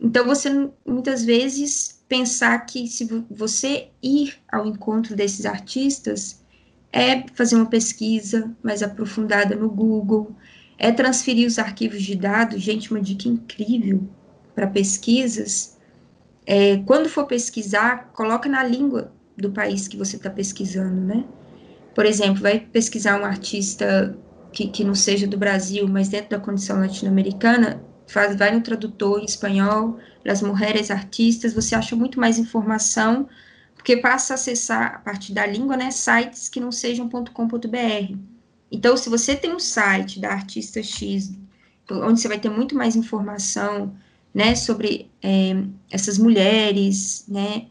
Então, 0.00 0.26
você 0.26 0.68
muitas 0.84 1.24
vezes 1.24 2.02
pensar 2.08 2.58
que 2.66 2.86
se 2.88 3.04
você 3.30 3.88
ir 4.02 4.34
ao 4.50 4.66
encontro 4.66 5.14
desses 5.14 5.46
artistas 5.46 6.40
é 6.96 7.26
fazer 7.34 7.56
uma 7.56 7.66
pesquisa 7.66 8.50
mais 8.62 8.82
aprofundada 8.82 9.54
no 9.54 9.68
Google, 9.68 10.34
é 10.78 10.90
transferir 10.92 11.46
os 11.46 11.58
arquivos 11.58 12.02
de 12.02 12.16
dados, 12.16 12.60
gente, 12.60 12.90
uma 12.90 13.00
dica 13.00 13.28
incrível 13.28 14.08
para 14.54 14.66
pesquisas 14.66 15.76
é, 16.46 16.76
quando 16.86 17.08
for 17.08 17.26
pesquisar, 17.26 18.12
coloca 18.14 18.48
na 18.48 18.62
língua 18.62 19.12
do 19.36 19.50
país 19.50 19.88
que 19.88 19.96
você 19.96 20.16
está 20.16 20.30
pesquisando, 20.30 21.00
né? 21.00 21.24
Por 21.92 22.06
exemplo, 22.06 22.40
vai 22.40 22.60
pesquisar 22.60 23.20
um 23.20 23.24
artista 23.24 24.16
que, 24.52 24.68
que 24.68 24.84
não 24.84 24.94
seja 24.94 25.26
do 25.26 25.36
Brasil, 25.36 25.88
mas 25.88 26.08
dentro 26.08 26.30
da 26.30 26.38
condição 26.38 26.78
latino-americana, 26.78 27.82
faz, 28.06 28.36
vai 28.36 28.54
no 28.54 28.60
tradutor 28.60 29.20
em 29.20 29.24
espanhol, 29.24 29.98
das 30.24 30.40
mulheres 30.40 30.90
artistas, 30.90 31.52
você 31.52 31.74
acha 31.74 31.96
muito 31.96 32.20
mais 32.20 32.38
informação, 32.38 33.28
porque 33.86 33.98
passa 33.98 34.32
a 34.32 34.34
acessar, 34.34 34.96
a 34.96 34.98
partir 34.98 35.32
da 35.32 35.46
língua, 35.46 35.76
né, 35.76 35.92
sites 35.92 36.48
que 36.48 36.58
não 36.58 36.72
sejam 36.72 37.08
.com.br. 37.08 38.16
Então, 38.68 38.96
se 38.96 39.08
você 39.08 39.36
tem 39.36 39.54
um 39.54 39.60
site 39.60 40.18
da 40.18 40.32
artista 40.32 40.82
X, 40.82 41.32
onde 41.88 42.20
você 42.20 42.26
vai 42.26 42.40
ter 42.40 42.48
muito 42.48 42.74
mais 42.74 42.96
informação, 42.96 43.94
né, 44.34 44.56
sobre 44.56 45.08
é, 45.22 45.54
essas 45.88 46.18
mulheres, 46.18 47.26
né, 47.28 47.66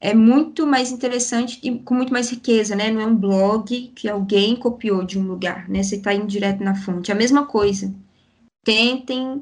é 0.00 0.12
muito 0.12 0.66
mais 0.66 0.90
interessante 0.90 1.60
e 1.62 1.78
com 1.78 1.94
muito 1.94 2.12
mais 2.12 2.28
riqueza, 2.28 2.74
né, 2.74 2.90
não 2.90 3.00
é 3.00 3.06
um 3.06 3.14
blog 3.14 3.92
que 3.94 4.08
alguém 4.08 4.56
copiou 4.56 5.04
de 5.04 5.16
um 5.16 5.28
lugar, 5.28 5.68
né, 5.68 5.80
você 5.80 5.94
está 5.94 6.12
indo 6.12 6.26
direto 6.26 6.64
na 6.64 6.74
fonte, 6.74 7.12
é 7.12 7.14
a 7.14 7.16
mesma 7.16 7.46
coisa, 7.46 7.94
tentem 8.64 9.40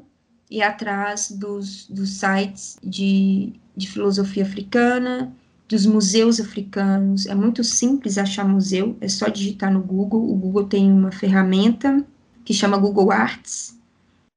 ir 0.51 0.61
atrás 0.61 1.31
dos, 1.31 1.87
dos 1.87 2.11
sites 2.11 2.77
de, 2.83 3.53
de 3.75 3.89
filosofia 3.89 4.43
africana, 4.43 5.35
dos 5.67 5.85
museus 5.85 6.39
africanos, 6.39 7.25
é 7.25 7.33
muito 7.33 7.63
simples 7.63 8.17
achar 8.17 8.47
museu, 8.47 8.95
é 9.01 9.07
só 9.07 9.27
digitar 9.27 9.71
no 9.71 9.81
Google, 9.81 10.31
o 10.31 10.35
Google 10.35 10.65
tem 10.65 10.91
uma 10.91 11.11
ferramenta 11.11 12.05
que 12.43 12.53
chama 12.53 12.77
Google 12.77 13.11
Arts, 13.11 13.77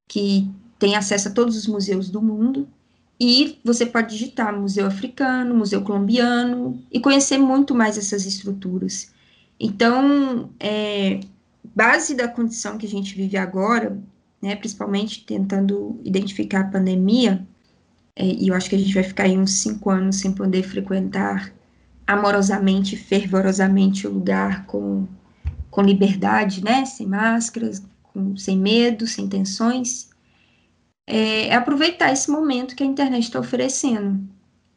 que 0.08 0.50
tem 0.78 0.96
acesso 0.96 1.28
a 1.28 1.32
todos 1.32 1.56
os 1.56 1.66
museus 1.66 2.08
do 2.08 2.22
mundo, 2.22 2.66
e 3.20 3.58
você 3.64 3.84
pode 3.84 4.10
digitar 4.10 4.58
museu 4.58 4.86
africano, 4.86 5.54
museu 5.54 5.82
colombiano, 5.82 6.80
e 6.90 7.00
conhecer 7.00 7.36
muito 7.36 7.74
mais 7.74 7.98
essas 7.98 8.24
estruturas. 8.24 9.12
Então, 9.60 10.50
é, 10.58 11.20
base 11.74 12.14
da 12.14 12.28
condição 12.28 12.78
que 12.78 12.86
a 12.86 12.88
gente 12.88 13.14
vive 13.14 13.36
agora, 13.36 13.98
né, 14.40 14.54
principalmente 14.56 15.24
tentando 15.24 16.00
identificar 16.04 16.60
a 16.60 16.70
pandemia, 16.70 17.46
e 18.24 18.48
eu 18.48 18.54
acho 18.54 18.68
que 18.68 18.76
a 18.76 18.78
gente 18.78 18.94
vai 18.94 19.02
ficar 19.02 19.24
aí 19.24 19.38
uns 19.38 19.52
cinco 19.52 19.90
anos 19.90 20.16
sem 20.16 20.32
poder 20.32 20.62
frequentar 20.62 21.52
amorosamente, 22.06 22.96
fervorosamente 22.96 24.06
o 24.06 24.12
lugar 24.12 24.64
com, 24.66 25.06
com 25.70 25.82
liberdade, 25.82 26.64
né, 26.64 26.84
sem 26.84 27.06
máscaras, 27.06 27.82
com, 28.02 28.36
sem 28.36 28.58
medo, 28.58 29.06
sem 29.06 29.28
tensões, 29.28 30.08
é, 31.06 31.48
é 31.48 31.54
aproveitar 31.54 32.12
esse 32.12 32.30
momento 32.30 32.74
que 32.74 32.82
a 32.82 32.86
internet 32.86 33.24
está 33.24 33.38
oferecendo. 33.38 34.20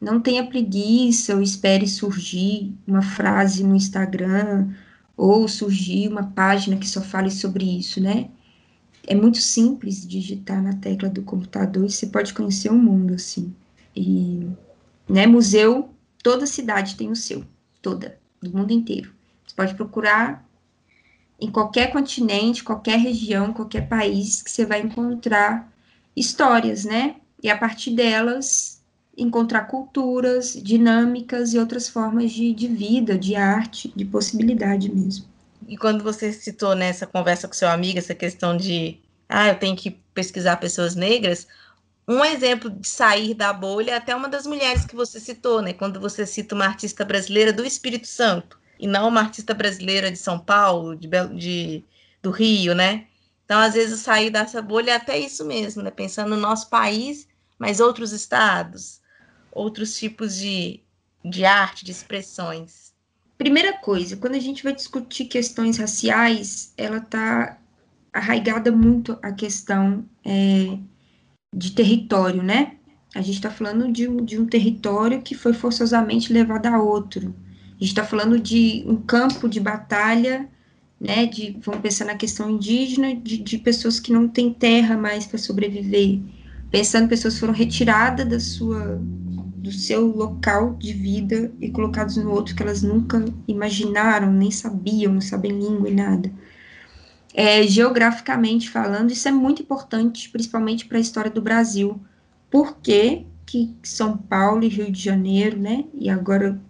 Não 0.00 0.20
tenha 0.20 0.46
preguiça 0.46 1.34
ou 1.34 1.42
espere 1.42 1.86
surgir 1.86 2.74
uma 2.86 3.02
frase 3.02 3.64
no 3.64 3.76
Instagram 3.76 4.68
ou 5.16 5.46
surgir 5.48 6.08
uma 6.08 6.24
página 6.24 6.76
que 6.76 6.88
só 6.88 7.00
fale 7.00 7.30
sobre 7.30 7.78
isso, 7.78 8.00
né? 8.00 8.28
É 9.06 9.14
muito 9.14 9.38
simples 9.38 10.06
digitar 10.06 10.62
na 10.62 10.74
tecla 10.76 11.08
do 11.08 11.22
computador 11.22 11.84
e 11.84 11.90
você 11.90 12.06
pode 12.06 12.32
conhecer 12.32 12.70
o 12.70 12.78
mundo, 12.78 13.14
assim. 13.14 13.54
E, 13.94 14.48
né, 15.08 15.26
museu, 15.26 15.90
toda 16.22 16.46
cidade 16.46 16.96
tem 16.96 17.10
o 17.10 17.16
seu, 17.16 17.44
toda, 17.80 18.18
do 18.40 18.56
mundo 18.56 18.72
inteiro. 18.72 19.12
Você 19.46 19.54
pode 19.54 19.74
procurar 19.74 20.46
em 21.40 21.50
qualquer 21.50 21.92
continente, 21.92 22.62
qualquer 22.62 22.98
região, 22.98 23.52
qualquer 23.52 23.88
país 23.88 24.40
que 24.40 24.50
você 24.50 24.64
vai 24.64 24.80
encontrar 24.80 25.70
histórias, 26.16 26.84
né? 26.84 27.16
E 27.42 27.50
a 27.50 27.58
partir 27.58 27.90
delas 27.90 28.80
encontrar 29.16 29.62
culturas, 29.62 30.52
dinâmicas 30.52 31.52
e 31.52 31.58
outras 31.58 31.88
formas 31.88 32.32
de, 32.32 32.52
de 32.54 32.68
vida, 32.68 33.18
de 33.18 33.34
arte, 33.34 33.92
de 33.94 34.04
possibilidade 34.04 34.92
mesmo. 34.94 35.26
E 35.68 35.76
quando 35.76 36.02
você 36.02 36.32
citou 36.32 36.74
nessa 36.74 37.06
conversa 37.06 37.48
com 37.48 37.54
seu 37.54 37.68
amigo 37.68 37.98
essa 37.98 38.14
questão 38.14 38.56
de, 38.56 39.00
ah, 39.28 39.48
eu 39.48 39.58
tenho 39.58 39.76
que 39.76 39.90
pesquisar 39.90 40.56
pessoas 40.56 40.94
negras, 40.94 41.46
um 42.06 42.24
exemplo 42.24 42.68
de 42.68 42.86
sair 42.88 43.34
da 43.34 43.52
bolha 43.52 43.92
é 43.92 43.96
até 43.96 44.14
uma 44.14 44.28
das 44.28 44.46
mulheres 44.46 44.84
que 44.84 44.96
você 44.96 45.20
citou, 45.20 45.62
né? 45.62 45.72
Quando 45.72 46.00
você 46.00 46.26
cita 46.26 46.54
uma 46.54 46.64
artista 46.64 47.04
brasileira 47.04 47.52
do 47.52 47.64
Espírito 47.64 48.08
Santo 48.08 48.58
e 48.78 48.86
não 48.86 49.08
uma 49.08 49.20
artista 49.20 49.54
brasileira 49.54 50.10
de 50.10 50.18
São 50.18 50.38
Paulo, 50.38 50.96
de, 50.96 51.08
de 51.36 51.84
do 52.20 52.30
Rio, 52.30 52.74
né? 52.74 53.06
Então, 53.44 53.60
às 53.60 53.74
vezes, 53.74 54.00
sair 54.00 54.30
dessa 54.30 54.62
bolha 54.62 54.92
é 54.92 54.96
até 54.96 55.18
isso 55.18 55.44
mesmo, 55.44 55.82
né? 55.82 55.90
Pensando 55.90 56.30
no 56.30 56.36
nosso 56.36 56.68
país, 56.70 57.28
mas 57.58 57.80
outros 57.80 58.10
estados, 58.12 59.00
outros 59.52 59.94
tipos 59.94 60.36
de, 60.36 60.80
de 61.24 61.44
arte, 61.44 61.84
de 61.84 61.92
expressões. 61.92 62.81
Primeira 63.42 63.72
coisa, 63.72 64.16
quando 64.16 64.36
a 64.36 64.38
gente 64.38 64.62
vai 64.62 64.72
discutir 64.72 65.24
questões 65.24 65.76
raciais, 65.76 66.72
ela 66.76 66.98
está 66.98 67.58
arraigada 68.12 68.70
muito 68.70 69.18
a 69.20 69.32
questão 69.32 70.04
é, 70.24 70.78
de 71.52 71.72
território, 71.72 72.40
né? 72.40 72.76
A 73.12 73.20
gente 73.20 73.34
está 73.34 73.50
falando 73.50 73.90
de 73.90 74.06
um, 74.06 74.24
de 74.24 74.38
um 74.38 74.46
território 74.46 75.20
que 75.20 75.34
foi 75.34 75.52
forçosamente 75.52 76.32
levado 76.32 76.66
a 76.66 76.80
outro. 76.80 77.34
A 77.70 77.80
gente 77.80 77.88
está 77.88 78.04
falando 78.04 78.38
de 78.38 78.84
um 78.86 78.96
campo 78.96 79.48
de 79.48 79.58
batalha 79.58 80.48
né, 81.00 81.26
de, 81.26 81.58
vamos 81.60 81.80
pensar 81.80 82.04
na 82.04 82.14
questão 82.14 82.48
indígena, 82.48 83.12
de, 83.12 83.38
de 83.38 83.58
pessoas 83.58 83.98
que 83.98 84.12
não 84.12 84.28
têm 84.28 84.54
terra 84.54 84.96
mais 84.96 85.26
para 85.26 85.36
sobreviver, 85.36 86.20
pensando 86.70 87.08
pessoas 87.08 87.40
foram 87.40 87.52
retiradas 87.52 88.24
da 88.24 88.38
sua, 88.38 89.02
do 89.62 89.70
seu 89.70 90.04
local 90.04 90.74
de 90.74 90.92
vida 90.92 91.52
e 91.60 91.70
colocadas 91.70 92.16
no 92.16 92.32
outro 92.32 92.54
que 92.54 92.62
elas 92.62 92.82
nunca 92.82 93.24
imaginaram, 93.46 94.32
nem 94.32 94.50
sabiam, 94.50 95.12
não 95.12 95.20
sabem 95.20 95.52
língua 95.52 95.88
e 95.88 95.94
nada. 95.94 96.32
É, 97.32 97.62
geograficamente 97.62 98.68
falando, 98.68 99.12
isso 99.12 99.28
é 99.28 99.30
muito 99.30 99.62
importante, 99.62 100.28
principalmente 100.28 100.84
para 100.84 100.98
a 100.98 101.00
história 101.00 101.30
do 101.30 101.40
Brasil. 101.40 102.00
Por 102.50 102.76
que, 102.78 103.24
que 103.46 103.72
São 103.84 104.16
Paulo 104.16 104.64
e 104.64 104.68
Rio 104.68 104.90
de 104.90 105.00
Janeiro, 105.00 105.56
né, 105.58 105.84
e 105.94 106.10
agora 106.10 106.60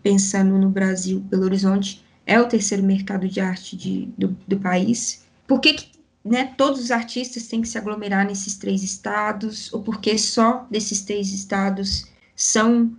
pensando 0.00 0.56
no 0.56 0.70
Brasil, 0.70 1.18
Belo 1.20 1.44
Horizonte, 1.44 2.04
é 2.24 2.40
o 2.40 2.46
terceiro 2.46 2.84
mercado 2.84 3.28
de 3.28 3.40
arte 3.40 3.76
de, 3.76 4.08
do, 4.16 4.36
do 4.46 4.58
país. 4.58 5.24
Por 5.48 5.60
que, 5.60 5.74
que 5.74 5.90
né, 6.24 6.54
todos 6.56 6.80
os 6.80 6.90
artistas 6.92 7.48
têm 7.48 7.60
que 7.60 7.68
se 7.68 7.76
aglomerar 7.76 8.24
nesses 8.24 8.56
três 8.56 8.84
estados? 8.84 9.72
Ou 9.72 9.82
porque 9.82 10.16
só 10.16 10.66
desses 10.70 11.02
três 11.02 11.32
estados 11.32 12.09
são 12.40 12.96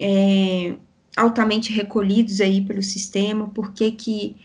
é, 0.00 0.74
altamente 1.16 1.72
recolhidos 1.72 2.40
aí 2.40 2.60
pelo 2.60 2.82
sistema? 2.82 3.48
Por 3.48 3.72
que 3.72 3.92
que... 3.92 4.36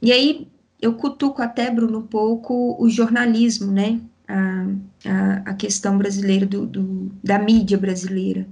E 0.00 0.12
aí 0.12 0.46
eu 0.80 0.94
cutuco 0.94 1.42
até, 1.42 1.68
Bruno, 1.68 1.98
um 1.98 2.06
pouco 2.06 2.76
o 2.80 2.88
jornalismo, 2.88 3.72
né? 3.72 4.00
A, 4.28 4.66
a, 5.04 5.50
a 5.50 5.54
questão 5.54 5.98
brasileira 5.98 6.46
do, 6.46 6.64
do, 6.64 7.10
da 7.22 7.40
mídia 7.40 7.76
brasileira. 7.76 8.46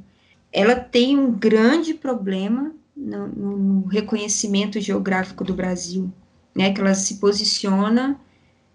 Ela 0.52 0.74
tem 0.74 1.16
um 1.16 1.30
grande 1.30 1.94
problema 1.94 2.74
no, 2.96 3.28
no 3.28 3.86
reconhecimento 3.86 4.80
geográfico 4.80 5.44
do 5.44 5.54
Brasil, 5.54 6.12
né, 6.54 6.72
que 6.72 6.80
ela 6.80 6.92
se 6.92 7.18
posiciona 7.18 8.20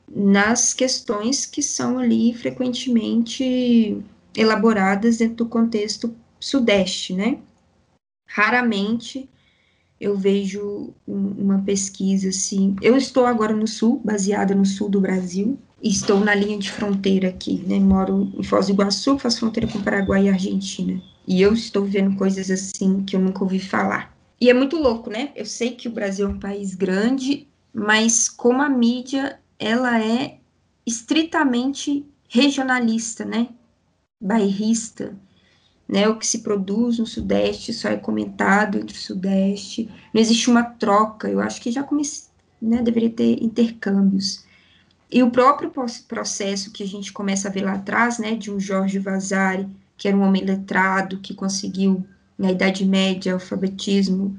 nas 0.09 0.73
questões 0.73 1.45
que 1.45 1.61
são 1.61 1.99
ali 1.99 2.33
frequentemente 2.33 4.01
elaboradas 4.35 5.17
dentro 5.17 5.35
do 5.35 5.45
contexto 5.45 6.15
sudeste, 6.45 7.13
né? 7.13 7.39
Raramente 8.27 9.27
eu 9.99 10.15
vejo 10.15 10.93
uma 11.07 11.59
pesquisa 11.59 12.29
assim. 12.29 12.75
Eu 12.81 12.95
estou 12.95 13.25
agora 13.25 13.55
no 13.55 13.67
sul, 13.67 14.01
baseada 14.03 14.53
no 14.53 14.65
sul 14.65 14.89
do 14.89 15.01
Brasil, 15.01 15.57
e 15.81 15.89
estou 15.89 16.19
na 16.19 16.35
linha 16.35 16.57
de 16.57 16.71
fronteira 16.71 17.29
aqui, 17.29 17.63
né? 17.65 17.79
Moro 17.79 18.31
em 18.37 18.43
Foz 18.43 18.67
do 18.67 18.73
Iguaçu, 18.73 19.17
faço 19.17 19.39
fronteira 19.39 19.67
com 19.71 19.81
Paraguai 19.81 20.25
e 20.25 20.29
Argentina. 20.29 21.01
E 21.27 21.41
eu 21.41 21.53
estou 21.53 21.83
vendo 21.85 22.15
coisas 22.15 22.51
assim 22.51 23.03
que 23.03 23.15
eu 23.15 23.19
nunca 23.19 23.43
ouvi 23.43 23.59
falar. 23.59 24.15
E 24.39 24.49
é 24.49 24.53
muito 24.53 24.77
louco, 24.77 25.09
né? 25.09 25.31
Eu 25.35 25.45
sei 25.45 25.71
que 25.71 25.87
o 25.87 25.91
Brasil 25.91 26.27
é 26.27 26.29
um 26.29 26.39
país 26.39 26.75
grande, 26.75 27.47
mas 27.73 28.29
como 28.29 28.61
a 28.61 28.69
mídia, 28.69 29.39
ela 29.57 29.99
é 29.99 30.37
estritamente 30.85 32.05
regionalista, 32.29 33.25
né? 33.25 33.47
Bairrista. 34.21 35.15
Né? 35.87 36.07
O 36.07 36.17
que 36.17 36.25
se 36.25 36.39
produz 36.39 36.97
no 36.99 37.05
Sudeste 37.05 37.73
só 37.73 37.89
é 37.89 37.97
comentado 37.97 38.77
entre 38.77 38.95
o 38.95 38.99
Sudeste. 38.99 39.89
Não 40.13 40.21
existe 40.21 40.49
uma 40.49 40.63
troca. 40.63 41.29
Eu 41.29 41.39
acho 41.39 41.61
que 41.61 41.71
já 41.71 41.83
comece, 41.83 42.29
né, 42.61 42.81
deveria 42.81 43.09
ter 43.09 43.43
intercâmbios. 43.43 44.43
E 45.11 45.21
o 45.21 45.29
próprio 45.29 45.71
processo 46.07 46.71
que 46.71 46.83
a 46.83 46.87
gente 46.87 47.13
começa 47.13 47.47
a 47.47 47.51
ver 47.51 47.63
lá 47.63 47.73
atrás, 47.73 48.17
né, 48.17 48.35
de 48.35 48.51
um 48.51 48.59
Jorge 48.59 48.99
Vasari, 48.99 49.67
que 49.97 50.07
era 50.07 50.17
um 50.17 50.21
homem 50.21 50.43
letrado, 50.43 51.19
que 51.19 51.33
conseguiu, 51.33 52.05
na 52.37 52.51
Idade 52.51 52.83
Média, 52.83 53.33
alfabetismo, 53.33 54.37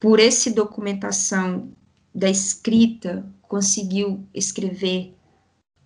por 0.00 0.20
essa 0.20 0.50
documentação 0.50 1.68
da 2.14 2.30
escrita, 2.30 3.26
conseguiu 3.42 4.24
escrever 4.32 5.14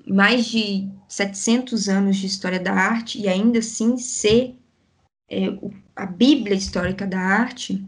mais 0.07 0.46
de 0.46 0.88
700 1.09 1.88
anos 1.88 2.16
de 2.16 2.26
história 2.26 2.61
da 2.61 2.72
arte 2.72 3.20
e 3.20 3.28
ainda 3.28 3.59
assim 3.59 3.96
ser 3.96 4.59
é, 5.31 5.57
a 5.95 6.05
Bíblia 6.07 6.57
histórica 6.57 7.07
da 7.07 7.20
arte, 7.20 7.85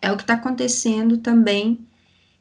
é 0.00 0.10
o 0.10 0.16
que 0.16 0.22
está 0.22 0.34
acontecendo 0.34 1.18
também 1.18 1.86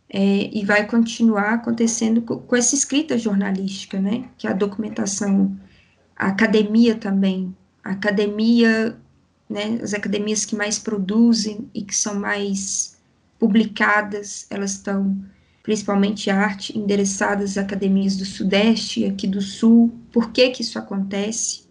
é, 0.09 0.49
e 0.51 0.65
vai 0.65 0.87
continuar 0.87 1.53
acontecendo 1.55 2.21
com, 2.21 2.39
com, 2.39 2.55
essa 2.55 2.73
escrita 2.73 3.17
jornalística, 3.17 3.99
né? 3.99 4.29
Que 4.37 4.47
é 4.47 4.51
a 4.51 4.53
documentação, 4.53 5.55
a 6.15 6.27
academia 6.27 6.95
também, 6.95 7.55
a 7.83 7.91
academia, 7.91 8.97
né? 9.49 9.79
As 9.83 9.93
academias 9.93 10.45
que 10.45 10.55
mais 10.55 10.79
produzem 10.79 11.69
e 11.73 11.83
que 11.83 11.95
são 11.95 12.15
mais 12.15 12.97
publicadas, 13.37 14.47
elas 14.49 14.71
estão 14.71 15.17
principalmente 15.61 16.29
arte, 16.29 16.77
endereçadas 16.77 17.51
às 17.51 17.57
academias 17.57 18.15
do 18.15 18.25
Sudeste 18.25 19.05
aqui 19.05 19.27
do 19.27 19.41
Sul. 19.41 19.93
Por 20.11 20.31
que 20.31 20.49
que 20.49 20.63
isso 20.63 20.79
acontece? 20.79 21.67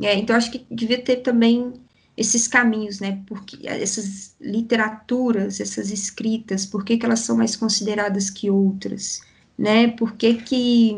É, 0.00 0.16
então, 0.16 0.34
acho 0.34 0.50
que 0.50 0.66
devia 0.70 1.00
ter 1.00 1.16
também 1.16 1.74
esses 2.18 2.48
caminhos, 2.48 2.98
né? 2.98 3.22
Porque 3.26 3.56
essas 3.68 4.34
literaturas, 4.40 5.60
essas 5.60 5.90
escritas, 5.90 6.66
por 6.66 6.84
que, 6.84 6.98
que 6.98 7.06
elas 7.06 7.20
são 7.20 7.36
mais 7.36 7.54
consideradas 7.54 8.28
que 8.28 8.50
outras, 8.50 9.20
né? 9.56 9.86
Por 9.86 10.14
que, 10.16 10.34
que 10.34 10.96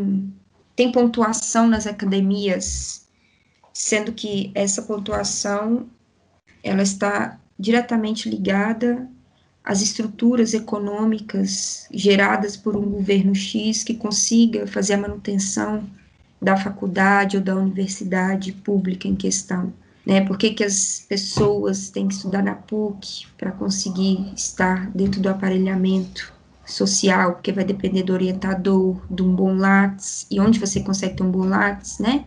tem 0.75 0.91
pontuação 0.91 1.69
nas 1.69 1.87
academias, 1.87 3.07
sendo 3.75 4.13
que 4.13 4.51
essa 4.55 4.81
pontuação 4.81 5.87
ela 6.63 6.83
está 6.83 7.39
diretamente 7.59 8.27
ligada 8.27 9.07
às 9.63 9.83
estruturas 9.83 10.55
econômicas 10.55 11.87
geradas 11.91 12.57
por 12.57 12.75
um 12.77 12.89
governo 12.89 13.35
X 13.35 13.85
que 13.85 13.95
consiga 13.95 14.67
fazer 14.67 14.95
a 14.95 14.99
manutenção 14.99 15.87
da 16.41 16.57
faculdade 16.57 17.37
ou 17.37 17.43
da 17.43 17.55
universidade 17.55 18.53
pública 18.53 19.07
em 19.07 19.15
questão. 19.15 19.71
Né? 20.11 20.21
Por 20.23 20.37
que, 20.37 20.51
que 20.51 20.65
as 20.65 21.07
pessoas 21.09 21.89
têm 21.89 22.09
que 22.09 22.15
estudar 22.15 22.43
na 22.43 22.57
PUC 22.57 23.29
para 23.39 23.53
conseguir 23.53 24.33
estar 24.35 24.91
dentro 24.91 25.21
do 25.21 25.29
aparelhamento 25.29 26.33
social? 26.67 27.35
Porque 27.35 27.53
vai 27.53 27.63
depender 27.63 28.03
do 28.03 28.13
orientador, 28.13 29.01
de 29.09 29.23
um 29.23 29.33
bom 29.33 29.55
Lattes, 29.55 30.27
e 30.29 30.41
onde 30.41 30.59
você 30.59 30.81
consegue 30.81 31.17
ter 31.17 31.23
um 31.23 31.31
bom 31.31 31.45
Lattes, 31.45 32.01
né? 32.01 32.25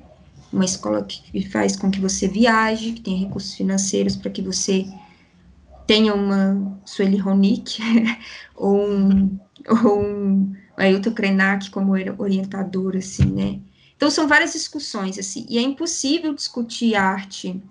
Uma 0.54 0.64
escola 0.64 1.04
que 1.04 1.46
faz 1.50 1.76
com 1.76 1.92
que 1.92 2.00
você 2.00 2.26
viaje, 2.26 2.94
que 2.94 3.02
tenha 3.02 3.20
recursos 3.20 3.54
financeiros 3.54 4.16
para 4.16 4.32
que 4.32 4.42
você 4.42 4.88
tenha 5.86 6.14
uma 6.14 6.80
Sueli 6.86 7.18
Ronick 7.18 7.82
ou 8.56 8.80
um, 8.82 9.38
ou 9.84 10.02
um 10.02 10.56
Ailton 10.78 11.12
Krenak 11.12 11.70
como 11.70 11.92
orientador, 12.18 12.96
assim, 12.96 13.26
né? 13.26 13.60
Então, 13.98 14.10
são 14.10 14.26
várias 14.26 14.54
discussões, 14.54 15.20
assim, 15.20 15.46
e 15.50 15.58
é 15.58 15.62
impossível 15.62 16.34
discutir 16.34 16.96
arte 16.96 17.62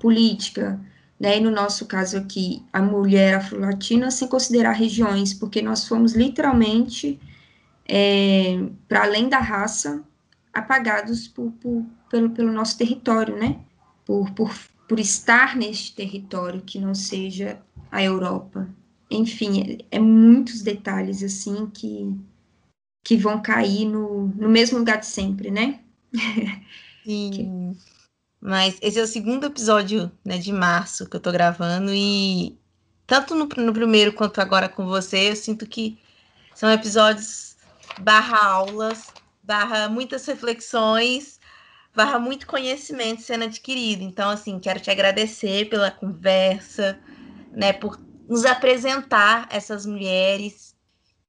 política, 0.00 0.80
né, 1.18 1.38
e 1.38 1.40
no 1.40 1.50
nosso 1.50 1.86
caso 1.86 2.16
aqui, 2.16 2.64
a 2.72 2.82
mulher 2.82 3.34
afro-latina, 3.34 4.10
sem 4.10 4.26
considerar 4.28 4.72
regiões, 4.72 5.32
porque 5.32 5.62
nós 5.62 5.86
fomos 5.86 6.14
literalmente, 6.14 7.20
é, 7.86 8.64
para 8.88 9.04
além 9.04 9.28
da 9.28 9.38
raça, 9.38 10.02
apagados 10.52 11.28
por, 11.28 11.52
por, 11.52 11.84
pelo, 12.10 12.30
pelo 12.30 12.52
nosso 12.52 12.76
território, 12.76 13.36
né, 13.36 13.60
por, 14.04 14.30
por, 14.32 14.52
por 14.88 14.98
estar 14.98 15.56
neste 15.56 15.94
território 15.94 16.62
que 16.62 16.78
não 16.78 16.94
seja 16.94 17.60
a 17.90 18.02
Europa. 18.02 18.68
Enfim, 19.10 19.78
é, 19.90 19.96
é 19.96 19.98
muitos 20.00 20.62
detalhes, 20.62 21.22
assim, 21.22 21.66
que 21.66 22.16
que 23.04 23.16
vão 23.16 23.42
cair 23.42 23.84
no, 23.84 24.28
no 24.28 24.48
mesmo 24.48 24.78
lugar 24.78 24.98
de 24.98 25.06
sempre, 25.06 25.50
né? 25.50 25.80
Sim. 27.04 27.76
Mas 28.44 28.76
esse 28.82 28.98
é 28.98 29.02
o 29.02 29.06
segundo 29.06 29.46
episódio 29.46 30.10
né, 30.24 30.36
de 30.36 30.52
março 30.52 31.08
que 31.08 31.14
eu 31.14 31.20
tô 31.20 31.30
gravando 31.30 31.92
e 31.94 32.58
tanto 33.06 33.36
no, 33.36 33.46
no 33.56 33.72
primeiro 33.72 34.12
quanto 34.12 34.40
agora 34.40 34.68
com 34.68 34.84
você, 34.84 35.30
eu 35.30 35.36
sinto 35.36 35.64
que 35.64 35.96
são 36.52 36.68
episódios 36.68 37.56
barra 38.00 38.44
aulas, 38.44 39.06
barra 39.44 39.88
muitas 39.88 40.26
reflexões, 40.26 41.38
barra 41.94 42.18
muito 42.18 42.48
conhecimento 42.48 43.22
sendo 43.22 43.44
adquirido. 43.44 44.02
Então, 44.02 44.28
assim, 44.30 44.58
quero 44.58 44.80
te 44.80 44.90
agradecer 44.90 45.68
pela 45.68 45.92
conversa, 45.92 46.98
né, 47.52 47.72
por 47.72 47.96
nos 48.28 48.44
apresentar 48.44 49.46
essas 49.50 49.86
mulheres 49.86 50.74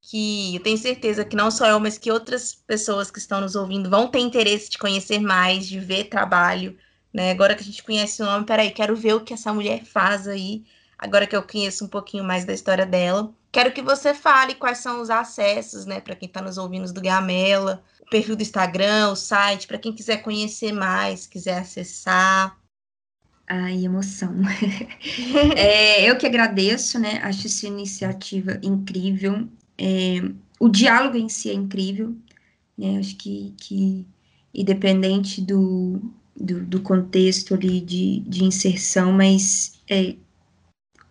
que 0.02 0.56
eu 0.56 0.64
tenho 0.64 0.80
certeza 0.80 1.24
que 1.24 1.36
não 1.36 1.52
só 1.52 1.68
eu, 1.68 1.80
mas 1.80 2.00
que 2.00 2.12
outras 2.12 2.56
pessoas 2.56 3.12
que 3.12 3.20
estão 3.20 3.40
nos 3.40 3.56
ouvindo 3.56 3.88
vão 3.88 4.08
ter 4.08 4.20
interesse 4.20 4.72
de 4.72 4.80
conhecer 4.80 5.20
mais, 5.20 5.68
de 5.68 5.80
ver 5.80 6.06
trabalho, 6.06 6.76
né? 7.14 7.32
Agora 7.32 7.56
que 7.56 7.62
a 7.62 7.66
gente 7.66 7.84
conhece 7.84 8.22
o 8.22 8.26
nome, 8.26 8.46
peraí, 8.46 8.72
quero 8.72 8.96
ver 8.96 9.14
o 9.14 9.22
que 9.22 9.34
essa 9.34 9.54
mulher 9.54 9.84
faz 9.86 10.28
aí, 10.28 10.64
agora 10.98 11.28
que 11.28 11.36
eu 11.36 11.44
conheço 11.44 11.86
um 11.86 11.88
pouquinho 11.88 12.24
mais 12.24 12.44
da 12.44 12.54
história 12.54 12.86
dela. 12.86 13.32
Quero 13.52 13.72
que 13.72 13.84
você 13.84 14.16
fale 14.16 14.56
quais 14.56 14.80
são 14.80 15.00
os 15.00 15.12
acessos, 15.12 15.86
né, 15.86 16.02
para 16.02 16.16
quem 16.16 16.28
está 16.28 16.42
nos 16.42 16.58
ouvindo 16.58 16.92
do 16.92 17.02
Gamela, 17.02 17.84
o 18.02 18.10
perfil 18.10 18.36
do 18.36 18.42
Instagram, 18.42 19.10
o 19.10 19.16
site, 19.16 19.68
para 19.68 19.78
quem 19.78 19.94
quiser 19.94 20.18
conhecer 20.18 20.72
mais, 20.72 21.28
quiser 21.28 21.60
acessar. 21.60 22.58
Ai, 23.48 23.86
emoção. 23.86 24.34
é, 25.56 26.10
eu 26.10 26.18
que 26.18 26.26
agradeço, 26.26 26.98
né? 26.98 27.20
Acho 27.22 27.46
essa 27.46 27.68
iniciativa 27.68 28.58
incrível. 28.64 29.48
É, 29.78 30.22
o 30.60 30.70
diálogo 30.70 31.18
em 31.18 31.28
si 31.30 31.50
é 31.50 31.54
incrível, 31.54 32.16
né? 32.78 32.98
Acho 32.98 33.16
que, 33.18 33.54
que 33.58 34.08
independente 34.54 35.42
do, 35.42 36.02
do, 36.36 36.66
do 36.66 36.82
contexto 36.82 37.54
ali 37.54 37.80
de, 37.80 38.20
de 38.22 38.44
inserção, 38.44 39.12
mas 39.12 39.80
é, 39.90 40.16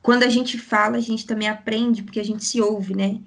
quando 0.03 0.25
a 0.25 0.29
gente 0.29 0.59
fala, 0.59 0.97
a 0.97 1.01
gente 1.01 1.27
também 1.27 1.49
aprende, 1.49 2.03
porque 2.03 2.20
a 2.20 2.25
gente 2.25 2.45
se 2.45 2.61
ouve, 2.61 2.95
né? 2.95 3.20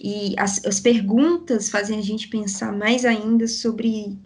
E 0.00 0.34
as, 0.38 0.64
as 0.64 0.80
perguntas 0.80 1.68
fazem 1.68 1.98
a 1.98 2.02
gente 2.02 2.28
pensar 2.28 2.72
mais 2.72 3.04
ainda 3.04 3.46
sobre. 3.48 4.16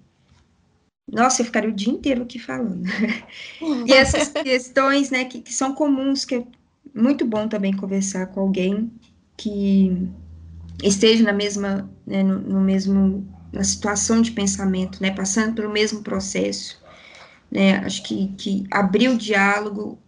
Nossa, 1.11 1.43
eu 1.43 1.47
ficaria 1.47 1.71
o 1.71 1.75
dia 1.75 1.93
inteiro 1.93 2.23
aqui 2.23 2.39
falando. 2.39 2.85
e 3.87 3.93
essas 3.93 4.29
questões, 4.43 5.11
né, 5.11 5.25
que, 5.25 5.41
que 5.41 5.53
são 5.53 5.75
comuns, 5.75 6.25
que 6.25 6.37
é 6.37 6.47
muito 6.95 7.25
bom 7.27 7.49
também 7.49 7.75
conversar 7.75 8.27
com 8.27 8.41
alguém 8.41 8.93
que 9.37 10.09
esteja 10.83 11.25
na 11.25 11.33
mesma, 11.33 11.91
né, 12.07 12.23
no, 12.23 12.39
no, 12.39 12.61
mesmo, 12.61 13.27
na 13.53 13.65
situação 13.65 14.21
de 14.21 14.31
pensamento, 14.31 15.03
né, 15.03 15.11
passando 15.11 15.55
pelo 15.55 15.73
mesmo 15.73 16.03
processo, 16.03 16.82
né, 17.53 17.77
acho 17.79 18.03
que, 18.03 18.29
que 18.39 18.65
abrir 18.71 19.09
o 19.09 19.19
diálogo, 19.19 19.99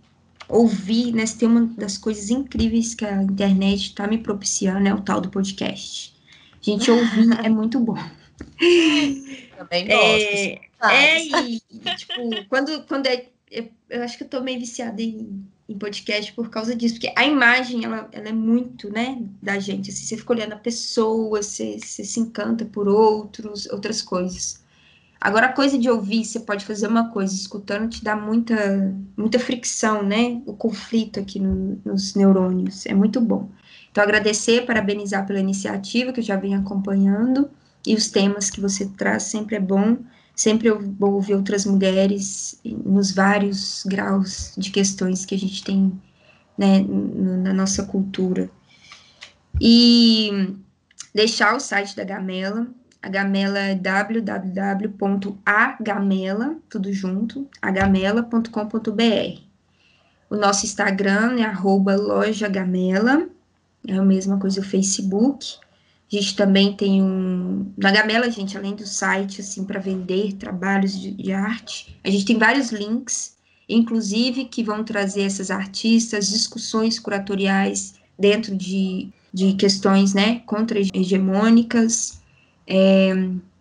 ouvir, 0.49 1.13
né, 1.13 1.25
tem 1.39 1.49
uma 1.49 1.67
das 1.67 1.99
coisas 1.99 2.31
incríveis 2.31 2.95
que 2.95 3.05
a 3.05 3.23
internet 3.23 3.89
está 3.89 4.07
me 4.07 4.19
propiciando, 4.19 4.89
é 4.89 4.95
o 4.95 5.01
tal 5.01 5.21
do 5.21 5.29
podcast. 5.29 6.15
Gente, 6.61 6.91
ouvir 6.91 7.31
é 7.45 7.49
muito 7.51 7.79
bom. 7.79 7.97
Também 9.57 9.87
gosto. 9.87 9.93
É, 9.93 10.61
é 10.83 11.25
e, 11.25 11.61
tipo, 11.97 12.45
quando, 12.49 12.83
quando 12.87 13.07
é, 13.07 13.27
eu, 13.51 13.69
eu 13.91 14.03
acho 14.03 14.17
que 14.17 14.25
eu 14.25 14.29
tô 14.29 14.41
meio 14.41 14.59
viciada 14.59 15.01
em 15.01 15.45
em 15.69 15.79
podcast 15.79 16.33
por 16.35 16.51
causa 16.51 16.77
disso, 16.77 16.97
porque 16.97 17.13
a 17.17 17.25
imagem, 17.25 17.85
ela, 17.85 18.09
ela 18.13 18.29
é 18.29 18.33
muito, 18.33 18.91
né, 18.91 19.23
da 19.43 19.59
gente, 19.59 19.91
assim, 19.91 20.05
você 20.05 20.17
fica 20.17 20.33
olhando 20.33 20.53
a 20.53 20.59
pessoa, 20.59 21.43
você, 21.43 21.79
você 21.79 22.05
se 22.05 22.21
encanta 22.21 22.65
por 22.67 22.87
outros, 22.87 23.67
outras 23.67 24.03
coisas. 24.03 24.63
Agora, 25.25 25.47
a 25.47 25.53
coisa 25.55 25.79
de 25.79 25.89
ouvir, 25.89 26.23
você 26.23 26.39
pode 26.39 26.67
fazer 26.67 26.87
uma 26.87 27.09
coisa, 27.09 27.35
escutando 27.35 27.89
te 27.89 28.05
dá 28.05 28.15
muita, 28.15 28.95
muita 29.17 29.39
fricção, 29.39 30.03
né, 30.03 30.43
o 30.45 30.53
conflito 30.53 31.19
aqui 31.19 31.41
no, 31.41 31.81
nos 31.83 32.15
neurônios, 32.15 32.85
é 32.85 32.93
muito 32.93 33.23
bom. 33.23 33.49
Então, 33.91 34.05
agradecer, 34.05 34.67
parabenizar 34.67 35.27
pela 35.27 35.41
iniciativa, 35.41 36.13
que 36.13 36.21
eu 36.21 36.25
já 36.25 36.37
venho 36.37 36.61
acompanhando, 36.61 37.49
e 37.87 37.95
os 37.95 38.11
temas 38.11 38.51
que 38.51 38.61
você 38.61 38.85
traz 38.85 39.23
sempre 39.23 39.57
é 39.57 39.61
bom, 39.61 39.97
sempre 40.37 40.69
eu 40.69 40.79
vou 40.79 41.15
ouvir 41.15 41.37
outras 41.37 41.65
mulheres 41.65 42.61
nos 42.63 43.11
vários 43.11 43.83
graus 43.87 44.53
de 44.59 44.71
questões 44.71 45.25
que 45.25 45.35
a 45.35 45.39
gente 45.39 45.65
tem 45.65 45.91
né, 46.59 46.85
na 46.87 47.55
nossa 47.55 47.83
cultura. 47.85 48.51
E 49.59 50.55
deixar 51.15 51.57
o 51.57 51.61
site 51.61 51.97
da 51.97 52.05
Gamela, 52.05 52.67
a 53.05 53.09
Gamela 53.09 53.59
é 53.59 53.75
www.agamela, 53.75 54.57
tudo 56.71 56.91
junto, 56.91 57.47
agamela.com.br. 57.61 59.41
O 60.31 60.37
nosso 60.37 60.65
Instagram 60.65 61.39
é 61.39 61.43
arroba 61.43 61.95
loja 61.97 62.49
é 63.87 63.95
a 63.95 64.03
mesma 64.03 64.39
coisa 64.39 64.63
o 64.63 64.65
Facebook. 64.65 65.59
A 66.11 66.17
gente 66.17 66.35
também 66.35 66.75
tem 66.75 67.03
um. 67.03 67.71
Na 67.77 67.91
Gamela, 67.91 68.31
gente, 68.31 68.57
além 68.57 68.75
do 68.75 68.87
site, 68.87 69.43
assim, 69.43 69.67
para 69.67 69.79
vender 69.79 70.33
trabalhos 70.37 70.99
de, 70.99 71.11
de, 71.11 71.31
arte, 71.31 71.95
a 72.03 72.09
gente 72.09 72.25
tem 72.25 72.39
vários 72.39 72.73
links, 72.73 73.37
inclusive, 73.69 74.47
que 74.47 74.65
vão 74.65 74.83
trazer 74.83 75.25
essas 75.25 75.51
artistas, 75.51 76.29
discussões 76.29 76.99
curatoriais 76.99 77.97
dentro 78.19 78.57
de, 78.57 79.11
de 79.31 79.53
questões, 79.53 80.15
né, 80.15 80.41
contra-hegemônicas. 80.47 82.24
É, 82.67 83.13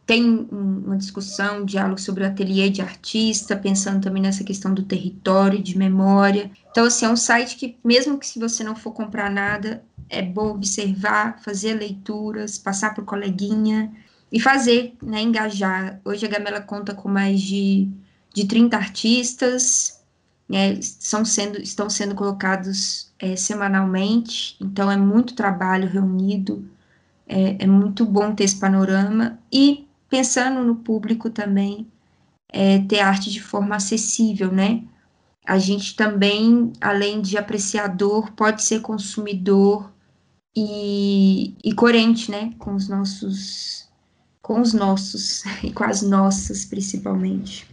tem 0.06 0.48
uma 0.52 0.98
discussão, 0.98 1.62
um 1.62 1.66
diálogo 1.66 2.00
sobre 2.00 2.24
o 2.24 2.28
ateliê 2.28 2.70
de 2.70 2.82
artista, 2.82 3.56
pensando 3.56 4.02
também 4.02 4.22
nessa 4.22 4.44
questão 4.44 4.74
do 4.74 4.84
território, 4.84 5.64
de 5.64 5.78
memória. 5.78 6.52
Então, 6.72 6.86
assim, 6.86 7.06
é 7.06 7.10
um 7.10 7.16
site 7.16 7.56
que, 7.56 7.78
mesmo 7.84 8.18
que 8.18 8.28
se 8.28 8.38
você 8.38 8.64
não 8.64 8.76
for 8.76 8.92
comprar 8.92 9.30
nada, 9.30 9.84
é 10.10 10.22
bom 10.22 10.50
observar, 10.52 11.40
fazer 11.42 11.76
leituras, 11.76 12.58
passar 12.58 12.94
por 12.94 13.06
coleguinha 13.06 13.92
e 14.32 14.40
fazer, 14.40 14.94
né, 15.02 15.22
engajar. 15.22 16.02
Hoje 16.04 16.26
a 16.26 16.30
Gamela 16.30 16.60
conta 16.60 16.94
com 16.94 17.08
mais 17.08 17.40
de, 17.40 17.90
de 18.34 18.46
30 18.46 18.76
artistas, 18.76 20.02
né, 20.50 20.78
são 20.82 21.24
sendo, 21.24 21.62
estão 21.62 21.90
sendo 21.90 22.14
colocados 22.14 23.14
é, 23.18 23.36
semanalmente, 23.36 24.58
então 24.60 24.92
é 24.92 24.98
muito 24.98 25.34
trabalho 25.34 25.88
reunido, 25.88 26.68
é, 27.28 27.64
é, 27.64 27.68
muito 27.68 28.06
bom 28.06 28.34
ter 28.34 28.44
esse 28.44 28.60
panorama 28.60 29.40
e 29.52 29.88
pensando 30.10 30.64
no 30.64 30.76
público 30.76 31.30
também, 31.30 31.88
é, 32.50 32.80
ter 32.80 33.00
arte 33.00 33.32
de 33.32 33.42
forma 33.42 33.76
acessível, 33.76 34.52
né? 34.52 34.84
A 35.46 35.58
gente 35.58 35.96
também, 35.96 36.72
além 36.80 37.22
de 37.22 37.38
apreciador, 37.38 38.32
pode 38.34 38.64
ser 38.64 38.82
consumidor 38.82 39.92
e, 40.56 41.56
e 41.64 41.74
coerente, 41.74 42.32
né, 42.32 42.54
com 42.60 42.76
os 42.76 42.88
nossos, 42.88 43.90
com 44.42 44.62
os 44.62 44.74
nossos 44.74 45.44
e 45.64 45.72
com 45.72 45.84
as 45.84 46.02
nossas, 46.02 46.64
principalmente. 46.66 47.68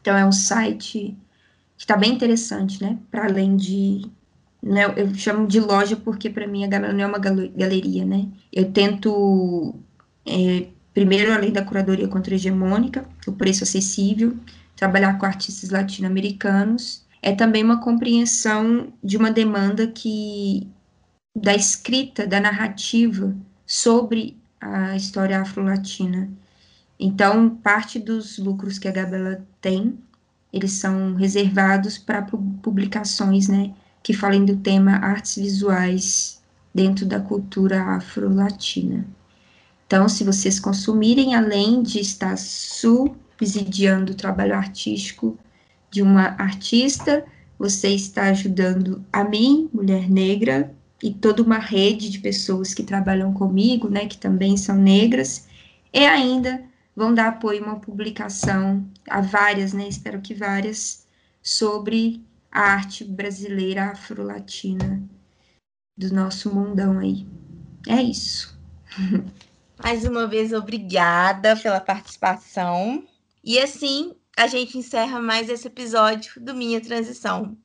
Então 0.00 0.16
é 0.16 0.24
um 0.24 0.32
site 0.32 1.16
que 1.76 1.82
está 1.82 1.96
bem 1.96 2.12
interessante, 2.12 2.82
né, 2.82 2.98
para 3.10 3.26
além 3.26 3.56
de 3.56 4.10
né, 4.62 4.84
eu 4.96 5.12
chamo 5.14 5.46
de 5.46 5.58
loja 5.58 5.96
porque 5.96 6.30
para 6.30 6.46
mim 6.46 6.64
a 6.64 6.68
galera 6.68 6.92
não 6.92 7.02
é 7.02 7.06
uma 7.06 7.18
galeria, 7.18 8.04
né? 8.04 8.28
Eu 8.52 8.70
tento 8.72 9.74
é, 10.26 10.68
primeiro 10.94 11.32
além 11.32 11.52
da 11.52 11.64
curadoria 11.64 12.06
contra-hegemônica, 12.06 13.04
o 13.26 13.32
preço 13.32 13.64
acessível, 13.64 14.36
trabalhar 14.76 15.18
com 15.18 15.26
artistas 15.26 15.70
latino-americanos, 15.70 17.04
é 17.20 17.32
também 17.34 17.64
uma 17.64 17.80
compreensão 17.80 18.92
de 19.02 19.16
uma 19.16 19.30
demanda 19.30 19.86
que 19.86 20.68
da 21.34 21.54
escrita, 21.54 22.26
da 22.26 22.40
narrativa 22.40 23.34
sobre 23.66 24.36
a 24.60 24.94
história 24.96 25.40
afro-latina. 25.40 26.30
Então, 26.98 27.50
parte 27.50 27.98
dos 27.98 28.38
lucros 28.38 28.78
que 28.78 28.86
a 28.86 28.92
Gabela 28.92 29.44
tem, 29.60 29.98
eles 30.52 30.72
são 30.72 31.14
reservados 31.14 31.96
para 31.96 32.22
publicações, 32.22 33.48
né, 33.48 33.72
que 34.02 34.12
falem 34.12 34.44
do 34.44 34.56
tema 34.56 34.92
artes 34.96 35.36
visuais 35.36 36.42
dentro 36.74 37.06
da 37.06 37.20
cultura 37.20 37.82
afro-latina. 37.96 39.06
Então, 39.86 40.08
se 40.08 40.24
vocês 40.24 40.58
consumirem, 40.58 41.34
além 41.34 41.82
de 41.82 42.00
estar 42.00 42.36
subsidiando 42.38 44.12
o 44.12 44.16
trabalho 44.16 44.54
artístico 44.54 45.38
de 45.90 46.00
uma 46.00 46.34
artista, 46.38 47.24
você 47.58 47.88
está 47.88 48.24
ajudando 48.24 49.04
a 49.12 49.22
mim, 49.22 49.68
mulher 49.72 50.10
negra, 50.10 50.74
e 51.02 51.12
toda 51.12 51.42
uma 51.42 51.58
rede 51.58 52.08
de 52.08 52.20
pessoas 52.20 52.72
que 52.72 52.82
trabalham 52.82 53.32
comigo, 53.34 53.88
né, 53.88 54.06
que 54.06 54.16
também 54.16 54.56
são 54.56 54.76
negras, 54.76 55.46
e 55.92 56.06
ainda 56.06 56.62
vão 56.96 57.12
dar 57.12 57.28
apoio 57.28 57.62
a 57.62 57.66
uma 57.66 57.80
publicação, 57.80 58.84
a 59.08 59.20
várias, 59.20 59.72
né, 59.72 59.86
espero 59.88 60.20
que 60.20 60.32
várias, 60.32 61.04
sobre 61.42 62.24
a 62.52 62.60
arte 62.60 63.02
brasileira 63.02 63.92
afro-latina 63.92 65.02
do 65.96 66.14
nosso 66.14 66.54
mundão 66.54 66.98
aí. 66.98 67.26
É 67.88 68.00
isso. 68.02 68.56
Mais 69.82 70.04
uma 70.04 70.26
vez, 70.26 70.52
obrigada 70.52 71.56
pela 71.56 71.80
participação. 71.80 73.04
E 73.42 73.58
assim, 73.58 74.14
a 74.36 74.46
gente 74.46 74.78
encerra 74.78 75.20
mais 75.20 75.48
esse 75.48 75.66
episódio 75.66 76.40
do 76.40 76.54
Minha 76.54 76.80
Transição. 76.80 77.56